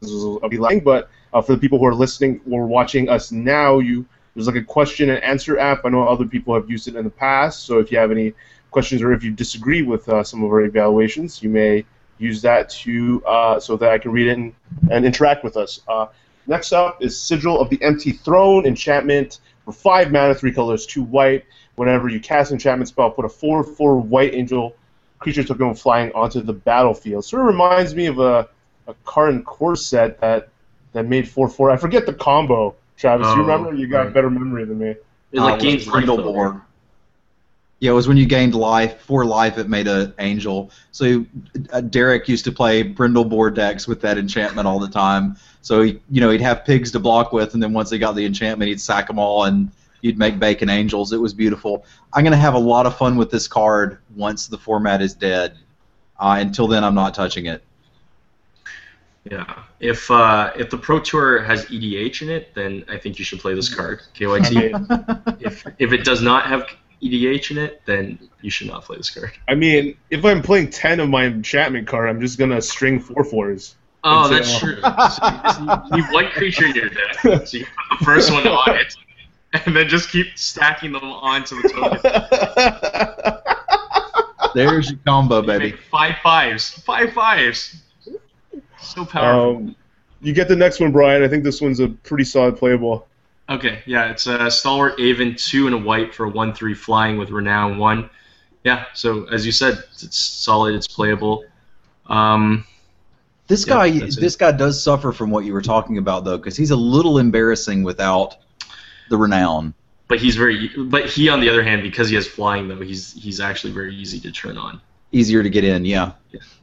[0.00, 0.80] this will be lying.
[0.80, 4.56] But uh, for the people who are listening or watching us now, you there's like
[4.56, 5.84] a question and answer app.
[5.84, 7.64] I know other people have used it in the past.
[7.64, 8.34] So if you have any
[8.70, 11.84] questions or if you disagree with uh, some of our evaluations, you may
[12.18, 14.54] use that to uh, so that I can read it and,
[14.90, 15.80] and interact with us.
[15.88, 16.06] Uh,
[16.46, 21.02] next up is Sigil of the Empty Throne enchantment for five mana, three colors, two
[21.02, 21.44] white.
[21.76, 24.76] Whenever you cast an enchantment spell, put a four-four white angel
[25.18, 27.24] creature token flying onto the battlefield.
[27.24, 28.48] Sort of reminds me of a
[28.86, 30.48] a card and core set that
[30.92, 31.70] that made four-four.
[31.70, 32.74] I forget the combo.
[33.00, 33.74] Travis, Oh, you remember?
[33.74, 34.14] You got right.
[34.14, 34.94] better memory than me.
[35.32, 36.60] It like Uh, gains life, though,
[37.78, 39.00] Yeah, it was when you gained life.
[39.00, 40.70] For life, it made an angel.
[40.92, 41.24] So
[41.72, 45.36] uh, Derek used to play Brindle Boar decks with that enchantment all the time.
[45.62, 48.16] So he, you know, he'd have pigs to block with, and then once he got
[48.16, 49.70] the enchantment, he'd sack them all, and
[50.02, 51.14] you'd make bacon angels.
[51.14, 51.86] It was beautiful.
[52.12, 55.56] I'm gonna have a lot of fun with this card once the format is dead.
[56.18, 57.62] Uh, until then, I'm not touching it.
[59.30, 59.62] Yeah.
[59.78, 63.38] If uh, if the Pro Tour has EDH in it, then I think you should
[63.38, 65.36] play this card, KYT.
[65.40, 66.66] if if it does not have
[67.00, 69.30] EDH in it, then you should not play this card.
[69.48, 73.22] I mean, if I'm playing ten of my enchantment card, I'm just gonna string four
[73.24, 73.76] fours.
[74.02, 74.80] Oh, It's, that's uh, true.
[74.80, 78.46] So you just need one creature in your deck, so you put the first one
[78.48, 78.96] on it,
[79.52, 82.00] and then just keep stacking them onto the token.
[84.54, 85.64] There's your combo, You baby.
[85.66, 87.76] make five fives, five fives.
[88.82, 89.56] So powerful.
[89.56, 89.76] um,
[90.20, 91.22] you get the next one, Brian.
[91.22, 93.06] I think this one's a pretty solid playable.
[93.48, 97.30] Okay, yeah, it's a Stalwart Aven, two and a white for a one-three flying with
[97.30, 98.08] renown one.
[98.64, 101.44] Yeah, so as you said, it's solid, it's playable.
[102.06, 102.64] Um,
[103.48, 104.20] This Yeah, guy, that's it.
[104.20, 107.18] this guy does suffer from what you were talking about, though, because he's a little
[107.18, 108.36] embarrassing without
[109.08, 109.74] the renown.
[110.06, 113.12] but he's very, but he on the other hand, because he has flying though, he's
[113.12, 114.80] he's actually very easy to turn on.
[115.12, 116.12] Easier to get in, yeah.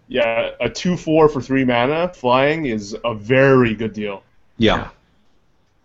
[0.09, 4.23] Yeah, a two-four for three mana flying is a very good deal.
[4.57, 4.77] Yeah.
[4.77, 4.89] Yeah.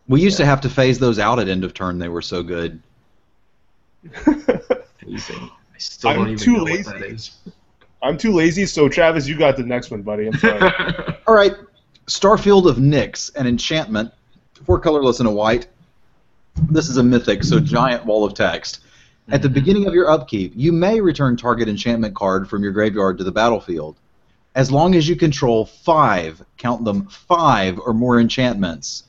[0.09, 1.99] We used to have to phase those out at end of turn.
[1.99, 2.81] They were so good.
[4.27, 5.51] Anything.
[5.75, 6.85] I still I'm don't even too know lazy.
[6.85, 7.31] what that is.
[8.03, 10.27] I'm too lazy, so Travis, you got the next one, buddy.
[10.27, 10.61] I'm sorry.
[11.27, 11.53] All right.
[12.07, 14.13] Starfield of Nyx, an enchantment,
[14.65, 15.69] four colorless and a white.
[16.69, 18.81] This is a mythic, so giant wall of text.
[19.29, 23.19] At the beginning of your upkeep, you may return target enchantment card from your graveyard
[23.19, 23.97] to the battlefield.
[24.55, 29.05] As long as you control five, count them five or more enchantments.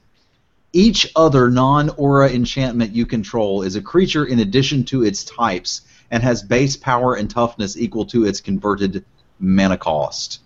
[0.71, 5.81] Each other non aura enchantment you control is a creature in addition to its types
[6.09, 9.03] and has base power and toughness equal to its converted
[9.39, 10.39] mana cost.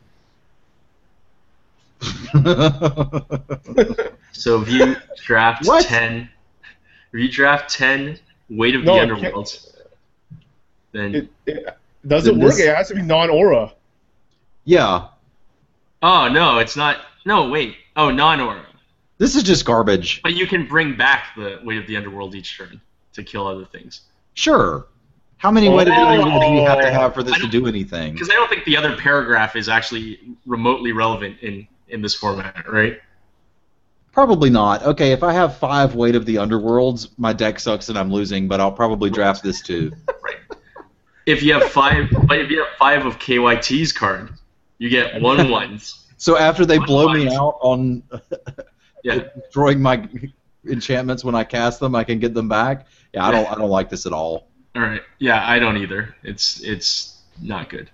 [4.38, 5.86] So if you draft What?
[5.86, 6.30] ten,
[7.11, 8.20] if you draft ten
[8.50, 9.60] weight of No, the underworld,
[10.91, 12.52] then it, it, does Then it work?
[12.54, 13.74] this- It has to be non-aura.
[14.66, 15.08] yeah,
[16.02, 16.98] oh no, it's not.
[17.26, 17.76] No, wait.
[17.95, 18.66] Oh, non-aura.
[19.18, 20.22] this is just garbage.
[20.22, 22.80] But you can bring back the weight of the underworld each turn
[23.14, 24.02] to kill other things.
[24.36, 24.86] Sure.
[25.38, 26.08] How many weight of the Oh.
[26.08, 28.14] underworld do you have to have for this to don't- do anything?
[28.14, 32.70] Because I don't think the other paragraph is actually remotely relevant in in this format,
[32.72, 33.00] right?
[34.18, 34.82] Probably not.
[34.82, 38.47] Okay, if I have five weight of the underworlds, my deck sucks and I'm losing,
[38.47, 39.91] but I'll probably draft this too.
[40.24, 40.38] Right.
[41.28, 44.32] If you have five, if you have five of KYT's card,
[44.80, 46.07] you get one ones.
[46.18, 48.01] So after they One blow me out on
[49.03, 49.20] Yeah.
[49.39, 50.09] destroying my
[50.68, 52.88] enchantments when I cast them, I can get them back.
[53.13, 53.45] Yeah, I don't.
[53.51, 54.47] I don't like this at all.
[54.76, 55.01] All right.
[55.20, 56.15] Yeah, I don't either.
[56.24, 57.91] It's it's not good.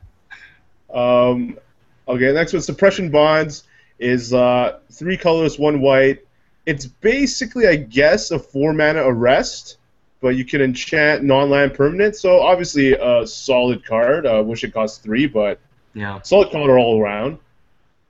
[0.93, 1.59] Um,
[2.07, 3.65] okay, next one, suppression bonds
[4.03, 6.19] is uh, three colors, one white.
[6.65, 9.77] It's basically, I guess, a four mana arrest,
[10.21, 12.15] but you can enchant non-land permanent.
[12.15, 14.25] So obviously, a solid card.
[14.25, 15.59] I wish it cost three, but
[15.93, 16.21] Yeah.
[16.21, 17.37] solid color all around.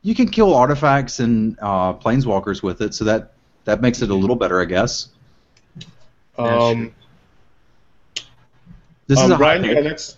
[0.01, 3.33] You can kill artifacts and uh, planeswalkers with it, so that
[3.65, 5.07] that makes it a little better, I guess.
[6.37, 6.93] Um,
[9.07, 10.17] This um, is a high Brian, you got next.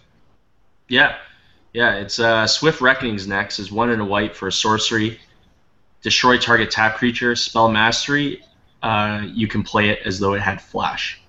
[0.87, 1.17] Yeah.
[1.73, 5.19] Yeah, it's uh, Swift Reckoning's next is one in a white for a sorcery.
[6.05, 8.43] Destroy target tap creature, spell mastery.
[8.83, 11.19] Uh, you can play it as though it had flash.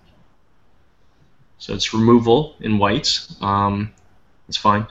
[1.57, 3.27] So it's removal in white.
[3.41, 3.91] Um,
[4.49, 4.87] it's fine.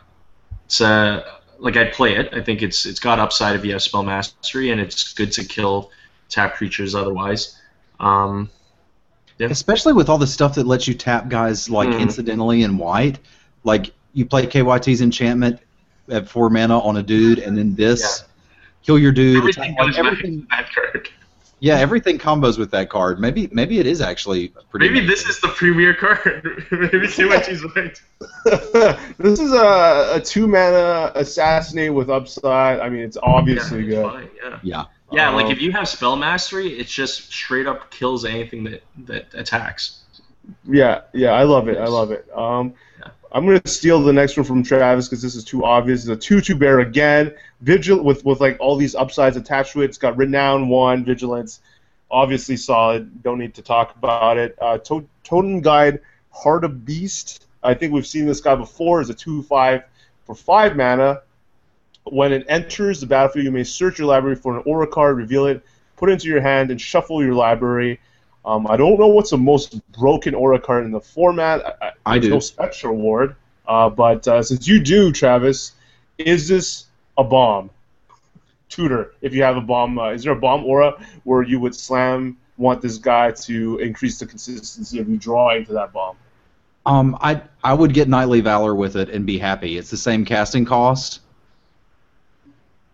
[0.65, 1.23] It's uh,
[1.59, 2.33] like I'd play it.
[2.33, 5.45] I think it's it's got upside if you have spell mastery, and it's good to
[5.45, 5.91] kill
[6.29, 7.61] tap creatures otherwise.
[7.99, 8.49] Um,
[9.39, 11.99] Especially with all the stuff that lets you tap guys like Mhm.
[11.99, 13.19] incidentally in white.
[13.63, 15.59] Like you play KYT's enchantment,
[16.09, 18.23] at four mana on a dude, and then this
[18.85, 19.37] kill your dude.
[19.37, 21.09] Everything attack- like, everything, to that card.
[21.59, 23.19] yeah, everything combos with that card.
[23.19, 24.89] Maybe maybe it is actually pretty.
[24.89, 26.43] Maybe this is the premier card.
[26.71, 27.99] Maybe Tiwachi's right.
[29.17, 32.79] this is a, a two mana assassinate with upside.
[32.79, 34.03] I mean, it's obviously yeah, good.
[34.11, 34.59] fine, yeah.
[34.63, 34.85] Yeah.
[35.11, 38.81] Yeah, like Um, if you have spell mastery, it just straight up kills anything that
[39.05, 40.01] that attacks.
[40.67, 41.77] Yeah, yeah, I love it.
[41.77, 42.27] I love it.
[42.35, 42.75] Um, Yeah.
[43.35, 46.07] I'm gonna steal the next one from Travis because this is too obvious.
[46.07, 49.85] It's a two-two bear again, vigil with with like all these upsides attached to it.
[49.85, 51.59] It's got renown one, vigilance,
[52.09, 53.21] obviously solid.
[53.23, 54.57] Don't need to talk about it.
[54.61, 55.99] Uh, to- Totem Guide,
[56.33, 57.39] Hartebeest.
[57.61, 59.01] I think we've seen this guy before.
[59.01, 59.83] Is a two-five
[60.25, 61.21] for five mana.
[62.05, 65.47] When it enters the battlefield, you may search your library for an aura card, reveal
[65.47, 65.61] it,
[65.97, 67.99] put it into your hand, and shuffle your library.
[68.45, 71.65] Um, I don't know what's the most broken aura card in the format.
[71.81, 72.29] I, I there's do.
[72.35, 73.35] No special award,
[73.67, 75.71] uh, but uh, since you do, Travis,
[76.19, 76.85] is this
[77.17, 77.71] a bomb?
[78.69, 81.75] Tutor, if you have a bomb, uh, is there a bomb aura where you would
[81.75, 86.15] slam want this guy to increase the consistency of you drawing to that bomb?
[86.85, 89.77] Um, I I would get Knightly Valor with it and be happy.
[89.77, 91.21] It's the same casting cost.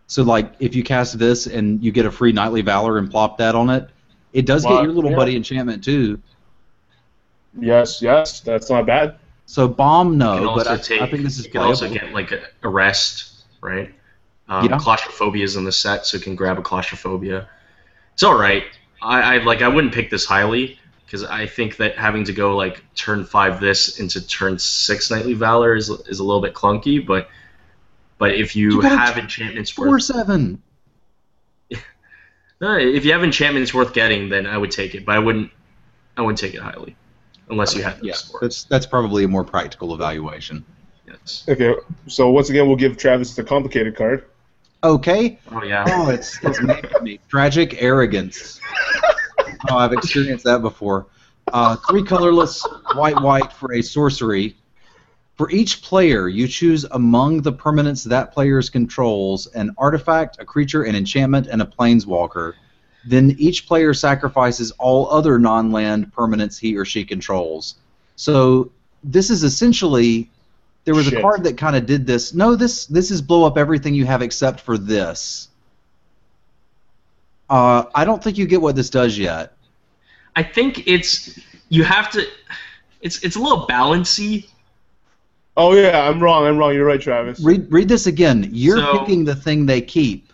[0.08, 3.38] So like, if you cast this and you get a free Knightly Valor and plop
[3.40, 3.90] that on it,
[4.34, 5.18] it does Well, get your little yeah.
[5.18, 6.20] buddy enchantment too.
[7.60, 9.18] Yes, yes, that's not bad.
[9.46, 11.02] So bomb no, but I, take.
[11.02, 12.32] I think this is you can also get like
[12.64, 13.94] arrest, right?
[14.48, 14.78] Um, Yeah.
[14.78, 17.50] Claustrophobia is in the set, so you can grab a claustrophobia.
[18.14, 18.64] It's all right.
[19.02, 19.62] I, I like.
[19.62, 23.60] I wouldn't pick this highly because I think that having to go like turn five
[23.60, 27.06] this into turn six Knightly Valor is, is a little bit clunky.
[27.06, 27.28] But
[28.18, 30.62] but if you, You have t- enchantments Four worth seven.
[32.62, 35.06] No, if you have enchantments worth getting, then I would take it.
[35.06, 35.52] But I wouldn't.
[36.16, 36.96] I wouldn't take it highly,
[37.50, 38.40] unless you had the Yeah, score.
[38.42, 40.64] that's that's probably a more practical evaluation.
[41.08, 41.44] Yes.
[41.50, 41.74] Okay,
[42.08, 44.26] so once again, we'll give Travis the complicated card.
[44.84, 45.40] Okay.
[45.52, 45.86] Oh yeah.
[45.88, 46.60] Oh, it's, it's
[47.02, 47.20] me.
[47.30, 48.60] Tragic arrogance.
[49.70, 51.06] Oh, I've experienced that before.
[51.54, 54.56] Uh, three colorless, white, white for a sorcery.
[55.42, 60.84] For each player, you choose among the permanents that players controls an artifact, a creature,
[60.84, 62.54] an enchantment, and a planeswalker.
[63.08, 67.74] Then each player sacrifices all other non-land permanents he or she controls.
[68.18, 68.72] So
[69.04, 70.30] this is essentially
[70.84, 71.18] there was Shit.
[71.18, 72.36] a card that kind of did this.
[72.36, 75.48] No, this this is blow up everything you have except for this.
[77.50, 79.54] Uh, I don't think you get what this does yet.
[80.36, 81.40] I think it's
[81.70, 82.28] you have to.
[83.02, 84.51] It's it's a little balancy.
[85.58, 86.46] Oh yeah, I'm wrong.
[86.46, 86.74] I'm wrong.
[86.74, 87.40] You're right, Travis.
[87.42, 88.50] Read read this again.
[88.52, 90.32] You're So- picking the thing they keep.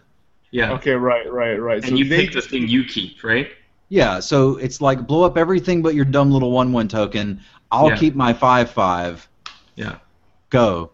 [0.51, 0.71] Yeah.
[0.73, 1.83] Okay, right, right, right.
[1.85, 3.49] And you they pick the thing you keep, right?
[3.89, 7.41] Yeah, so it's like blow up everything but your dumb little one one token.
[7.71, 7.97] I'll Yeah.
[7.97, 9.27] keep my five five.
[9.75, 9.97] Yeah.
[10.49, 10.91] Go.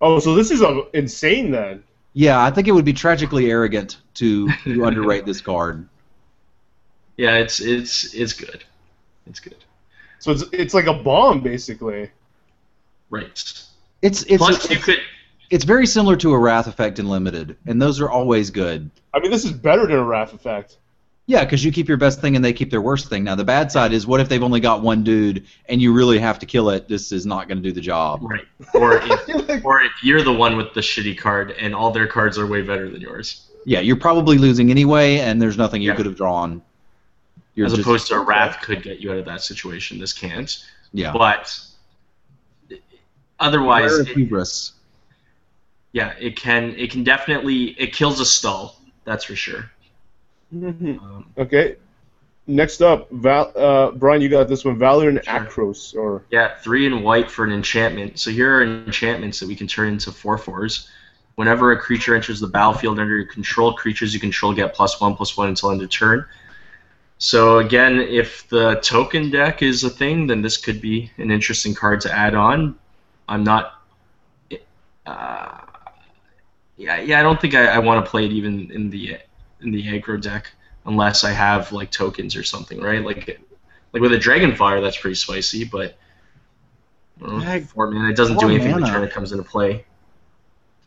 [0.00, 1.82] Oh, so this is uh, insane then.
[2.14, 5.86] Yeah, I think it would be tragically arrogant to, to underrate this card.
[7.16, 7.36] Yeah.
[7.36, 8.64] It's it's it's good.
[9.26, 9.56] It's good.
[10.18, 12.10] So it's it's like a bomb basically.
[13.10, 13.26] Right.
[13.28, 14.98] It's it's Plus, you it's, could.
[15.50, 18.90] it's very similar to a Wrath effect in limited, and those are always good.
[19.12, 20.78] I mean, this is better than a Wrath effect.
[21.26, 23.22] Yeah, because you keep your best thing and they keep their worst thing.
[23.22, 26.18] Now the bad side is, what if they've only got one dude and you really
[26.18, 26.88] have to kill it?
[26.88, 28.20] This is not going to do the job.
[28.22, 28.44] Right.
[28.74, 32.36] Or if, or if you're the one with the shitty card and all their cards
[32.36, 35.96] are way better than yours, Yeah, you're probably losing anyway, and there's nothing you Yeah.
[35.96, 36.62] could have drawn.
[37.54, 40.00] You're as just- opposed to a wrath could get you out of that situation.
[40.00, 40.58] This can't.
[40.92, 41.12] yeah.
[41.12, 41.56] But
[43.40, 44.72] otherwise, it- hubris.
[45.92, 48.76] yeah, it can it can definitely it kills a stall.
[49.04, 49.70] That's for sure.
[50.52, 51.76] Um, Okay.
[52.46, 55.34] Next up, Val, uh, Brian, you got this one, Valor and Sure.
[55.40, 58.18] Akros, or Yeah, three and white for an enchantment.
[58.18, 60.88] So here are enchantments that we can turn into four fours.
[61.36, 65.14] Whenever a creature enters the battlefield under your control, creatures you control get plus one
[65.14, 66.24] plus one until end of turn.
[67.18, 71.74] So again, if the token deck is a thing, then this could be an interesting
[71.74, 72.74] card to add on.
[73.30, 73.80] I'm not.
[75.06, 75.58] Uh,
[76.76, 79.18] yeah, yeah, I don't think I, I want to play it even in the
[79.62, 80.50] in the aggro deck
[80.84, 83.02] unless I have like tokens or something, right?
[83.04, 83.40] Like
[83.92, 85.96] like with a Dragonfire, that's pretty spicy, but
[87.42, 88.92] Heck, four mana, it doesn't do anything when mana.
[88.92, 89.84] turn it comes into play.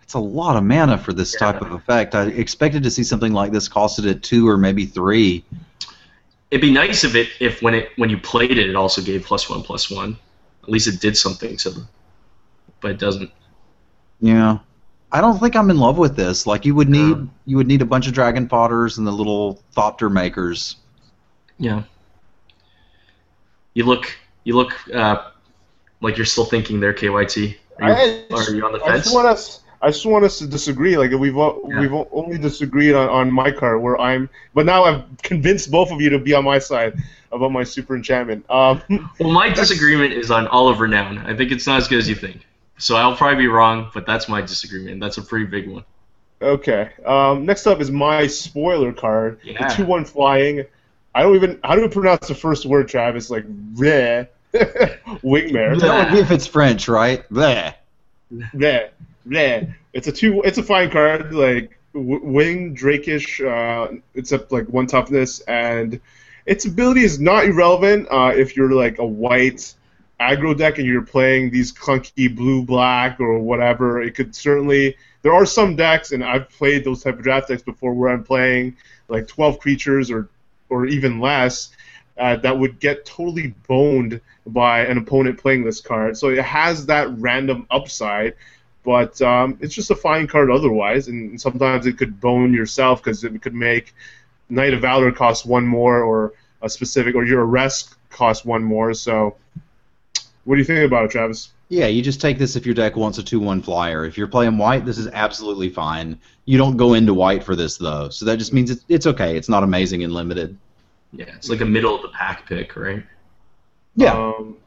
[0.02, 1.52] It's a lot of mana for this Yeah.
[1.52, 2.14] type of effect.
[2.16, 5.44] I expected to see something like this costed at two or maybe three.
[6.52, 9.24] It'd be nice if it if when it when you played it, it also gave
[9.24, 10.18] plus one plus one.
[10.64, 11.86] At least it did something to
[12.84, 13.32] but it doesn't.
[14.22, 14.60] Yeah.
[15.12, 16.46] I don't think I'm in love with this.
[16.46, 17.24] Like you would need Yeah.
[17.46, 20.76] you would need a bunch of Dragon Fodders and the little thopter makers.
[21.58, 21.84] Yeah.
[23.74, 25.30] You look you look uh,
[26.02, 27.56] like you're still thinking there, KYT.
[27.82, 28.90] Are you, I, are you on the fence?
[28.92, 29.54] I just want to.
[29.82, 30.98] I just want us to disagree.
[30.98, 31.80] Like we've o- Yeah.
[31.80, 34.30] we've only disagreed on, on my card, where I'm.
[34.54, 36.94] But now I've convinced both of you to be on my side
[37.32, 38.46] about my super enchantment.
[38.50, 38.82] Um,
[39.20, 41.18] Well, my disagreement is on Oliver Noun.
[41.20, 42.46] I think it's not as good as you think.
[42.84, 45.00] So I'll probably be wrong, but that's my disagreement.
[45.00, 45.86] That's a pretty big one.
[46.42, 46.90] okay.
[47.06, 49.40] Um, next up is my spoiler card.
[49.42, 49.70] Yeah.
[49.70, 50.66] The two one flying.
[51.16, 51.60] I don't even.
[51.64, 53.30] How do we pronounce the first word, Travis?
[53.30, 54.26] Like reh.
[54.54, 55.80] Wingmare.
[55.80, 57.24] That would be if it's French, right?
[57.30, 57.74] Bleh.
[58.54, 58.88] Yeah,
[59.30, 59.64] yeah.
[59.94, 60.42] It's a two.
[60.44, 61.34] It's a fine card.
[61.34, 63.40] Like w- wing drakish.
[63.40, 66.02] Uh, it's up like one toughness, and
[66.46, 68.10] its ability is not irrelevant.
[68.12, 69.74] Uh, if you're like a white
[70.20, 74.96] aggro deck and you're playing these clunky blue black or whatever, it could certainly.
[75.22, 78.26] There are some decks, and I've played those type of draft decks before, where I'm
[78.26, 78.76] playing
[79.08, 80.30] like 12 creatures or
[80.70, 81.70] or even less.
[82.18, 86.16] Uh, that would get totally boned by an opponent playing this card.
[86.16, 88.36] So it has that random upside,
[88.84, 91.08] but um, it's just a fine card otherwise.
[91.08, 93.96] And sometimes it could bone yourself because it could make
[94.50, 98.94] Knightly Valor cost one more, or a specific, or your arrest cost one more.
[98.94, 99.36] So,
[100.46, 101.52] what do you think about it, Travis?
[101.70, 104.06] Yeah, you just take this if your deck wants a 2 1 flyer.
[104.06, 106.20] If you're playing white, this is absolutely fine.
[106.46, 108.10] You don't go into white for this, though.
[108.10, 109.38] So that just means it's, it's okay.
[109.38, 110.58] It's not amazing and limited.
[111.14, 113.04] Yeah, it's like a middle of the pack pick, right?
[113.96, 114.14] Yeah.
[114.14, 114.58] Um,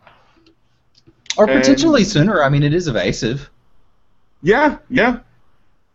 [1.36, 2.42] or and- potentially sooner.
[2.42, 3.50] I mean, it is evasive.
[4.42, 5.20] yeah, yeah.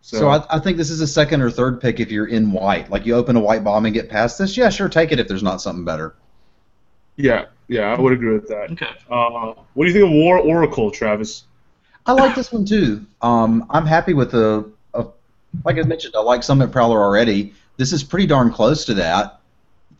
[0.04, 2.90] So, I, I think this is a second or third pick if you're in white.
[2.90, 4.58] Like you open a white bomb and get past this.
[4.58, 6.16] Yeah, sure, take it if there's not something better.
[7.18, 8.70] yeah, yeah, I would agree with that.
[8.72, 8.90] Okay.
[9.10, 11.46] Uh, what do you think of War Oracle, Travis?
[12.06, 13.06] I like this one too.
[13.22, 15.06] Um, I'm happy with the, uh,
[15.64, 17.54] like I mentioned, I like Summit Prowler already.
[17.78, 19.40] This is pretty darn close to that.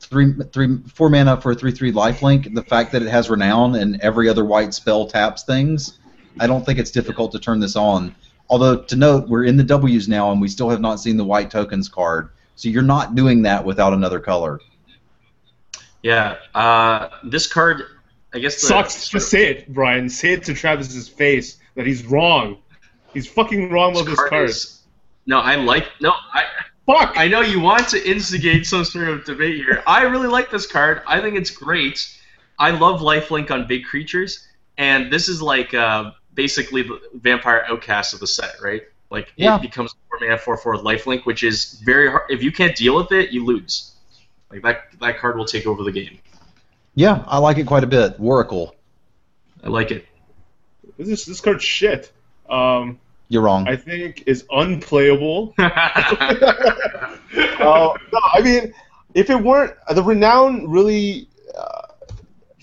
[0.02, 2.54] Three, three, four mana for a three-three lifelink.
[2.54, 5.98] The fact that it has renown and every other white spell taps things,
[6.42, 8.14] I don't think it's difficult to turn this on.
[8.50, 11.24] Although to note, we're in the W's now and we still have not seen the
[11.24, 12.32] white tokens card.
[12.58, 14.60] So you're not doing that without another color.
[16.04, 16.38] Yeah.
[16.56, 17.84] Uh, this card,
[18.34, 18.60] I guess.
[18.62, 19.10] The, Sucks.
[19.10, 20.10] Just say it, Brian.
[20.10, 22.58] Say it to Travis's face that he's wrong.
[23.14, 24.50] He's fucking wrong about this card.
[24.50, 24.82] is-
[25.28, 25.88] no, I like.
[26.02, 26.44] No, I.
[26.88, 27.14] Fuck.
[27.16, 29.84] I know you want to instigate some sort of debate here.
[29.86, 31.04] I really like this card.
[31.08, 32.18] I think it's great.
[32.58, 34.48] I love lifelink on big creatures,
[34.78, 38.82] and this is like uh, basically the vampire outcast of the set, right?
[39.12, 39.58] Like Yeah.
[39.58, 42.24] it becomes four mana four four lifelink, which is very hard.
[42.30, 43.91] If you can't deal with it, you lose.
[44.52, 46.20] Like that that card will take over the game.
[46.96, 48.20] Yeah, I like it quite a bit.
[48.20, 48.74] Waracle.
[49.64, 50.06] I like it.
[50.98, 52.12] This this card's shit.
[52.50, 53.00] Um,
[53.30, 53.68] You're wrong.
[53.68, 55.54] I think is unplayable.
[57.62, 58.74] Uh, no, I mean,
[59.14, 61.88] if it weren't the renown, really, uh,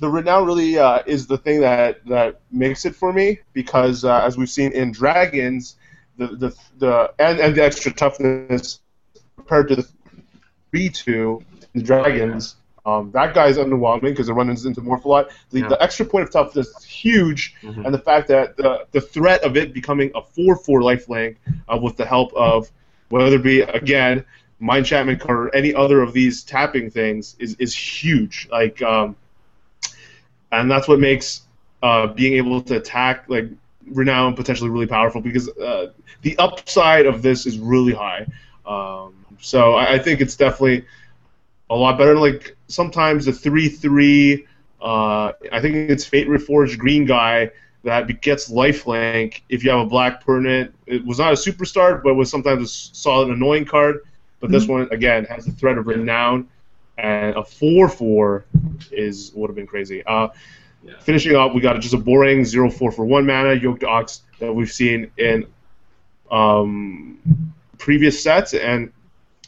[0.01, 4.21] the renown really uh, is the thing that that makes it for me because uh,
[4.25, 5.77] as we've seen in dragons,
[6.17, 8.81] the the the and, and the extra toughness
[9.37, 9.89] compared to the
[10.71, 11.43] three two
[11.75, 12.57] the dragons.
[12.87, 15.31] Um, that guy's underwhelming because it runs into Morph a lot.
[15.51, 15.69] The, Yeah.
[15.69, 17.85] the extra point of toughness is huge, Mhm.
[17.85, 21.37] and the fact that the, the threat of it becoming a 4 4 lifelink
[21.69, 22.71] uh, with the help of
[23.11, 24.25] whether it be, again,
[24.59, 28.49] Mind Chapman card or any other of these tapping things is, is huge.
[28.51, 29.17] Like, um,
[30.51, 31.43] and that's what makes
[31.83, 33.49] uh, being able to attack like
[33.87, 35.93] renown potentially really powerful because uh,
[36.23, 38.27] the upside of this is really high.
[38.69, 40.85] Um, so I, I think it's definitely
[41.71, 42.17] a lot better.
[42.17, 44.47] Like sometimes the three three,
[44.81, 47.51] uh, I think it's Fate Reforged green guy
[47.85, 50.75] that gets lifelink if you have a black permanent.
[50.87, 54.01] It was not a superstar, but was sometimes a solid annoying card.
[54.41, 56.49] But this one again has the threat of renown,
[56.99, 58.45] and a four four
[58.93, 60.05] is would have been crazy.
[60.05, 60.29] Uh,
[60.85, 60.95] Yeah.
[61.01, 64.53] Finishing up, we got just a boring zero four for one mana yoked ox that
[64.53, 65.47] we've seen in
[66.31, 67.19] um,
[67.79, 68.93] previous sets, and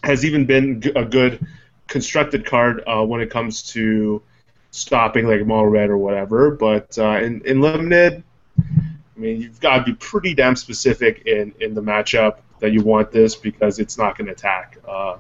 [0.03, 1.47] has even been a good
[1.89, 4.23] constructed card uh, when it comes to
[4.71, 6.53] stopping like Maul Red or whatever.
[6.53, 8.23] But uh, in, in limited,
[8.59, 12.83] I mean, you've got to be pretty damn specific in, in the matchup that you
[12.83, 14.79] want this because it's not going to attack.
[14.89, 15.17] Uh,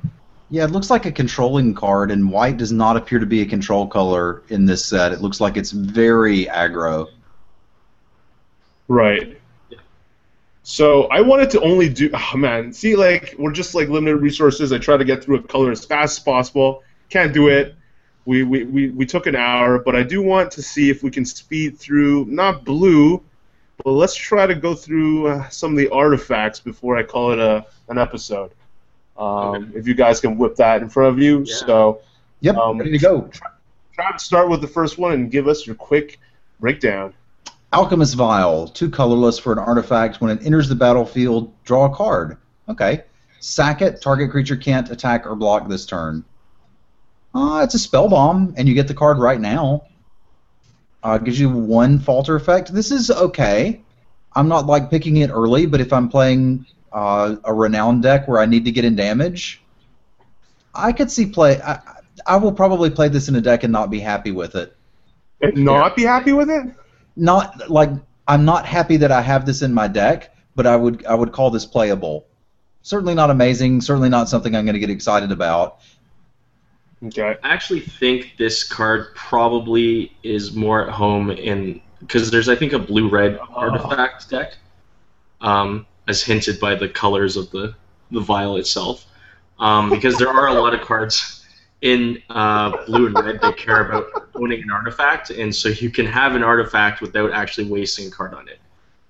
[0.51, 3.47] Yeah, it looks like a controlling card, and white does not appear to be a
[3.47, 5.13] control color in this set.
[5.13, 7.09] It looks like it's very aggro.
[8.89, 9.40] Right.
[10.63, 12.11] So I wanted to only do.
[12.13, 14.73] Oh man, see, like we're just like limited resources.
[14.73, 16.83] I try to get through a color as fast as possible.
[17.09, 17.75] Can't do it.
[18.27, 21.11] We we, we, we took an hour, but I do want to see if we
[21.11, 23.23] can speed through not blue,
[23.83, 27.39] but let's try to go through uh, some of the artifacts before I call it
[27.39, 28.53] a an episode.
[29.17, 31.55] Um, If you guys can whip that in front of you, Yeah.
[31.55, 32.01] so
[32.43, 33.31] Yep, Um, ready to go.
[33.93, 36.19] try to start with the first one and give us your quick
[36.61, 37.13] breakdown.
[37.73, 40.21] Alchemist Vial, two colorless for an artifact.
[40.21, 42.37] When it enters the battlefield, draw a card.
[42.69, 43.05] Okay.
[43.41, 44.03] Sack it.
[44.03, 46.25] Target creature can't attack or block this turn.
[47.35, 49.85] Uh, it's a spell bomb, and you get the card right now.
[51.03, 52.75] Uh, gives you one falter effect.
[52.75, 53.81] This is okay.
[54.35, 58.41] I'm not like picking it early, but if I'm playing uh, a renowned deck where
[58.41, 59.63] I need to get in damage,
[60.75, 61.61] I could see play.
[61.63, 61.81] I,
[62.27, 64.77] I will probably play this in a deck and not be happy with it.
[65.41, 66.67] And not be happy with it?
[67.17, 67.91] Not like
[68.27, 71.33] I'm not happy that I have this in my deck, but I would I would
[71.33, 72.27] call this playable.
[72.83, 73.81] Certainly not amazing.
[73.81, 75.81] Certainly not something I'm going to get excited about.
[77.03, 77.37] Okay.
[77.43, 82.73] I actually think this card probably is more at home in because there's I think
[82.73, 84.57] a blue red artifact deck,
[85.41, 87.75] um, as hinted by the colors of the
[88.11, 89.07] the vial itself,
[89.59, 91.40] um, because there are a lot of cards
[91.83, 96.07] in uh, blue and red they care about owning an artifact, and so you can
[96.07, 98.59] have an artifact without actually wasting a card on it.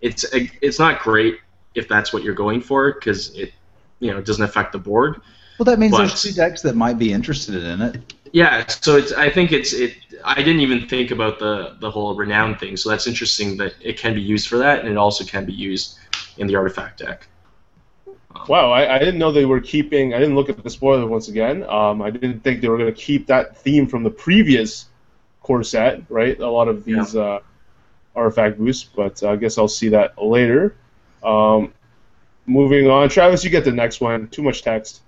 [0.01, 1.39] It's it's not great
[1.75, 3.53] if that's what you're going for because it
[3.99, 5.21] you know it doesn't affect the board.
[5.59, 8.15] Well, that means But- there's two decks that might be interested in it.
[8.33, 9.13] Yeah, so it's.
[9.13, 9.73] I think it's.
[9.73, 9.97] It.
[10.25, 12.77] I didn't even think about the the whole renown thing.
[12.77, 15.53] So that's interesting that it can be used for that, and it also can be
[15.53, 15.99] used
[16.39, 17.27] in the artifact deck.
[18.49, 20.15] Wow, I, I didn't know they were keeping.
[20.15, 21.65] I didn't look at the spoiler once again.
[21.65, 24.87] Um, I didn't think they were going to keep that theme from the previous
[25.43, 26.39] core set, right?
[26.39, 27.41] A lot of these uh,
[28.15, 30.77] artifact boosts, but I guess I'll see that later.
[31.23, 31.73] Um,
[32.47, 34.29] moving on, Travis, you get the next one.
[34.29, 35.01] Too much text.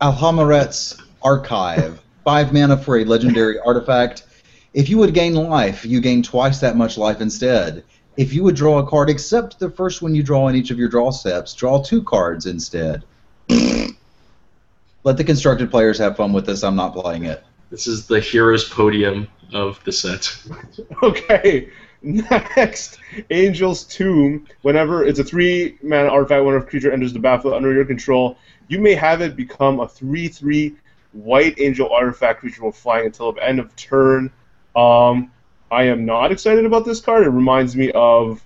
[0.00, 2.00] Alhammarret's Archive.
[2.24, 4.24] Five mana for a legendary artifact.
[4.72, 7.84] If you would gain life, you gain twice that much life instead.
[8.20, 10.78] If you would draw a card except the first one you draw in each of
[10.78, 13.02] your draw steps, draw two cards instead.
[13.48, 16.62] Let the constructed players have fun with this.
[16.62, 17.42] I'm not playing it.
[17.70, 20.36] This is the hero's podium of the set.
[21.02, 21.70] Okay,
[22.02, 22.98] next,
[23.30, 24.46] Angel's Tomb.
[24.60, 28.36] Whenever it's a three mana artifact, whenever a creature enters the battlefield under your control,
[28.68, 30.76] you may have it become a three-three
[31.12, 34.30] white angel artifact creature will fly until the end of turn.
[34.76, 35.32] Um,
[35.70, 37.24] I am not excited about this card.
[37.24, 38.42] It reminds me of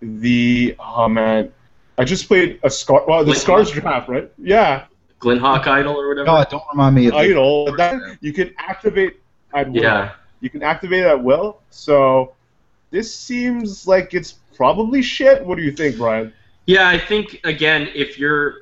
[0.00, 1.52] the oh man,
[1.98, 3.04] I just played a scar.
[3.06, 4.30] Well, the Like- Scars draft, right?
[4.38, 4.84] Yeah,
[5.18, 6.26] Glint Hawk Idol or whatever.
[6.26, 7.74] God, don't remind me of idol.
[7.76, 9.20] That you can activate
[9.54, 9.82] at will.
[9.82, 10.12] Yeah.
[10.40, 11.62] You can activate it at will.
[11.70, 12.34] So
[12.90, 15.44] this seems like it's probably shit.
[15.44, 16.32] What do you think, Brian?
[16.66, 18.56] Yeah, I think again, if you're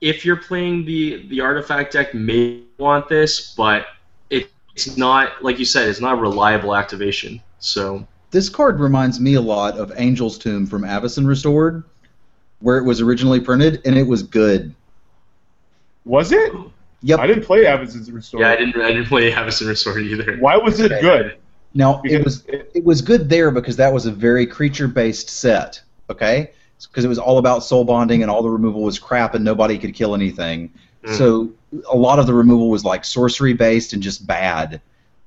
[0.00, 3.86] if you're playing the the artifact deck, may want this, but it,
[4.74, 7.40] it's not like you said, it's not a reliable activation.
[7.58, 11.84] So This card reminds me a lot of Angel's Tomb from Avacyn Restored,
[12.60, 14.74] where it was originally printed, and it was good.
[16.04, 16.52] Was it?
[17.02, 17.18] Yep.
[17.20, 18.40] I didn't play Avacyn's Restored.
[18.42, 20.36] yeah, I didn't I didn't play Avacyn Restored either.
[20.38, 21.36] Why was it good?
[21.74, 25.80] Now it was it- it was good there because that was a very creature-based set.
[26.10, 26.50] Okay,
[26.88, 29.78] because it was all about soul bonding and all the removal was crap and nobody
[29.78, 30.70] could kill anything.
[31.04, 31.18] Mm.
[31.18, 31.50] So
[31.90, 34.80] a lot of the removal was like sorcery-based and just bad.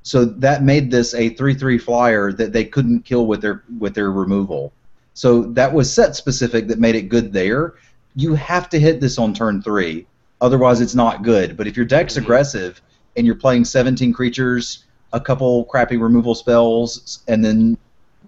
[0.04, 4.12] So that made this a three-three flyer that they couldn't kill with their with their
[4.12, 4.72] removal.
[5.16, 7.74] So that was set specific that made it good there.
[8.16, 10.06] You have to hit this on turn three,
[10.42, 11.58] otherwise it's not good.
[11.58, 12.24] But if your deck's Mhm.
[12.24, 12.82] aggressive
[13.18, 17.78] and you're playing 17 creatures, a couple crappy removal spells, and then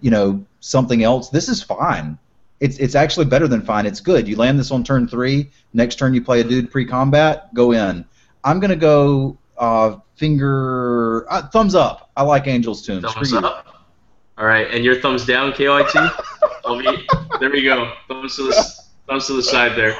[0.00, 2.18] you know something else, this is fine.
[2.60, 3.86] It's it's actually better than fine.
[3.86, 4.26] It's good.
[4.26, 5.50] You land this on turn three.
[5.74, 7.52] Next turn you play a dude pre-combat.
[7.54, 8.04] Go in.
[8.44, 12.10] I'm gonna go uh, finger uh, thumbs up.
[12.16, 13.02] I like Angel's Tomb.
[13.02, 13.46] Thumbs Screw you.
[13.46, 13.66] up.
[14.36, 15.94] All right, and your thumbs down, KYT.
[16.64, 17.06] I'll be,
[17.40, 17.92] there we go.
[18.06, 18.74] Thumbs to the
[19.08, 19.96] thumbs to the side there.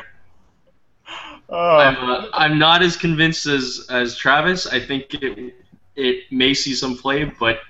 [1.51, 4.67] I'm, Uh, uh, I'm not as convinced as as Travis.
[4.67, 5.55] I think it
[5.97, 7.61] it may see some play, but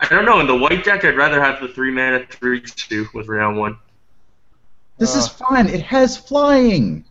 [0.00, 0.40] I don't know.
[0.40, 3.78] In the white deck, I'd rather have the three mana three two with round one.
[5.02, 5.30] This is Uh.
[5.48, 5.66] fine.
[5.68, 7.04] It has flying.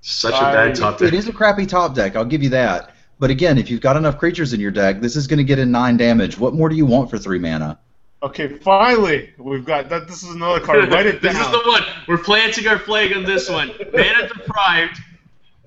[0.00, 1.12] Such a I- bad top deck.
[1.12, 2.16] is a crappy top deck.
[2.16, 2.94] I'll give you that.
[3.18, 5.58] But again, if you've got enough creatures in your deck, this is going to get
[5.58, 6.38] in nine damage.
[6.38, 7.78] What more do you want for three mana?
[8.22, 10.06] okay, finally, we've got that.
[10.08, 10.90] This is another card.
[10.92, 11.34] Write it down.
[11.34, 11.82] this is the one.
[12.08, 13.68] We're planting our flag on this one.
[13.94, 14.98] Mana deprived.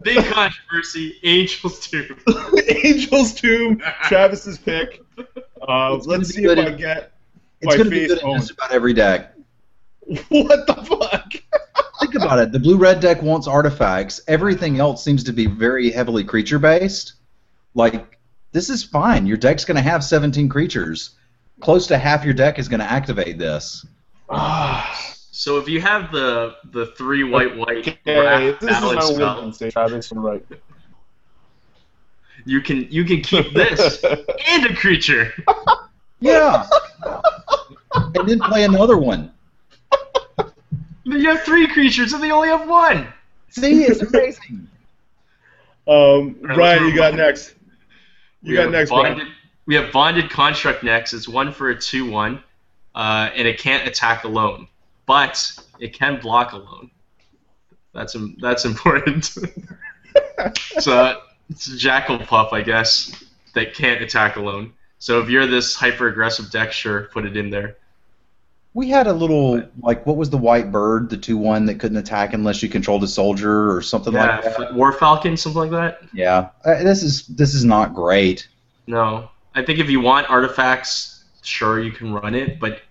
[0.02, 1.15] Big controversy.
[1.24, 2.15] Angels Tomb.
[2.84, 5.02] Angel's Tomb, Travis's pick.
[5.68, 7.11] Uh, let's see good if I get
[7.61, 8.41] It's going to be good in owned.
[8.41, 9.32] just about every deck.
[10.30, 11.34] What the fuck?
[12.01, 12.51] Think about it.
[12.51, 14.21] The blue red deck wants artifacts.
[14.27, 17.13] Everything else seems to be very heavily creature based.
[17.73, 18.17] Like
[18.51, 19.25] this is fine.
[19.25, 21.11] Your deck's going to have 17 creatures.
[21.61, 23.85] Close to half your deck is going to activate this.
[24.30, 24.99] Ah,
[25.35, 29.71] So if you have the the three white white okay, this is my spell, Wednesday,
[29.71, 30.11] Travis.
[30.11, 30.45] You're right.
[32.45, 34.01] you can you can keep this
[34.47, 35.34] and a creature.
[36.19, 36.67] Yeah.
[38.15, 39.34] and then play another one.
[41.03, 43.07] You have three creatures and they only have one.
[43.49, 44.67] See, it's amazing.
[45.85, 47.55] Um, Alright, you got next.
[48.41, 49.17] You we got have next, Brian.
[49.17, 49.34] bonded,
[49.65, 51.11] We have bonded construct next.
[51.11, 52.41] It's one for a two-one,
[52.95, 54.69] uh, and it can't attack alone,
[55.05, 55.45] but
[55.81, 56.89] it can block alone.
[57.93, 59.25] That's im- that's important.
[60.80, 61.19] so
[61.49, 63.21] it's a jackal pup, I guess,
[63.53, 64.71] that can't attack alone.
[64.99, 67.75] So if you're this hyper-aggressive deck, sure, put it in there.
[68.75, 71.97] We had a little like what was the white bird, the two one that couldn't
[71.97, 74.73] attack unless you controlled a soldier or something Yeah, like that.
[74.73, 75.99] War Falcon, something like that.
[76.13, 78.47] Yeah, uh, this is this is not great.
[78.87, 82.81] No, I think if you want artifacts, sure you can run it, but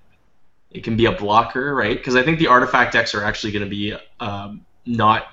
[0.70, 1.96] it can be a blocker, right?
[1.96, 5.26] Because I think the artifact decks are actually going to be um, not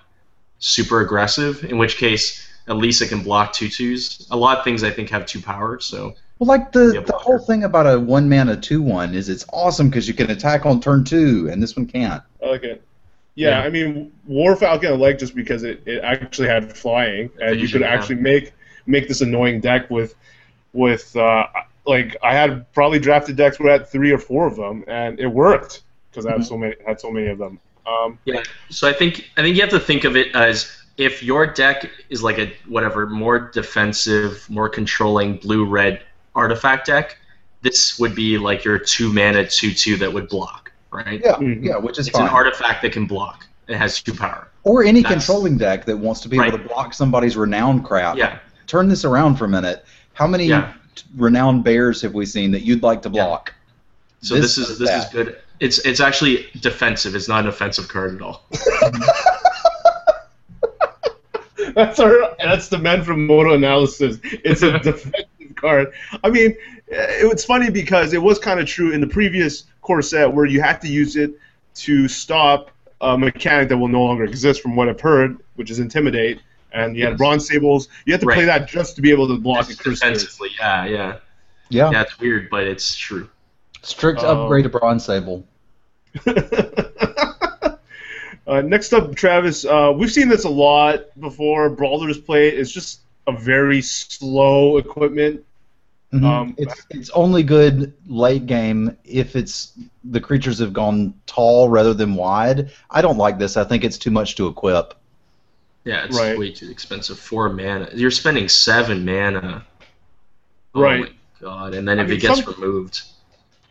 [0.58, 1.64] super aggressive.
[1.64, 4.28] In which case, at least it can block two twos.
[4.32, 7.14] A lot of things I think have two power, so Well, like the Yeah, the
[7.14, 10.66] whole thing about a one mana two one is it's awesome because you can attack
[10.66, 12.24] on turn two, and this one can't.
[12.42, 12.82] I like it.
[13.36, 13.66] Yeah, Yeah.
[13.66, 17.64] I mean, War Falcon I like just because it, it actually had flying, and you
[17.64, 17.94] Evasion, could yeah.
[17.94, 18.54] actually make
[18.86, 20.16] make this annoying deck with
[20.72, 21.46] with uh,
[21.86, 25.20] like I had probably drafted decks where I had three or four of them, and
[25.20, 27.60] it worked because I had so many had so many of them.
[27.86, 28.44] Um, Yeah.
[28.70, 31.90] So I think I think you have to think of it as if your deck
[32.10, 36.02] is like a whatever more defensive, more controlling blue red
[36.36, 37.18] artifact deck,
[37.62, 41.22] this would be like your two mana two two that would block, right?
[41.24, 41.64] Yeah, Mhm.
[41.64, 42.28] yeah, which is It's fine.
[42.28, 43.46] an artifact that can block.
[43.68, 44.48] It has two power.
[44.64, 48.18] or any That's- controlling deck that wants to be able to block somebody's renowned crap.
[48.18, 48.40] Yeah.
[48.68, 49.86] Turn this around for a minute.
[50.14, 50.74] How many Yeah.
[51.18, 53.24] renowned bears have we seen that you'd like to Yeah.
[53.26, 53.54] block?
[54.22, 55.06] So This this, is this that.
[55.08, 55.38] is good.
[55.62, 57.16] It's it's actually defensive.
[57.16, 58.44] It's not an offensive card at all.
[61.76, 64.18] that's our that's the men from Moto analysis.
[64.24, 65.14] It's a defensive
[65.60, 65.92] card.
[66.24, 66.52] I mean,
[66.88, 70.46] it, it's funny because it was kind of true in the previous core set where
[70.46, 71.32] you had to use it
[71.76, 72.72] to stop
[73.02, 76.42] a mechanic that will no longer exist, from what I've heard, which is intimidate.
[76.74, 77.18] And you had Yes.
[77.18, 77.88] bronze sables.
[78.06, 80.86] You had to play that just to be able to block It's a defensively, yeah,
[80.86, 81.16] yeah,
[81.70, 81.90] Yeah.
[81.92, 82.02] yeah.
[82.02, 83.28] It's weird, but it's true.
[83.82, 84.44] Strict Oh.
[84.44, 85.46] upgrade to bronze sable.
[88.48, 89.66] uh, next up, Travis.
[89.66, 91.70] Uh, we've seen this a lot before.
[91.70, 92.56] Brawler's Plate.
[92.56, 95.44] It's just a very slow equipment.
[96.14, 96.24] Mhm.
[96.24, 99.74] Um, it's it's only good late game if it's
[100.04, 102.72] the creatures have gone tall rather than wide.
[102.90, 103.58] I don't like this.
[103.58, 104.96] I think it's too much to equip.
[105.86, 106.38] Yeah, it's Right.
[106.38, 107.20] way too expensive.
[107.20, 107.90] Four mana.
[107.94, 109.64] You're spending seven mana.
[110.74, 111.02] Oh Right.
[111.02, 111.10] my
[111.40, 111.74] god!
[111.76, 113.02] And then I if mean, it gets some- removed,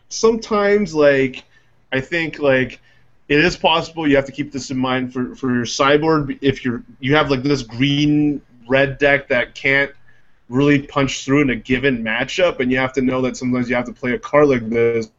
[0.08, 1.44] sometimes like
[1.92, 2.80] I think like
[3.28, 6.64] it is possible you have to keep this in mind for for your sideboard if
[6.64, 9.90] you're you have like this green red deck that can't
[10.48, 13.76] really punch through in a given matchup and you have to know that sometimes you
[13.76, 15.10] have to play a card like this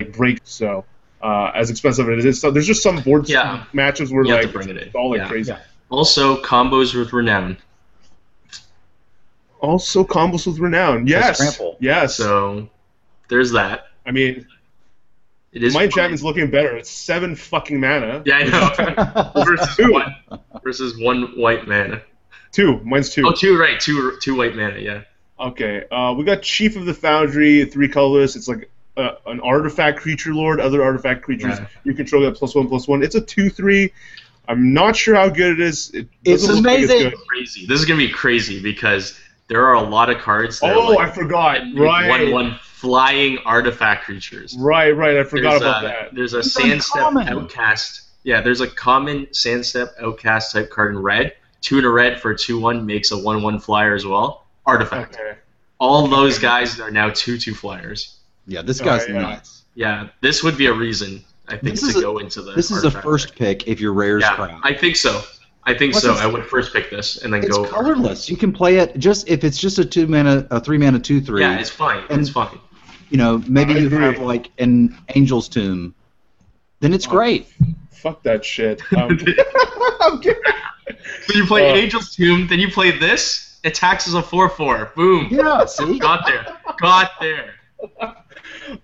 [0.00, 0.84] like, break so
[1.22, 3.64] uh, as expensive as it is so there's just some board Yeah.
[3.72, 4.82] matches where You have like to bring it in.
[4.88, 5.28] it's all like Yeah.
[5.28, 5.58] crazy Yeah.
[5.90, 7.56] also combos with renown.
[9.60, 12.68] also combos with renown yes yes So
[13.28, 13.86] there's that.
[14.06, 14.46] I mean
[15.56, 15.84] It is my fun.
[15.86, 18.44] enchantment's looking better it's seven fucking mana Yeah, I
[19.34, 19.44] know.
[19.44, 19.92] versus Two.
[19.92, 20.14] one
[20.62, 22.02] versus one white mana.
[22.52, 22.80] Two.
[22.84, 23.26] Mine's two.
[23.26, 24.78] Oh, two right, two two white mana.
[24.78, 25.02] Yeah.
[25.40, 25.84] Okay.
[25.90, 28.36] Uh, we got Chief of the Foundry, three colorless.
[28.36, 30.60] It's like uh, an artifact creature lord.
[30.60, 31.66] Other artifact creatures Yeah.
[31.84, 33.02] you control that plus one plus one.
[33.02, 33.92] It's a two three.
[34.48, 35.90] I'm not sure how good it is.
[35.92, 37.10] It It's doesn't like amazing.
[37.10, 37.14] good.
[37.28, 37.66] Crazy.
[37.66, 39.18] This is gonna be crazy because
[39.48, 41.60] there are a lot of cards that Oh, are I forgot.
[41.74, 42.08] Right.
[42.08, 44.54] one one flying artifact creatures.
[44.58, 44.90] Right.
[44.90, 45.16] Right.
[45.16, 46.14] I forgot there's about a, that.
[46.14, 47.28] There's a It's Sandstep uncommon.
[47.28, 48.02] Outcast.
[48.22, 51.34] Yeah, there's a common Sandstep Outcast type card in red.
[51.62, 54.44] Two in a red for a two one makes a one one flyer as well.
[54.66, 55.14] Artifact.
[55.14, 55.38] Okay.
[55.78, 58.18] All those guys are now two two flyers.
[58.46, 59.20] yeah, this guy's yeah.
[59.22, 59.62] nuts.
[59.74, 62.52] Yeah, this would be a reason I think This to is a- go into the.
[62.52, 63.38] This is a first deck.
[63.38, 64.60] pick if your rares Yeah, crap.
[64.62, 65.22] I think so.
[65.68, 66.12] I think What's so.
[66.12, 67.64] this- I would first pick this and then it's go.
[67.64, 68.30] It's colorless.
[68.30, 71.20] You can play it just if it's just a two mana, a three mana two
[71.20, 71.40] three.
[71.42, 72.04] Yeah, it's fine.
[72.08, 72.58] And- it's fine.
[73.10, 73.98] you know, maybe I you agree.
[73.98, 75.94] have like an Angel's Tomb.
[76.80, 77.10] Then it's Oh.
[77.10, 77.48] great.
[77.90, 78.80] Fuck that shit.
[78.96, 79.18] Um,
[80.00, 80.42] I'm kidding.
[81.26, 83.58] So you play Uh, Angel's Tomb, then you play this.
[83.64, 84.92] It taxes a four four.
[84.94, 85.26] Boom.
[85.30, 85.98] Yeah, see.
[85.98, 86.46] Got there.
[86.80, 87.54] Got there.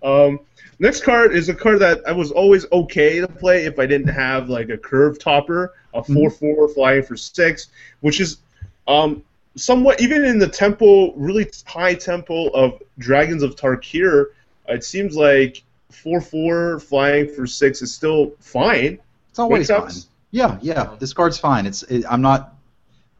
[0.02, 0.40] Um,
[0.78, 4.08] next card is a card that I was always okay to play if I didn't
[4.08, 6.14] have like a curve topper, a Mm-hmm.
[6.14, 7.68] four four flying for six,
[8.00, 8.38] which is
[8.88, 9.22] um,
[9.56, 14.26] somewhat even in the tempo, really high tempo of Dragons of Tarkir.
[14.68, 18.98] It seems like four four flying for six is still fine.
[19.30, 19.92] It's always fine.
[20.30, 20.96] Yeah, yeah.
[20.98, 21.66] This card's fine.
[21.66, 22.54] It's it, I'm not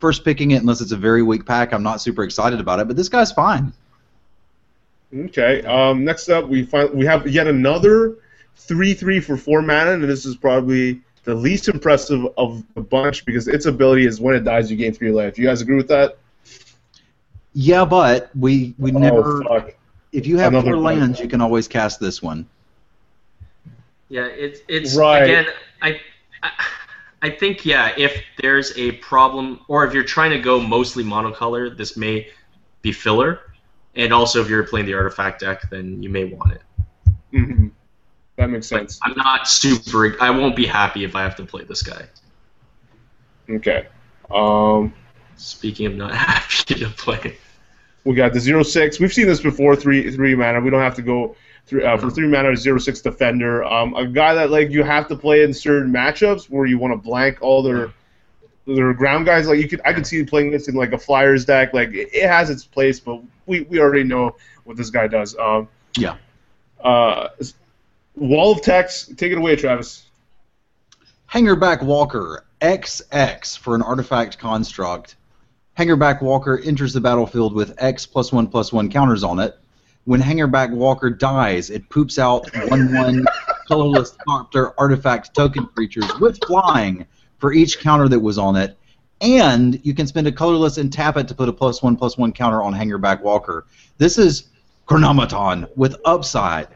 [0.01, 1.73] first picking it unless it's a very weak pack.
[1.73, 3.73] I'm not super excited about it, but this guy's fine.
[5.15, 5.63] Okay.
[5.63, 8.17] Um, next up, we find we have yet another
[8.57, 13.25] three three for four mana, and this is probably the least impressive of the bunch
[13.25, 15.39] because its ability is when it dies, you gain three life.
[15.39, 16.19] You guys agree with that?
[17.53, 19.43] Yeah, but we we never.
[19.45, 19.75] Oh fuck!
[20.13, 20.99] If you have Another four one.
[20.99, 22.47] lands, you can always cast this one.
[24.09, 25.23] Yeah, it's it's Right.
[25.23, 25.47] again.
[25.83, 26.01] I,
[26.43, 26.51] I
[27.23, 27.93] I think yeah.
[27.97, 32.29] If there's a problem, or if you're trying to go mostly monocolor, this may
[32.81, 33.41] be filler.
[33.95, 36.63] And also, if you're playing the artifact deck, then you may want it.
[37.33, 37.69] hmm
[38.37, 39.01] That makes But sense.
[39.03, 40.17] I'm not super.
[40.21, 42.07] I won't be happy if I have to play this guy.
[43.51, 43.87] Okay.
[44.31, 44.93] Um,
[45.37, 47.37] Speaking of not happy to play,
[48.05, 48.99] we got the zero six.
[49.01, 49.75] We've seen this before.
[49.77, 50.61] Three three mana.
[50.61, 51.37] We don't have to go
[51.67, 52.55] through uh, for three mana.
[52.57, 53.65] Zero six defender.
[53.65, 56.93] Um, a guy that like you have to play in certain matchups where you want
[56.93, 57.91] to blank all their
[58.67, 59.47] their ground guys.
[59.47, 61.73] Like you could, I could see you playing this in like a Flyers deck.
[61.73, 65.37] Like it, it has its place, but we, we already know what this guy does.
[65.37, 66.17] Um, Yeah.
[66.81, 67.29] Uh,
[68.17, 69.17] wall of text.
[69.17, 70.07] Take it away, Travis.
[71.31, 75.17] Hangerback Walker XX for an artifact construct.
[75.79, 79.59] Hangerback Walker enters the battlefield with X plus one plus one counters on it.
[80.05, 83.25] When Hangerback Walker dies, it poops out one one
[83.67, 87.07] colorless Thopter artifact token creatures with flying
[87.43, 88.79] for each counter that was on it.
[89.21, 92.17] And you can spend a colorless and tap it to put a plus one plus
[92.17, 93.67] one counter on Hangerback Walker.
[93.99, 94.45] This is
[94.87, 96.69] Chronomaton with upside.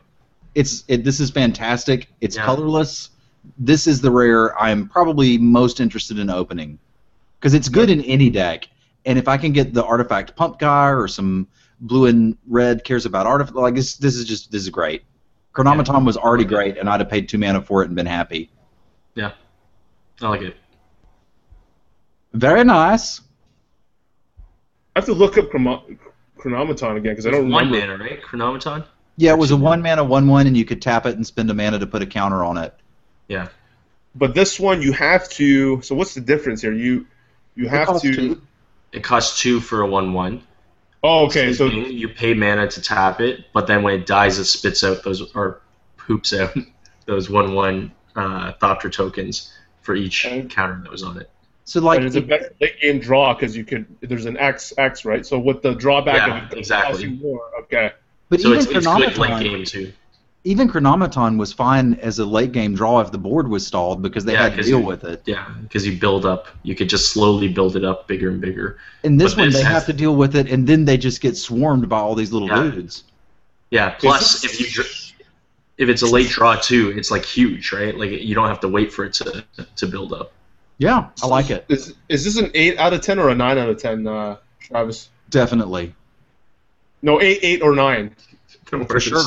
[0.56, 2.08] It's it, this is fantastic.
[2.20, 2.44] It's Yeah.
[2.44, 3.10] colorless
[3.58, 6.80] this is the rare I'm probably most interested in opening
[7.38, 8.66] because it's good in any deck.
[9.04, 11.46] And if I can get the artifact pump guy or some
[11.80, 15.04] blue and red cares about artifact, like this, this is just this is great.
[15.54, 18.50] Chronomaton was already great, and I'd have paid two mana for it and been happy.
[20.22, 20.56] I like it.
[22.32, 23.20] Very nice.
[24.94, 25.84] I have to look up chrono-
[26.38, 27.98] Chronomaton again because I don't one remember.
[27.98, 28.22] mana, right?
[28.22, 28.84] Chronomaton.
[29.16, 31.50] Yeah, it was a one mana one one, and you could tap it and spend
[31.50, 32.74] a mana to put a counter on it.
[33.28, 33.48] Yeah.
[34.14, 35.80] But this one you have to.
[35.82, 36.72] So what's the difference here?
[36.72, 37.06] You
[37.54, 38.14] you have costs to.
[38.14, 38.42] two.
[38.92, 40.42] It costs two for a one-one.
[41.02, 41.52] Oh, okay.
[41.52, 45.02] So you pay mana to tap it, but then when it dies, it spits out
[45.02, 45.60] those or
[45.96, 46.54] poops out
[47.06, 49.52] those one-one uh, Thopter tokens
[49.86, 50.42] for each Okay.
[50.42, 51.30] counter that was on it.
[51.64, 53.86] So like, and it's a better late game draw because you could.
[54.00, 55.24] There's an X X right.
[55.24, 56.90] So with the drawback Yeah, of it exactly.
[56.92, 57.42] costs you more.
[57.62, 57.92] Okay.
[58.28, 59.92] but So even it's, it's late Chronomaton, game too.
[60.44, 64.24] even Chronomaton was fine as a late game draw if the board was stalled because
[64.24, 65.22] they Yeah, had to deal you- with it.
[65.26, 68.78] Yeah, because you build up, you could just slowly build it up bigger and bigger.
[69.02, 70.96] In this But one, this they has- have to deal with it, and then they
[70.96, 72.62] just get swarmed by all these little Yeah.
[72.70, 73.02] dudes.
[73.72, 73.90] Yeah.
[73.90, 75.05] Plus, this- if you dr-
[75.78, 77.96] if it's a late draw too, it's like huge, right?
[77.96, 79.44] Like you don't have to wait for it to
[79.76, 80.32] to build up.
[80.78, 81.64] Yeah, I like it.
[81.68, 84.36] Is is this an eight out of ten or a nine out of ten, uh,
[84.60, 85.08] Travis?
[85.30, 85.94] Definitely.
[87.02, 88.14] No, eight, eight or nine.
[88.66, 89.22] For sure.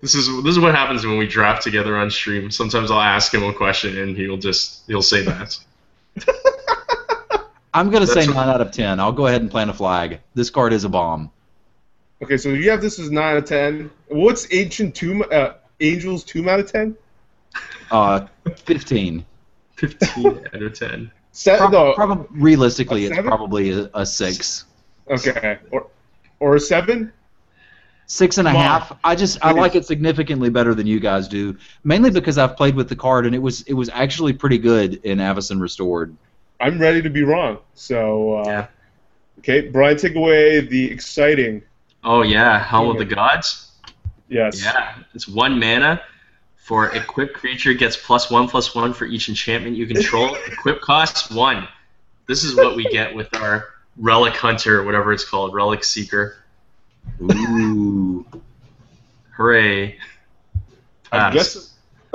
[0.00, 2.50] This is this is what happens when we draft together on stream.
[2.50, 5.58] Sometimes I'll ask him a question and he'll just he'll say that.
[7.74, 9.00] I'm going to say That's a- 9 out of 10.
[9.00, 10.20] I'll go ahead and plant a flag.
[10.34, 11.32] This card is a bomb.
[12.22, 13.90] Okay, so you have this as nine out of ten.
[14.08, 15.24] What's Ancient Tomb?
[15.30, 16.96] Uh, Angels Tomb out of ten?
[17.90, 18.26] Uh,
[18.56, 19.24] 15.
[19.76, 21.10] Fifteen out of ten.
[21.32, 21.92] Set Prob- no.
[21.94, 23.28] probably, realistically, it's seven?
[23.28, 24.64] probably a, a 6.
[25.10, 25.88] Okay, or
[26.40, 27.12] or a seven?
[28.06, 28.98] Six and a Come on.
[29.02, 29.60] I just I Please.
[29.60, 31.56] like it significantly better than you guys do.
[31.84, 34.94] Mainly because I've played with the card and it was it was actually pretty good
[35.04, 36.14] in Avacyn Restored.
[36.60, 37.58] I'm ready to be wrong.
[37.74, 38.66] So uh, Yeah.
[39.40, 41.62] okay, Brian, take away the exciting.
[42.04, 43.72] Oh yeah, Helm of the Gods.
[44.28, 44.62] Yes.
[44.62, 46.02] Yeah, it's one mana.
[46.56, 50.34] For equipped creature gets plus one plus one for each enchantment you control.
[50.46, 51.68] Equip costs one.
[52.26, 53.66] This is what we get with our
[53.98, 56.36] Relic Hunter, whatever it's called, Relic Seeker.
[57.20, 58.24] Ooh.
[59.36, 59.98] Hooray!
[61.12, 61.74] I guess.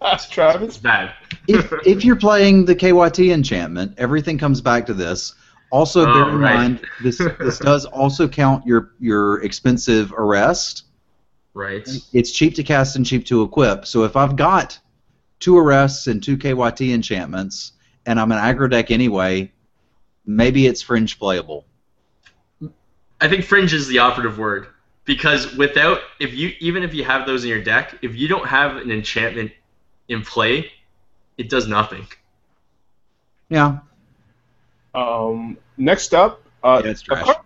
[0.00, 0.68] Pass, Travis.
[0.68, 1.14] It's bad.
[1.48, 5.34] if, if you're playing the KYT enchantment, everything comes back to this.
[5.72, 6.54] Also, Oh, bear in right.
[6.54, 10.84] mind this this does also count your your expensive arrest.
[11.54, 11.88] Right.
[12.12, 13.86] It's cheap to cast and cheap to equip.
[13.86, 14.78] So if I've got
[15.40, 17.72] two arrests and two KYT enchantments,
[18.06, 19.50] and I'm an aggro deck anyway,
[20.26, 21.64] maybe it's fringe playable.
[23.20, 24.66] I think fringe is the operative word
[25.06, 28.46] because without if you even if you have those in your deck, if you don't
[28.46, 29.52] have an enchantment
[30.08, 30.70] in play,
[31.38, 32.06] it does nothing.
[33.48, 33.78] Yeah.
[34.94, 37.24] Um, next up, uh, Yeah, it's a, trash.
[37.24, 37.36] card,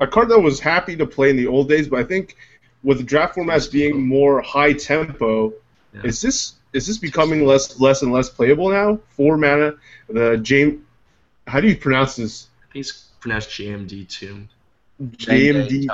[0.00, 2.36] a card that was happy to play in the old days, but I think
[2.82, 5.52] with the draft formats being more high tempo,
[5.94, 6.02] Yeah.
[6.04, 8.98] is this is this becoming less less and less playable now?
[9.10, 9.74] Four mana,
[10.08, 10.80] the James.
[11.46, 12.48] How do you pronounce this?
[12.68, 14.46] I think it's pronounced JMD too.
[15.02, 15.86] JMD.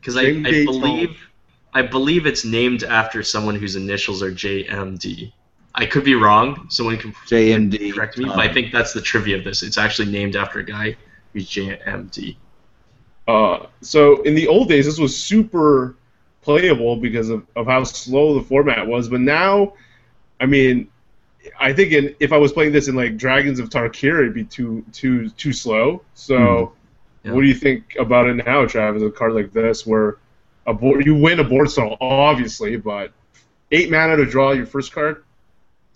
[0.00, 1.28] Because I, I believe
[1.74, 5.32] I believe it's named after someone whose initials are JMD.
[5.74, 6.66] I could be wrong.
[6.68, 7.94] Someone can JMD.
[7.94, 9.62] correct me, but I think that's the trivia of this.
[9.62, 10.96] It's actually named after a guy
[11.32, 12.36] who's JMD.
[13.26, 15.96] Uh, so in the old days, this was super
[16.42, 19.08] playable because of, of how slow the format was.
[19.08, 19.74] But now,
[20.40, 20.88] I mean,
[21.58, 24.44] I think in, if I was playing this in like Dragons of Tarkir, it'd be
[24.44, 26.02] too too too slow.
[26.14, 26.74] So,
[27.22, 27.28] Hmm.
[27.28, 27.34] Yeah.
[27.34, 29.02] what do you think about it now, Travis?
[29.04, 30.18] A card like this, where
[30.66, 33.12] a board you win a board stall, obviously, but
[33.70, 35.22] eight mana to draw your first card.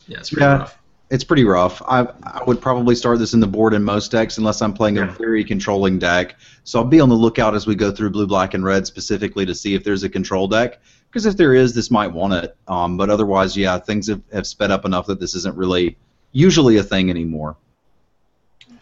[0.06, 0.58] Yeah, it's pretty Yeah.
[0.58, 0.78] rough.
[1.08, 1.80] It's pretty rough.
[1.82, 4.98] I I would probably start this in the board in most decks unless I'm playing
[4.98, 6.34] a very controlling deck.
[6.64, 9.46] So I'll be on the lookout as we go through blue, black, and red specifically
[9.46, 10.80] to see if there's a control deck.
[11.08, 12.56] Because if there is, this might want it.
[12.66, 15.96] Um, but otherwise, yeah, things have, have sped up enough that this isn't really
[16.32, 17.56] usually a thing anymore.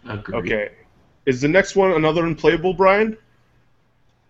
[0.08, 0.36] Agreed.
[0.38, 0.70] Okay,
[1.26, 3.16] is the next one another unplayable, Brian?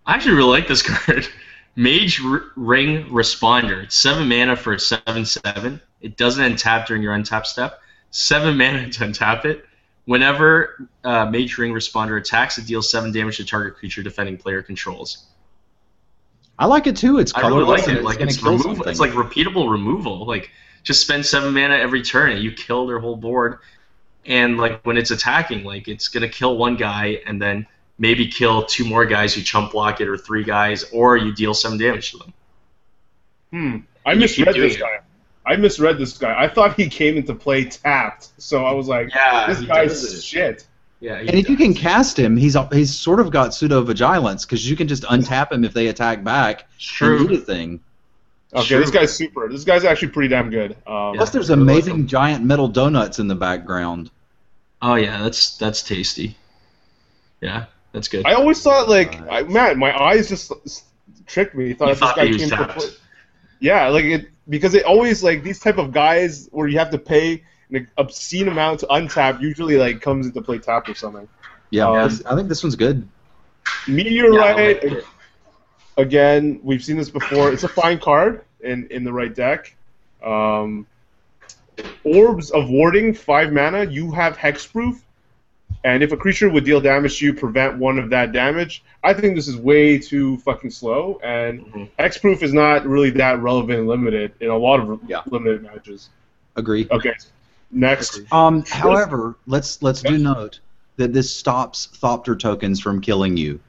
[0.07, 1.27] I actually really like this card.
[1.77, 3.85] Mage R- Ring Responder.
[3.85, 5.81] It's seven mana for a seven seven.
[6.01, 7.81] It doesn't untap during your untap step.
[8.11, 9.67] Seven mana to untap it.
[10.07, 14.63] Whenever uh, Mage Ring Responder attacks, it deals seven damage to target creature defending player
[14.63, 15.27] controls.
[16.59, 17.19] I like it too.
[17.19, 18.05] It's I really like it.
[18.05, 18.87] Like it's removal.
[18.87, 20.25] It's like repeatable removal.
[20.27, 20.51] Like
[20.85, 23.59] just spend seven mana every turn and you kill their whole board.
[24.27, 27.67] And like when it's attacking, like it's gonna kill one guy and then
[27.99, 31.55] maybe kill two more guys who chump block it or three guys, or you deal
[31.55, 32.33] seven damage to them.
[33.51, 33.77] Hmm.
[34.07, 34.81] I You misread doing this it.
[34.81, 35.01] guy.
[35.47, 36.35] I misread this guy.
[36.43, 40.67] I thought he came into play tapped, so I was like, Yeah, this guy's shit.
[41.01, 44.47] Yeah, he and if you can cast him, he's he's sort of got pseudo vigilance
[44.47, 47.25] because you can just untap him if they attack back It's and true.
[47.31, 47.81] eat a thing.
[48.55, 48.81] Okay, Sure.
[48.81, 49.49] this guy's super.
[49.51, 50.73] This guy's actually pretty damn good.
[50.87, 54.11] Um, Plus, there's I really like amazing giant metal donuts in the background.
[54.81, 56.37] Oh yeah, that's that's tasty.
[57.43, 58.27] Yeah, that's good.
[58.27, 59.51] I always thought like, I, Nice.
[59.53, 60.53] man, my eyes just
[61.27, 61.73] tricked me.
[61.73, 63.01] Thought You this thought guy he was came to tapped.
[63.61, 66.99] Yeah, like it because it always like these type of guys where you have to
[66.99, 71.27] pay an obscene amount to untap usually like comes into play tap or something.
[71.71, 73.09] Yeah, Um, this- I think this one's good.
[73.89, 75.05] Yeah, Meteorite like
[75.97, 76.61] again.
[76.63, 77.51] We've seen this before.
[77.53, 79.75] It's a fine card in in the right deck.
[80.23, 80.87] Um,
[82.05, 83.85] Orbs of Warding, five mana.
[83.85, 85.01] You have hexproof,
[85.85, 88.83] and if a creature would deal damage to you, prevent one of that damage.
[89.05, 91.89] I think this is way too fucking slow, and Mhm.
[91.99, 95.21] hexproof is not really that relevant and limited in a lot of Yeah.
[95.27, 96.09] limited matches.
[96.57, 96.89] Agree.
[96.91, 97.13] Okay,
[97.71, 98.21] next.
[98.33, 100.61] Um, however, let's let's do note
[100.97, 103.61] that this stops Thopter tokens from killing you.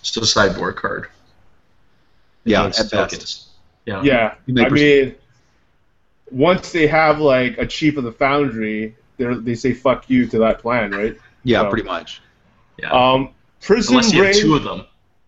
[0.00, 1.06] It's a sideboard card.
[2.44, 3.10] Yeah, Against at best.
[3.12, 3.46] tokens.
[3.86, 4.02] Yeah.
[4.02, 5.14] Yeah, You may I mean,
[6.30, 10.38] once they have like a chief of the foundry, they they say "fuck you" to
[10.38, 11.16] that plan, right?
[11.44, 12.20] Yeah, So- pretty much.
[12.78, 12.90] Yeah.
[12.90, 13.30] Um,
[13.60, 14.84] Prison Unless you have two of them.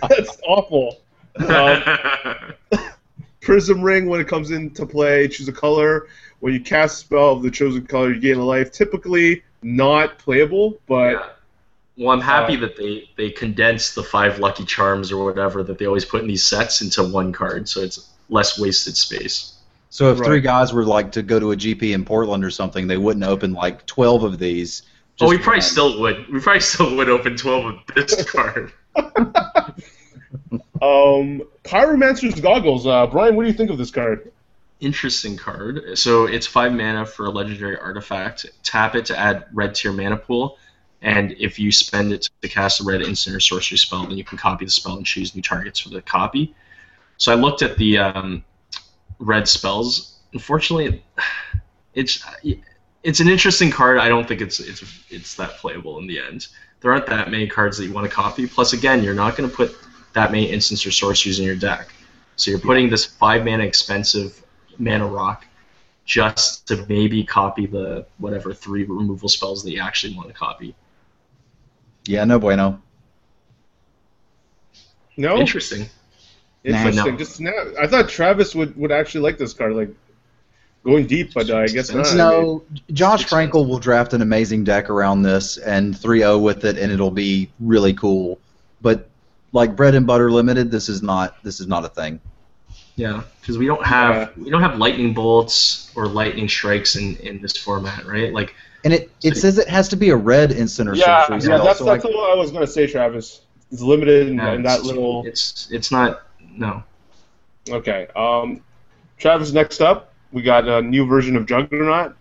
[0.09, 0.99] That's awful.
[1.37, 1.83] Um,
[3.41, 6.07] Prism Ring, when it comes into play, choose a color.
[6.41, 8.71] When you cast a spell of the chosen color, you gain a life.
[8.71, 11.29] Typically not playable, but Yeah.
[11.97, 15.77] Well, I'm happy Uh, that they they condense the five lucky charms or whatever that
[15.77, 19.55] they always put in these sets into one card, so it's less wasted space.
[19.91, 22.87] So if three guys were like to go to a GP in Portland or something,
[22.87, 24.83] they wouldn't open like twelve of these.
[25.19, 26.31] oh, we probably still would.
[26.31, 28.71] We probably still would open twelve of this card.
[28.95, 29.33] um,
[31.65, 32.87] Pyromancer's Goggles.
[32.87, 34.31] Uh, Brian, what do you think of this card?
[34.79, 35.99] Interesting card.
[35.99, 38.45] So it's five mana for a legendary artifact.
[38.63, 40.57] Tap it to add red to your mana pool,
[41.01, 44.23] and if you spend it to cast a red instant or sorcery spell, then you
[44.23, 46.55] can copy the spell and choose new targets for the copy.
[47.17, 48.45] So I looked at the um,
[49.21, 50.19] red spells.
[50.33, 51.03] Unfortunately,
[51.93, 52.25] it's
[53.03, 53.97] it's an interesting card.
[53.97, 56.47] I don't think it's it's it's that playable in the end.
[56.81, 58.47] There aren't that many cards that you want to copy.
[58.47, 59.75] Plus, again, you're not going to put
[60.13, 61.89] that many instants or sorceries in your deck.
[62.35, 64.43] So you're putting this five mana expensive
[64.79, 65.45] mana rock
[66.05, 70.75] just to maybe copy the whatever three removal spells that you actually want to copy.
[72.05, 72.81] Yeah, no bueno.
[75.17, 75.87] No, Interesting.
[76.63, 77.13] Interesting.
[77.13, 77.17] No.
[77.17, 79.89] Just now, I thought Travis would, would actually like this card, like
[80.83, 82.07] going deep, but uh, I guess not.
[82.07, 86.65] I mean, No, Josh Frankel will draft an amazing deck around this and 3-0 with
[86.65, 88.39] it, and it'll be really cool.
[88.81, 89.09] But
[89.51, 92.19] like bread and butter limited, this is not this is not a thing.
[92.95, 97.41] Yeah, because we don't have we don't have lightning bolts or lightning strikes in in
[97.41, 98.33] this format, right?
[98.33, 101.57] Like And it, it says it has to be a red instant or yeah, yeah,
[101.57, 103.41] that's so that's like, what I was gonna say, Travis.
[103.71, 105.25] It's limited in, yeah, in that it's- little.
[105.25, 106.23] It's it's not
[106.61, 106.83] no.
[107.69, 108.07] Okay.
[108.15, 108.61] Um,
[109.17, 112.15] Travis, next up, we got a new version of Juggernaut.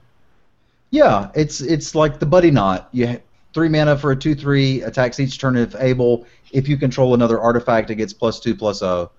[0.91, 2.89] yeah, it's it's like the buddy knot.
[2.93, 3.21] You
[3.55, 4.83] three mana for a two-three.
[4.83, 6.27] Attacks each turn if able.
[6.53, 9.11] If you control another artifact, it gets plus two plus O.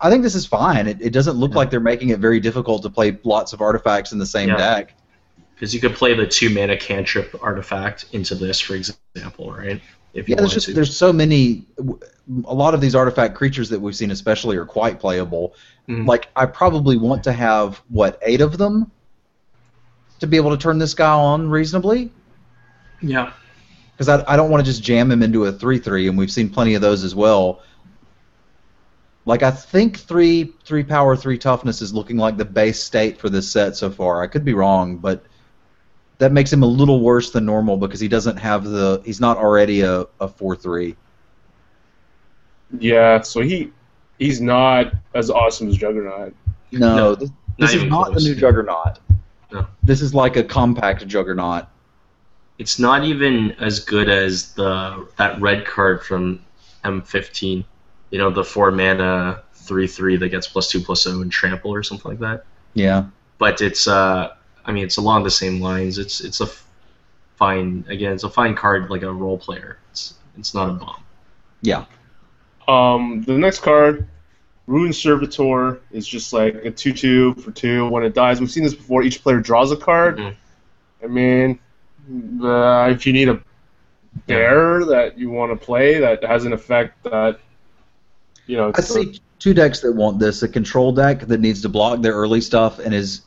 [0.00, 0.86] I think this is fine.
[0.86, 1.56] It, it doesn't look Yeah.
[1.58, 4.56] like they're making it very difficult to play lots of artifacts in the same Yeah.
[4.58, 4.94] deck.
[5.54, 9.80] Because you could play the two mana cantrip artifact into this, for example, right?
[10.14, 10.72] If Yeah, there's just to.
[10.74, 11.66] there's so many.
[12.46, 15.54] A lot of these artifact creatures that we've seen, especially, are quite playable.
[15.88, 16.06] Mhm.
[16.06, 18.90] Like I probably want to have what eight of them
[20.20, 22.12] to be able to turn this guy on reasonably.
[23.00, 23.32] yeah.
[23.96, 26.48] because I, I don't want to just jam him into a three-three, and we've seen
[26.48, 27.60] plenty of those as well.
[29.26, 33.28] Like I think three three power three toughness is looking like the base state for
[33.28, 34.22] this set so far.
[34.22, 35.24] I could be wrong, but
[36.20, 39.38] that makes him a little worse than normal because he doesn't have the he's not
[39.38, 40.94] already a, a four three.
[42.78, 43.72] Yeah, so he
[44.18, 46.34] he's not as awesome as Juggernaut.
[46.72, 48.98] No, No, this, not this is even not the new Juggernaut.
[49.50, 49.66] No.
[49.82, 51.66] This is like a compact Juggernaut.
[52.58, 56.44] It's not even as good as the that red card from
[56.84, 57.64] M15.
[58.10, 61.72] You know, the four mana three three that gets plus two plus zero and trample
[61.72, 62.44] or something like that.
[62.74, 63.06] Yeah.
[63.38, 64.34] But it's uh,
[64.64, 65.98] I mean, it's along the same lines.
[65.98, 66.66] It's it's a f-
[67.36, 68.12] fine again.
[68.12, 69.78] It's a fine card like a role player.
[69.90, 71.02] It's it's not a bomb.
[71.62, 71.84] Yeah.
[72.68, 74.06] Um, the next card,
[74.66, 77.88] Runed Servitor, is just like a two-two for two.
[77.88, 79.02] When it dies, we've seen this before.
[79.02, 80.18] Each player draws a card.
[80.18, 80.36] Mhm.
[81.02, 81.58] I mean,
[82.42, 83.40] uh, if you need a
[84.26, 87.38] bear that you want to play that has an effect that
[88.46, 88.72] you know.
[88.74, 92.14] I see two decks that want this: a control deck that needs to block their
[92.14, 93.22] early stuff and is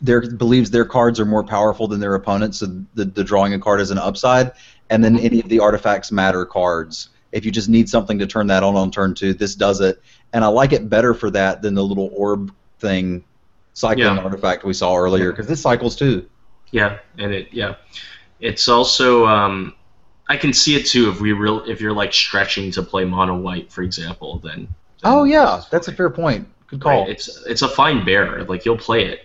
[0.00, 3.58] their believes their cards are more powerful than their opponents, so the, the drawing a
[3.58, 4.52] card is an upside,
[4.90, 7.10] and then any of the artifacts matter cards.
[7.32, 10.02] If you just need something to turn that on on turn two, this does it,
[10.32, 13.24] and I like it better for that than the little orb thing,
[13.74, 14.18] cycling Yeah.
[14.18, 16.26] artifact we saw earlier, because this cycles too.
[16.72, 17.76] Yeah, and it yeah,
[18.40, 19.74] it's also um,
[20.28, 23.36] I can see it too if we real if you're like stretching to play mono
[23.36, 24.60] white, for example, then.
[24.60, 24.68] then
[25.04, 26.48] Oh yeah, that's a fair point.
[26.66, 27.02] Good call.
[27.02, 28.44] Right, It's it's a fine bear.
[28.44, 29.20] Like you'll play it.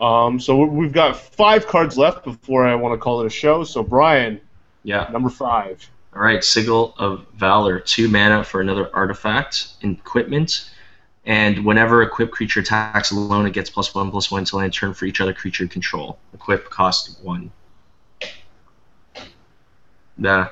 [0.00, 3.30] Um, so we- we've got five cards left before I want to call it a
[3.30, 3.64] show.
[3.64, 4.40] So Brian,
[4.84, 5.08] Yeah.
[5.10, 5.88] number five.
[6.14, 10.70] All right, Sigil of Valor, two mana for another artifact, equipment,
[11.26, 14.94] and whenever equipped creature attacks alone, it gets plus one plus one until end turn
[14.94, 16.18] for each other creature control.
[16.32, 17.50] Equip cost one.
[20.16, 20.48] Nah,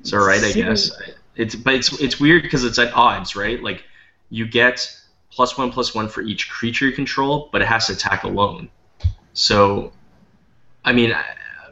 [0.00, 0.90] it's all right, I guess.
[1.36, 3.62] It's but it's it's weird because it's at odds, right?
[3.62, 3.84] Like
[4.28, 4.94] you get
[5.32, 8.68] plus one plus one for each creature you control, but it has to attack alone.
[9.32, 9.92] So,
[10.84, 11.14] I mean,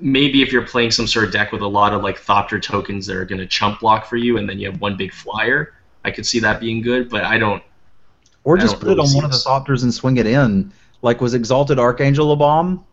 [0.00, 3.06] maybe if you're playing some sort of deck with a lot of like Thopter tokens
[3.06, 5.74] that are going to chump block for you, and then you have one big flyer,
[6.04, 7.08] I could see that being good.
[7.10, 7.62] But I don't.
[8.44, 9.36] Or I just don't put it on one of the.
[9.36, 10.72] Thopters and swing it in.
[11.02, 12.84] Like was Exalted Archangel a bomb?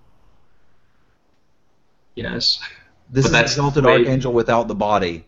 [2.15, 2.59] Yes.
[3.09, 5.25] This But is Exalted way- Archangel without the body.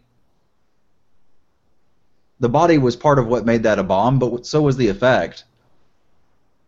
[2.40, 5.44] The body was part of what made that a bomb, but so was the effect.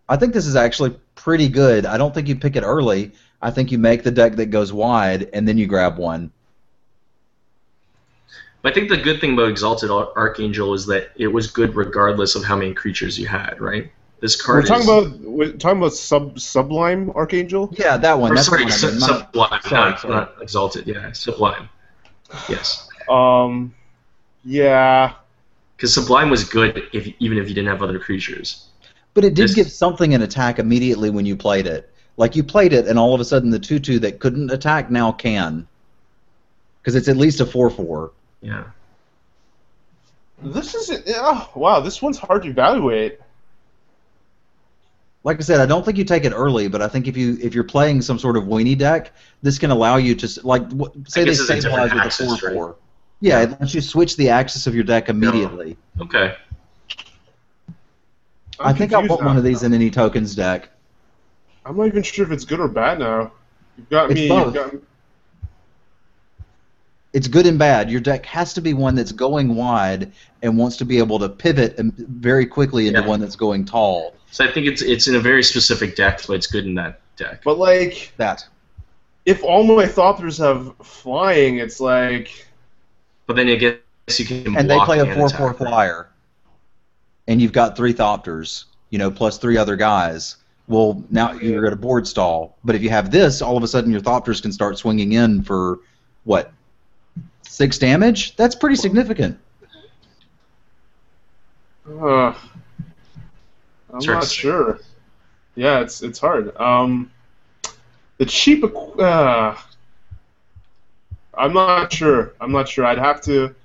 [0.10, 1.86] I think this is actually pretty good.
[1.86, 3.14] I don't think you pick it early.
[3.42, 6.32] I think you make the deck that goes wide, and then you grab one.
[8.64, 12.44] I think the good thing about Exalted Archangel is that it was good regardless of
[12.44, 13.92] how many creatures you had, right?
[14.20, 14.64] This card.
[14.66, 15.16] We're card talking is.
[15.18, 17.74] about we're talking about sub Sublime Archangel.
[17.76, 18.34] Yeah, that one.
[18.34, 20.14] or That's sorry, the one I Su- mean, not- Sublime, sorry, not, sorry.
[20.14, 20.88] not Exalted.
[20.88, 21.70] Yeah, Sublime.
[22.48, 22.88] Yes.
[23.10, 23.74] Um,
[24.46, 25.14] yeah,
[25.82, 28.68] Because Sublime was good if even if you didn't have other creatures.
[29.16, 31.92] But it did This- give something an attack immediately when you played it.
[32.18, 35.12] Like you played it, and all of a sudden the two-two that couldn't attack now
[35.12, 35.68] can.
[36.80, 38.12] Because it's at least a four-four.
[38.44, 38.66] Yeah.
[40.44, 41.80] this is oh, wow.
[41.80, 43.20] This one's hard to evaluate.
[45.24, 47.40] Like I said, I don't think you take it early, but I think if you
[47.42, 50.92] if you're playing some sort of weenie deck, this can allow you to like w-
[51.08, 52.76] say they guess it's a stabilize different with a axis, four-four.
[53.22, 55.78] Yeah, it lets you switch the axis of your deck immediately.
[56.02, 56.36] Okay.
[58.60, 60.70] I'm I think I confused want one of these in any tokens deck.
[61.66, 63.32] I'm not even sure if it's good or bad now.
[63.78, 64.28] You've got It's me.
[64.30, 64.56] both.
[64.56, 64.74] You've got,
[67.14, 67.92] It's good and bad.
[67.92, 70.12] Your deck has to be one that's going wide
[70.42, 73.08] and wants to be able to pivot very quickly into Yeah.
[73.08, 74.16] one that's going tall.
[74.32, 77.02] So I think it's it's in a very specific deck, but it's good in that
[77.18, 77.42] deck.
[77.44, 78.48] but like, That.
[79.26, 82.48] if all my Thopters have flying, it's like
[83.28, 83.78] But then I guess
[84.20, 85.58] you can and they play a four-four right?
[85.58, 86.10] flyer,
[87.28, 90.38] and you've got three Thopters, you know, plus three other guys.
[90.68, 92.58] Well, now you're at a board stall.
[92.64, 95.44] But if you have this, all of a sudden your Thopters can start swinging in
[95.44, 95.80] for
[96.24, 96.52] what
[97.44, 98.36] six damage.
[98.36, 99.38] That's pretty significant.
[101.88, 102.34] Uh,
[103.92, 104.80] I'm It's not sure.
[105.56, 106.56] Yeah, it's it's hard.
[106.58, 107.12] Um,
[108.18, 108.64] the cheap.
[108.98, 109.56] Uh,
[111.34, 112.34] I'm not sure.
[112.42, 112.86] I'm not sure.
[112.86, 113.56] I'd have to.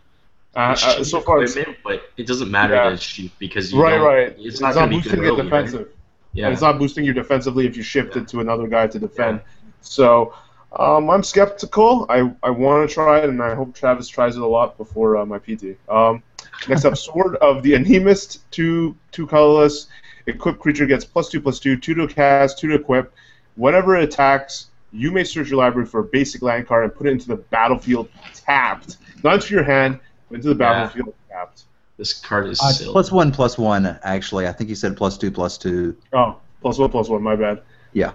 [0.55, 2.85] Uh, uh, so far, it's, equipment, but it doesn't matter Yeah.
[2.85, 4.35] that it's cheap because you right, right.
[4.39, 5.81] It's, not going to be good boosting your defensive.
[5.81, 5.91] Right?
[6.33, 6.45] Yeah.
[6.47, 9.41] and it's not boosting you defensively if you shift it to another guy to defend.
[9.81, 10.35] So
[10.79, 12.07] um, I'm skeptical.
[12.09, 15.17] I, I want to try it, and I hope Travis tries it a lot before
[15.17, 15.79] uh, my PT.
[15.89, 16.23] Um,
[16.69, 19.89] next up, Sword of the Animist, two two colorless.
[20.27, 23.15] Equipped creature gets plus two plus two, two to cast, two to equip.
[23.55, 27.07] Whenever it attacks, you may search your library for a basic land card and put
[27.07, 29.99] it into the battlefield tapped, not into your hand,
[30.31, 30.73] but into the Yeah.
[30.73, 31.65] battlefield tapped.
[31.99, 32.93] This card is Uh, silly.
[32.93, 33.99] plus one, plus one.
[34.03, 35.97] Actually, I think you said plus two, plus two.
[36.13, 37.23] Oh, plus one, plus one.
[37.23, 37.63] My bad.
[37.93, 38.13] Yeah.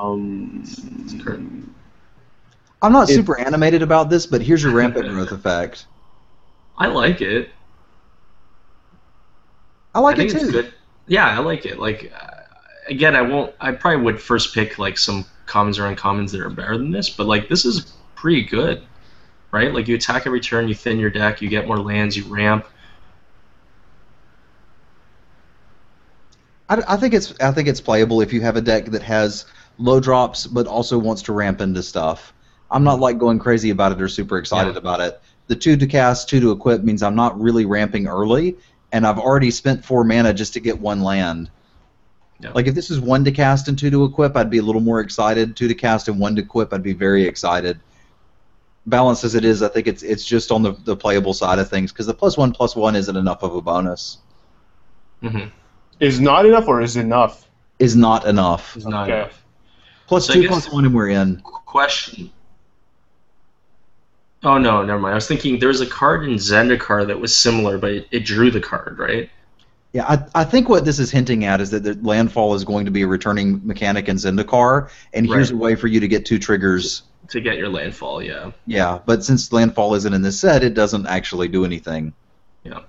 [0.00, 0.64] Um,
[2.82, 5.86] I'm not It- super animated about this, but here's your rampant growth effect.
[6.78, 7.50] I like it.
[9.94, 10.44] I like think it too.
[10.44, 10.74] it's good.
[11.06, 11.78] Yeah, I like it.
[11.78, 12.26] Like uh,
[12.88, 13.52] again, I won't.
[13.60, 17.10] I probably would first pick like some commons or uncommons that are better than this,
[17.10, 18.82] but like this is pretty good,
[19.52, 19.72] right?
[19.72, 22.66] Like you attack every turn, you thin your deck, you get more lands, you ramp.
[26.68, 29.44] I, I think it's I think it's playable if you have a deck that has
[29.78, 32.32] low drops but also wants to ramp into stuff.
[32.70, 34.78] I'm not like going crazy about it or super excited Yeah.
[34.78, 35.20] about it.
[35.46, 38.56] The two to cast, two to equip means I'm not really ramping early,
[38.92, 41.50] and I've already spent four mana just to get one land.
[42.40, 42.50] Yeah.
[42.54, 44.80] Like if this is one to cast and two to equip, I'd be a little
[44.80, 45.56] more excited.
[45.56, 47.78] Two to cast and one to equip, I'd be very excited.
[48.86, 51.70] Balanced as it is, I think it's it's just on the, the playable side of
[51.70, 54.18] things because the plus one plus one isn't enough of a bonus.
[55.22, 55.48] Mm-hmm.
[56.00, 57.48] is not enough or is enough?
[57.78, 58.76] Is not enough.
[58.76, 59.20] It's not Okay.
[59.20, 59.42] enough.
[60.06, 61.40] Plus So two plus one, and we're in.
[61.40, 62.30] Question.
[64.42, 65.12] Oh no, never mind.
[65.12, 68.20] I was thinking there was a card in Zendikar that was similar, but it, it
[68.26, 69.30] drew the card, right?
[69.94, 72.84] Yeah, I, I think what this is hinting at is that the landfall is going
[72.84, 76.26] to be a returning mechanic in Zendikar, and here's a way for you to get
[76.26, 77.04] two triggers.
[77.28, 78.50] To get your landfall, yeah.
[78.66, 82.12] Yeah, but since landfall isn't in this set, it doesn't actually do anything.
[82.64, 82.80] Yeah.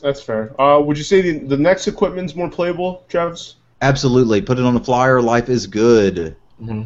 [0.00, 0.58] That's fair.
[0.60, 3.56] Uh, would you say the, the next equipment's more playable, Travis?
[3.82, 5.20] Absolutely, put it on the flyer.
[5.20, 6.36] Life is good.
[6.60, 6.82] hmm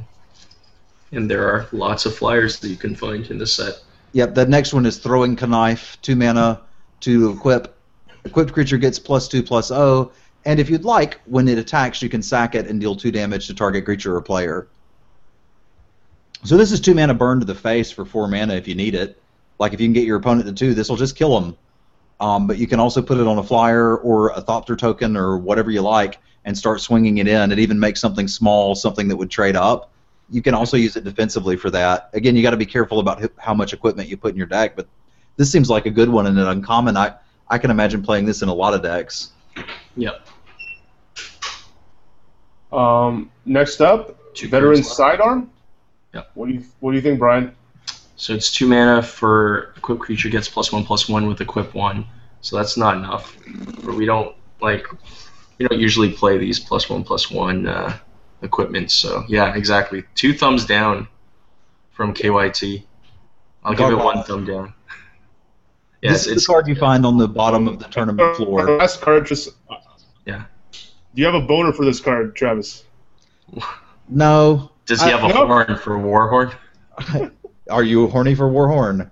[1.13, 3.83] And there are lots of flyers that you can find in the set.
[4.13, 6.63] Yep, that next one is throwing knife, two mana
[7.01, 7.77] to equip.
[8.25, 10.13] Equipped creature gets plus two plus O,
[10.45, 13.47] and if you'd like, when it attacks, you can sack it and deal two damage
[13.47, 14.69] to target creature or player.
[16.45, 18.95] So this is two mana burn to the face for four mana if you need
[18.95, 19.21] it.
[19.59, 21.57] Like if you can get your opponent to two, this will just kill them.
[22.19, 25.39] Um, but you can also put it on a flyer or a Thopter token or
[25.39, 27.53] whatever you like and start swinging it in.
[27.53, 29.93] It even makes something small, something that would trade up.
[30.31, 32.11] You can also use it defensively for that.
[32.13, 34.75] Again, you got to be careful about how much equipment you put in your deck,
[34.75, 34.89] but
[35.37, 36.97] this seems like a good one and an uncommon.
[36.97, 37.15] I
[37.53, 39.33] I can imagine playing this in a lot of decks.
[39.97, 40.27] Yep.
[42.73, 45.51] Um, next up, Two veteran sidearm.
[46.15, 46.31] Yep.
[46.33, 47.55] What do you What do you think, Brian?
[48.17, 52.07] So it's two mana for equip creature gets plus one plus one with equip one.
[52.41, 53.37] So that's not enough.
[53.85, 54.87] But we don't like
[55.59, 57.99] we don't usually play these plus one plus one uh,
[58.41, 58.95] equipments.
[58.95, 60.05] So yeah, exactly.
[60.15, 61.07] Two thumbs down
[61.91, 62.85] from KYT.
[63.63, 64.73] I'll give it one thumb down.
[66.03, 68.35] Yes, this is it's the card you find on the bottom of the tournament Uh,
[68.35, 68.79] floor.
[68.79, 69.51] Last card, just.
[70.27, 70.45] Yeah.
[70.73, 70.81] Do
[71.21, 72.85] you have a boner for this card, Travis?
[74.09, 74.71] No.
[74.87, 75.47] does he I- have a no.
[75.47, 76.53] horn for Warhorn?
[77.71, 79.11] Are you horny for Warhorn?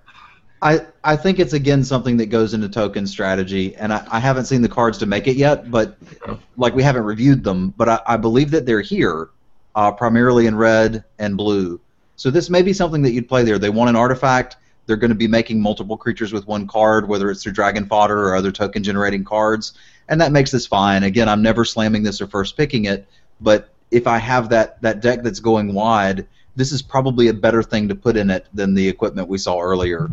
[0.63, 4.45] I, I think it's again something that goes into token strategy, and I, I haven't
[4.45, 5.97] seen the cards to make it yet, but
[6.27, 6.35] Yeah.
[6.57, 9.29] like we haven't reviewed them, but I, I believe that they're here,
[9.73, 11.79] uh, primarily in red and blue.
[12.15, 13.57] So this may be something that you'd play there.
[13.57, 14.57] They want an artifact.
[14.91, 18.27] They're going to be making multiple creatures with one card, whether it's through dragon fodder
[18.27, 19.71] or other token generating cards,
[20.09, 21.03] and that makes this fine.
[21.03, 23.07] Again, I'm never slamming this or first picking it,
[23.39, 26.27] but if I have that that deck that's going wide,
[26.57, 29.61] this is probably a better thing to put in it than the equipment we saw
[29.61, 30.11] earlier.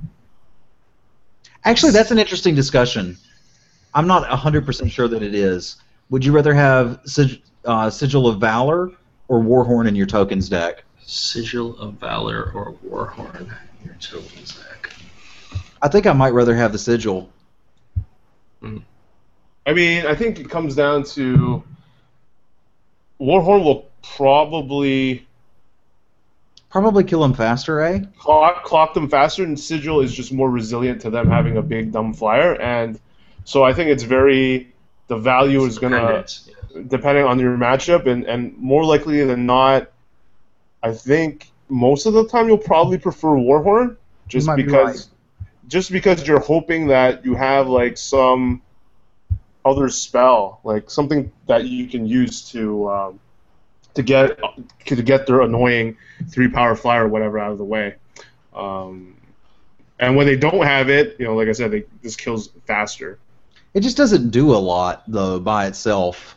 [1.65, 3.17] Actually, that's an interesting discussion.
[3.95, 5.79] I'm not 100% sure that it is.
[6.11, 8.93] Would you rather have Sig- uh, Sigil of Valor
[9.27, 10.85] or Warhorn in your tokens deck?
[11.05, 13.53] Sigil of Valor or Warhorn?
[13.85, 14.93] Your tokens deck.
[15.81, 17.31] I think I might rather have the Sigil.
[18.63, 21.63] I mean, I think it comes down to
[23.21, 25.29] Warhorn will probably
[26.71, 28.01] Probably kill him faster, eh?
[28.19, 31.93] clock, clock them faster, and Sigil is just more resilient to them having a big
[31.93, 33.01] dumb flyer, and
[33.45, 34.71] so I think it's very
[35.07, 36.27] the value is gonna
[36.75, 36.83] yeah.
[36.87, 39.91] depending on your matchup, and and more likely than not,
[40.83, 43.97] I think most of the time you'll probably prefer Warhorn
[44.28, 45.09] just might be because
[45.69, 48.62] just because you're hoping that you have like some
[49.65, 53.20] other spell, like something that you can use to um,
[53.95, 54.39] to get
[54.86, 55.97] to get their annoying
[56.31, 57.97] three power flyer or whatever out of the way.
[58.55, 59.15] Um,
[60.01, 63.19] And when they don't have it, you know, like I said, they, this kills faster.
[63.74, 66.36] It just doesn't do a lot though by itself.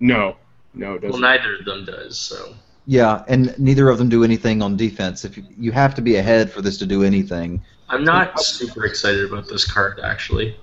[0.00, 0.36] No,
[0.74, 1.20] no, it Well, doesn't.
[1.22, 2.18] neither of them does.
[2.18, 2.54] So
[2.86, 5.24] Yeah, and neither of them do anything on defense.
[5.24, 7.62] If you, you have to be ahead for this to do anything.
[7.88, 10.56] I'm not super excited about this card actually.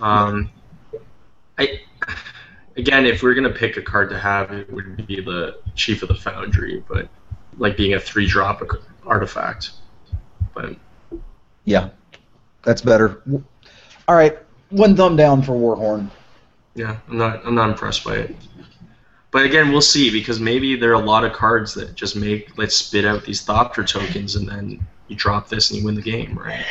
[0.00, 0.50] Um,
[1.58, 1.80] I
[2.76, 6.08] again, if we're gonna pick a card to have, it would be the Chief of
[6.08, 7.08] the Foundry, but
[7.58, 8.62] like being a three drop
[9.04, 9.72] artifact.
[10.54, 10.76] But
[11.64, 11.90] Yeah,
[12.62, 13.22] that's better.
[14.08, 14.38] All right,
[14.70, 16.10] one thumb down for Warhorn.
[16.74, 18.36] yeah, I'm not I'm not impressed by it.
[19.36, 22.56] But again, we'll see because maybe there are a lot of cards that just make
[22.56, 26.00] let's spit out these Thopter tokens and then you drop this and you win the
[26.00, 26.64] game, right?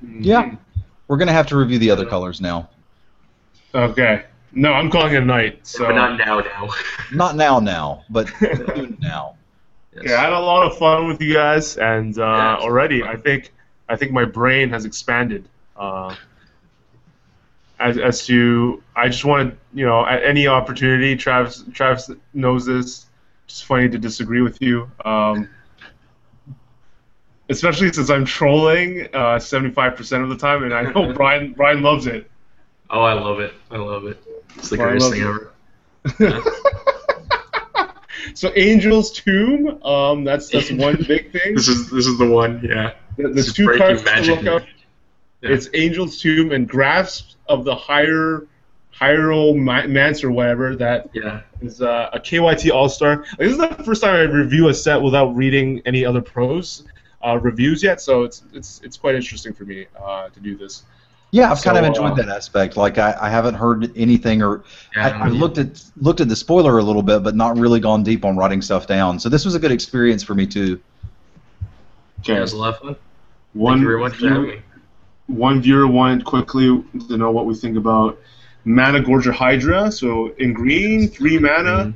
[0.00, 0.54] Yeah,
[1.08, 2.70] we're gonna have to review the other colors now.
[3.74, 4.22] Okay.
[4.52, 5.66] No, I'm calling it a night.
[5.66, 6.68] So but not now, now.
[7.12, 9.34] Not now, now, but soon now.
[9.92, 10.04] Yes.
[10.06, 12.56] yeah, I had a lot of fun with you guys, and uh, Yeah.
[12.58, 13.52] already I think
[13.88, 15.48] I think my brain has expanded.
[15.76, 16.14] Uh,
[17.82, 22.66] as, as to I just want to you know at any opportunity, Travis Travis knows
[22.66, 23.06] this.
[23.46, 25.48] It's funny to disagree with you, um,
[27.50, 32.06] especially since I'm trolling five percent of the time, and I know Brian Brian loves
[32.06, 32.30] it.
[32.88, 33.54] Oh, I love it.
[33.70, 34.22] I love it.
[34.56, 35.26] It's the I greatest thing it.
[35.26, 36.42] ever.
[38.34, 41.54] so Angel's Tomb, um, that's that's one big thing.
[41.54, 42.94] This is this is the one, yeah.
[43.16, 44.42] There's This is two breaking cards to magic.
[44.42, 44.68] look up.
[45.42, 45.50] Yeah.
[45.50, 48.46] It's Angel's Tomb and Grasp of the Higher
[48.98, 51.40] Hyrule Ma- Mance or whatever that Yeah.
[51.60, 53.18] is uh, a KYT All Star.
[53.18, 56.84] Like, this is the first time I review a set without reading any other pros
[57.26, 60.82] uh, reviews yet, so it's it's it's quite interesting for me uh, to do this.
[61.30, 62.76] Yeah, I've kind of enjoyed uh, that aspect.
[62.76, 64.62] Like I, I haven't heard anything, or
[64.94, 67.80] Yeah, I, I've looked at looked at the spoiler a little bit, but not really
[67.80, 69.18] gone deep on writing stuff down.
[69.18, 70.80] So this was a good experience for me too.
[72.24, 72.96] yeah, it was a lot of fun.
[73.54, 74.62] One Thank you very much for having me.
[75.26, 76.66] One viewer wanted quickly
[77.08, 78.18] to know what we think about
[78.64, 79.90] Mana Gorger Hydra.
[79.90, 81.94] So in green, three mana,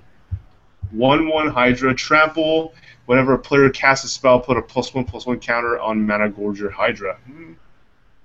[0.91, 2.75] one one Hydra, trample.
[3.07, 6.29] Whenever a player casts a spell, put a plus one plus one counter on Mana
[6.29, 7.17] Gorger Hydra.
[7.27, 7.53] Hmm.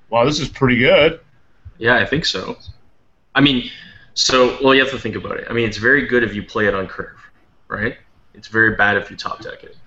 [0.10, 1.19] Wow, this is pretty good.
[1.78, 2.57] Yeah, I think so.
[3.34, 3.69] I mean,
[4.14, 5.48] so well, you have to think about it.
[5.49, 7.18] I mean, it's very good if you play it on curve,
[7.68, 7.98] right?
[8.34, 9.78] It's very bad if you top deck it.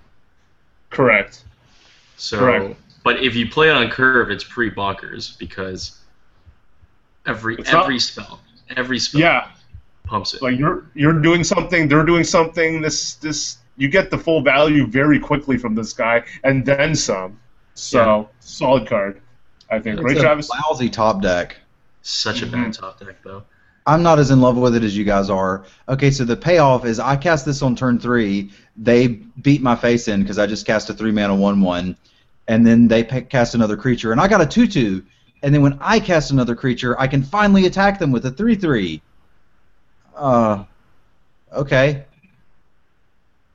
[0.89, 1.43] Correct.
[2.17, 2.79] So, Correct.
[3.05, 5.99] But if you play it on curve, it's pretty bonkers because
[7.25, 8.41] every It's not- every spell,
[8.75, 9.47] every spell Yeah,
[10.03, 10.41] pumps it.
[10.41, 12.81] like you're you're doing something, they're doing something.
[12.81, 17.37] This this you get the full value very quickly from this guy, and then some.
[17.75, 19.21] So solid card,
[19.69, 20.01] I think.
[20.01, 20.49] Right, It's a Travis?
[20.49, 21.57] lousy top deck.
[22.01, 22.51] Such a Mhm.
[22.51, 23.43] bad top deck, though.
[23.87, 25.63] I'm not as in love with it as you guys are.
[25.89, 28.49] Okay, so the payoff is I cast this on turn three.
[28.77, 29.07] They
[29.41, 31.95] beat my face in because I just cast a three mana one one,
[32.47, 35.03] and then they pa- cast another creature, and I got a two two.
[35.43, 38.55] And then when I cast another creature, I can finally attack them with a three
[38.55, 39.01] three.
[40.15, 40.63] Uh,
[41.53, 42.05] okay.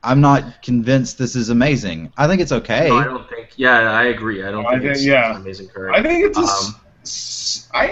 [0.03, 2.11] I'm not convinced this is amazing.
[2.17, 2.89] I think it's okay.
[2.89, 3.49] No, I don't think.
[3.55, 4.43] Yeah, I agree.
[4.43, 5.31] I don't I think, think- it's, yeah.
[5.35, 5.91] an amazing card.
[5.93, 7.89] I think it's a s- Um, s- I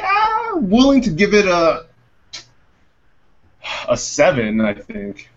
[0.55, 1.85] am willing to give it a
[3.87, 4.61] a seven.
[4.61, 5.29] I think.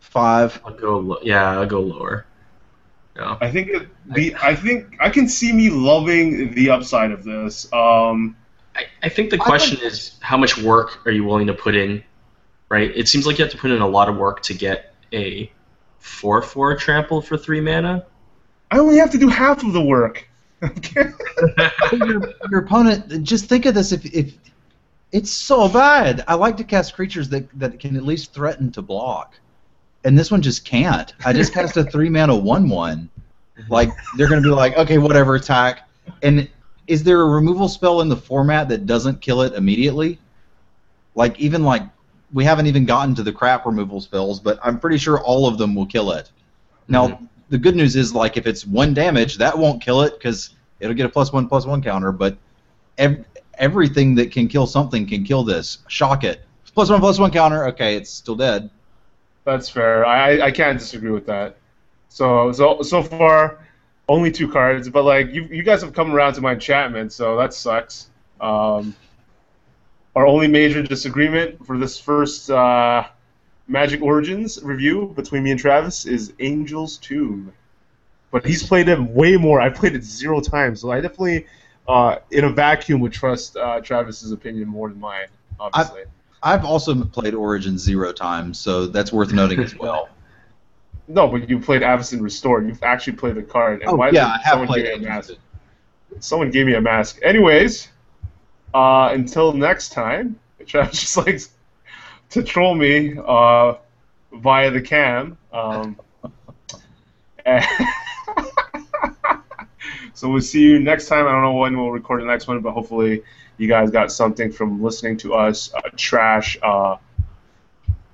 [0.00, 0.60] Five.
[0.64, 0.98] I'll go.
[0.98, 2.24] Lo- yeah, I'll go lower.
[3.16, 3.36] Yeah.
[3.40, 7.72] I think it, the I think I can see me loving the upside of this.
[7.72, 8.36] Um,
[8.74, 11.76] I, I think the I question is how much work are you willing to put
[11.76, 12.02] in,
[12.68, 12.90] right?
[12.94, 15.50] It seems like you have to put in a lot of work to get a
[15.98, 18.04] four four trample for three mana.
[18.70, 20.28] I only have to do half of the work.
[21.92, 24.34] Your, your opponent just think of this if if
[25.12, 28.80] it's so bad i like to cast creatures that that can at least threaten to
[28.80, 29.34] block
[30.04, 31.12] and this one just can't.
[31.24, 33.10] I just cast a three mana one one.
[33.68, 35.88] Like they're gonna be like okay whatever attack.
[36.22, 36.48] And
[36.86, 40.18] is there a removal spell in the format that doesn't kill it immediately?
[41.14, 41.82] Like even like
[42.32, 45.56] we haven't even gotten to the crap removal spells but i'm pretty sure all of
[45.58, 46.30] them will kill it.
[46.88, 47.24] Now mm-hmm.
[47.48, 50.50] the good news is like if it's one damage that won't kill it because
[50.80, 52.36] it'll get a plus one plus one counter but
[52.98, 53.24] ev-
[53.58, 55.78] everything that can kill something can kill this.
[55.86, 56.42] Shock it.
[56.74, 58.68] Plus one plus one counter okay it's still dead
[59.44, 60.06] That's fair.
[60.06, 61.56] I I can't disagree with that.
[62.08, 63.58] So so so far,
[64.08, 67.36] only two cards, but like you you guys have come around to my enchantment, so
[67.36, 68.08] that sucks.
[68.40, 68.94] Um,
[70.16, 73.04] our only major disagreement for this first uh,
[73.66, 77.52] Magic Origins review between me and Travis is Angel's Tomb,
[78.30, 79.60] but he's played it way more.
[79.60, 81.46] I played it zero times, so I definitely,
[81.88, 85.26] uh, in a vacuum, would trust uh, Travis's opinion more than mine.
[85.58, 86.02] Obviously.
[86.02, 86.08] i've
[86.44, 90.08] also played origin zero times so that's worth noting as well
[91.06, 92.66] No, but you played Avacyn Restored.
[92.66, 93.82] You've actually played the card.
[93.82, 95.34] And oh why yeah i have someone played a mask?
[96.20, 97.18] Someone gave me a mask.
[97.22, 97.88] Anyways,
[98.72, 101.50] uh, until next time, Travis just likes
[102.30, 103.74] to troll me uh,
[104.32, 105.36] via the cam.
[105.52, 106.00] Um,
[110.14, 111.26] so we'll see you next time.
[111.26, 113.22] I don't know when we'll record the next one, but hopefully
[113.58, 116.96] you guys got something from listening to us uh, trash uh,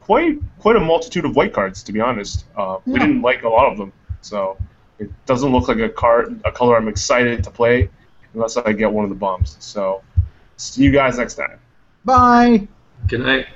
[0.01, 1.83] quite quite a multitude of white cards.
[1.85, 3.01] To be honest, uh, we Yeah.
[3.07, 4.57] didn't like a lot of them, so
[4.99, 7.89] it doesn't look like a card a color I'm excited to play
[8.35, 9.57] unless I get one of the bombs.
[9.61, 10.03] So
[10.57, 11.59] see you guys next time.
[12.05, 12.69] Bye.
[13.09, 13.47] Good night.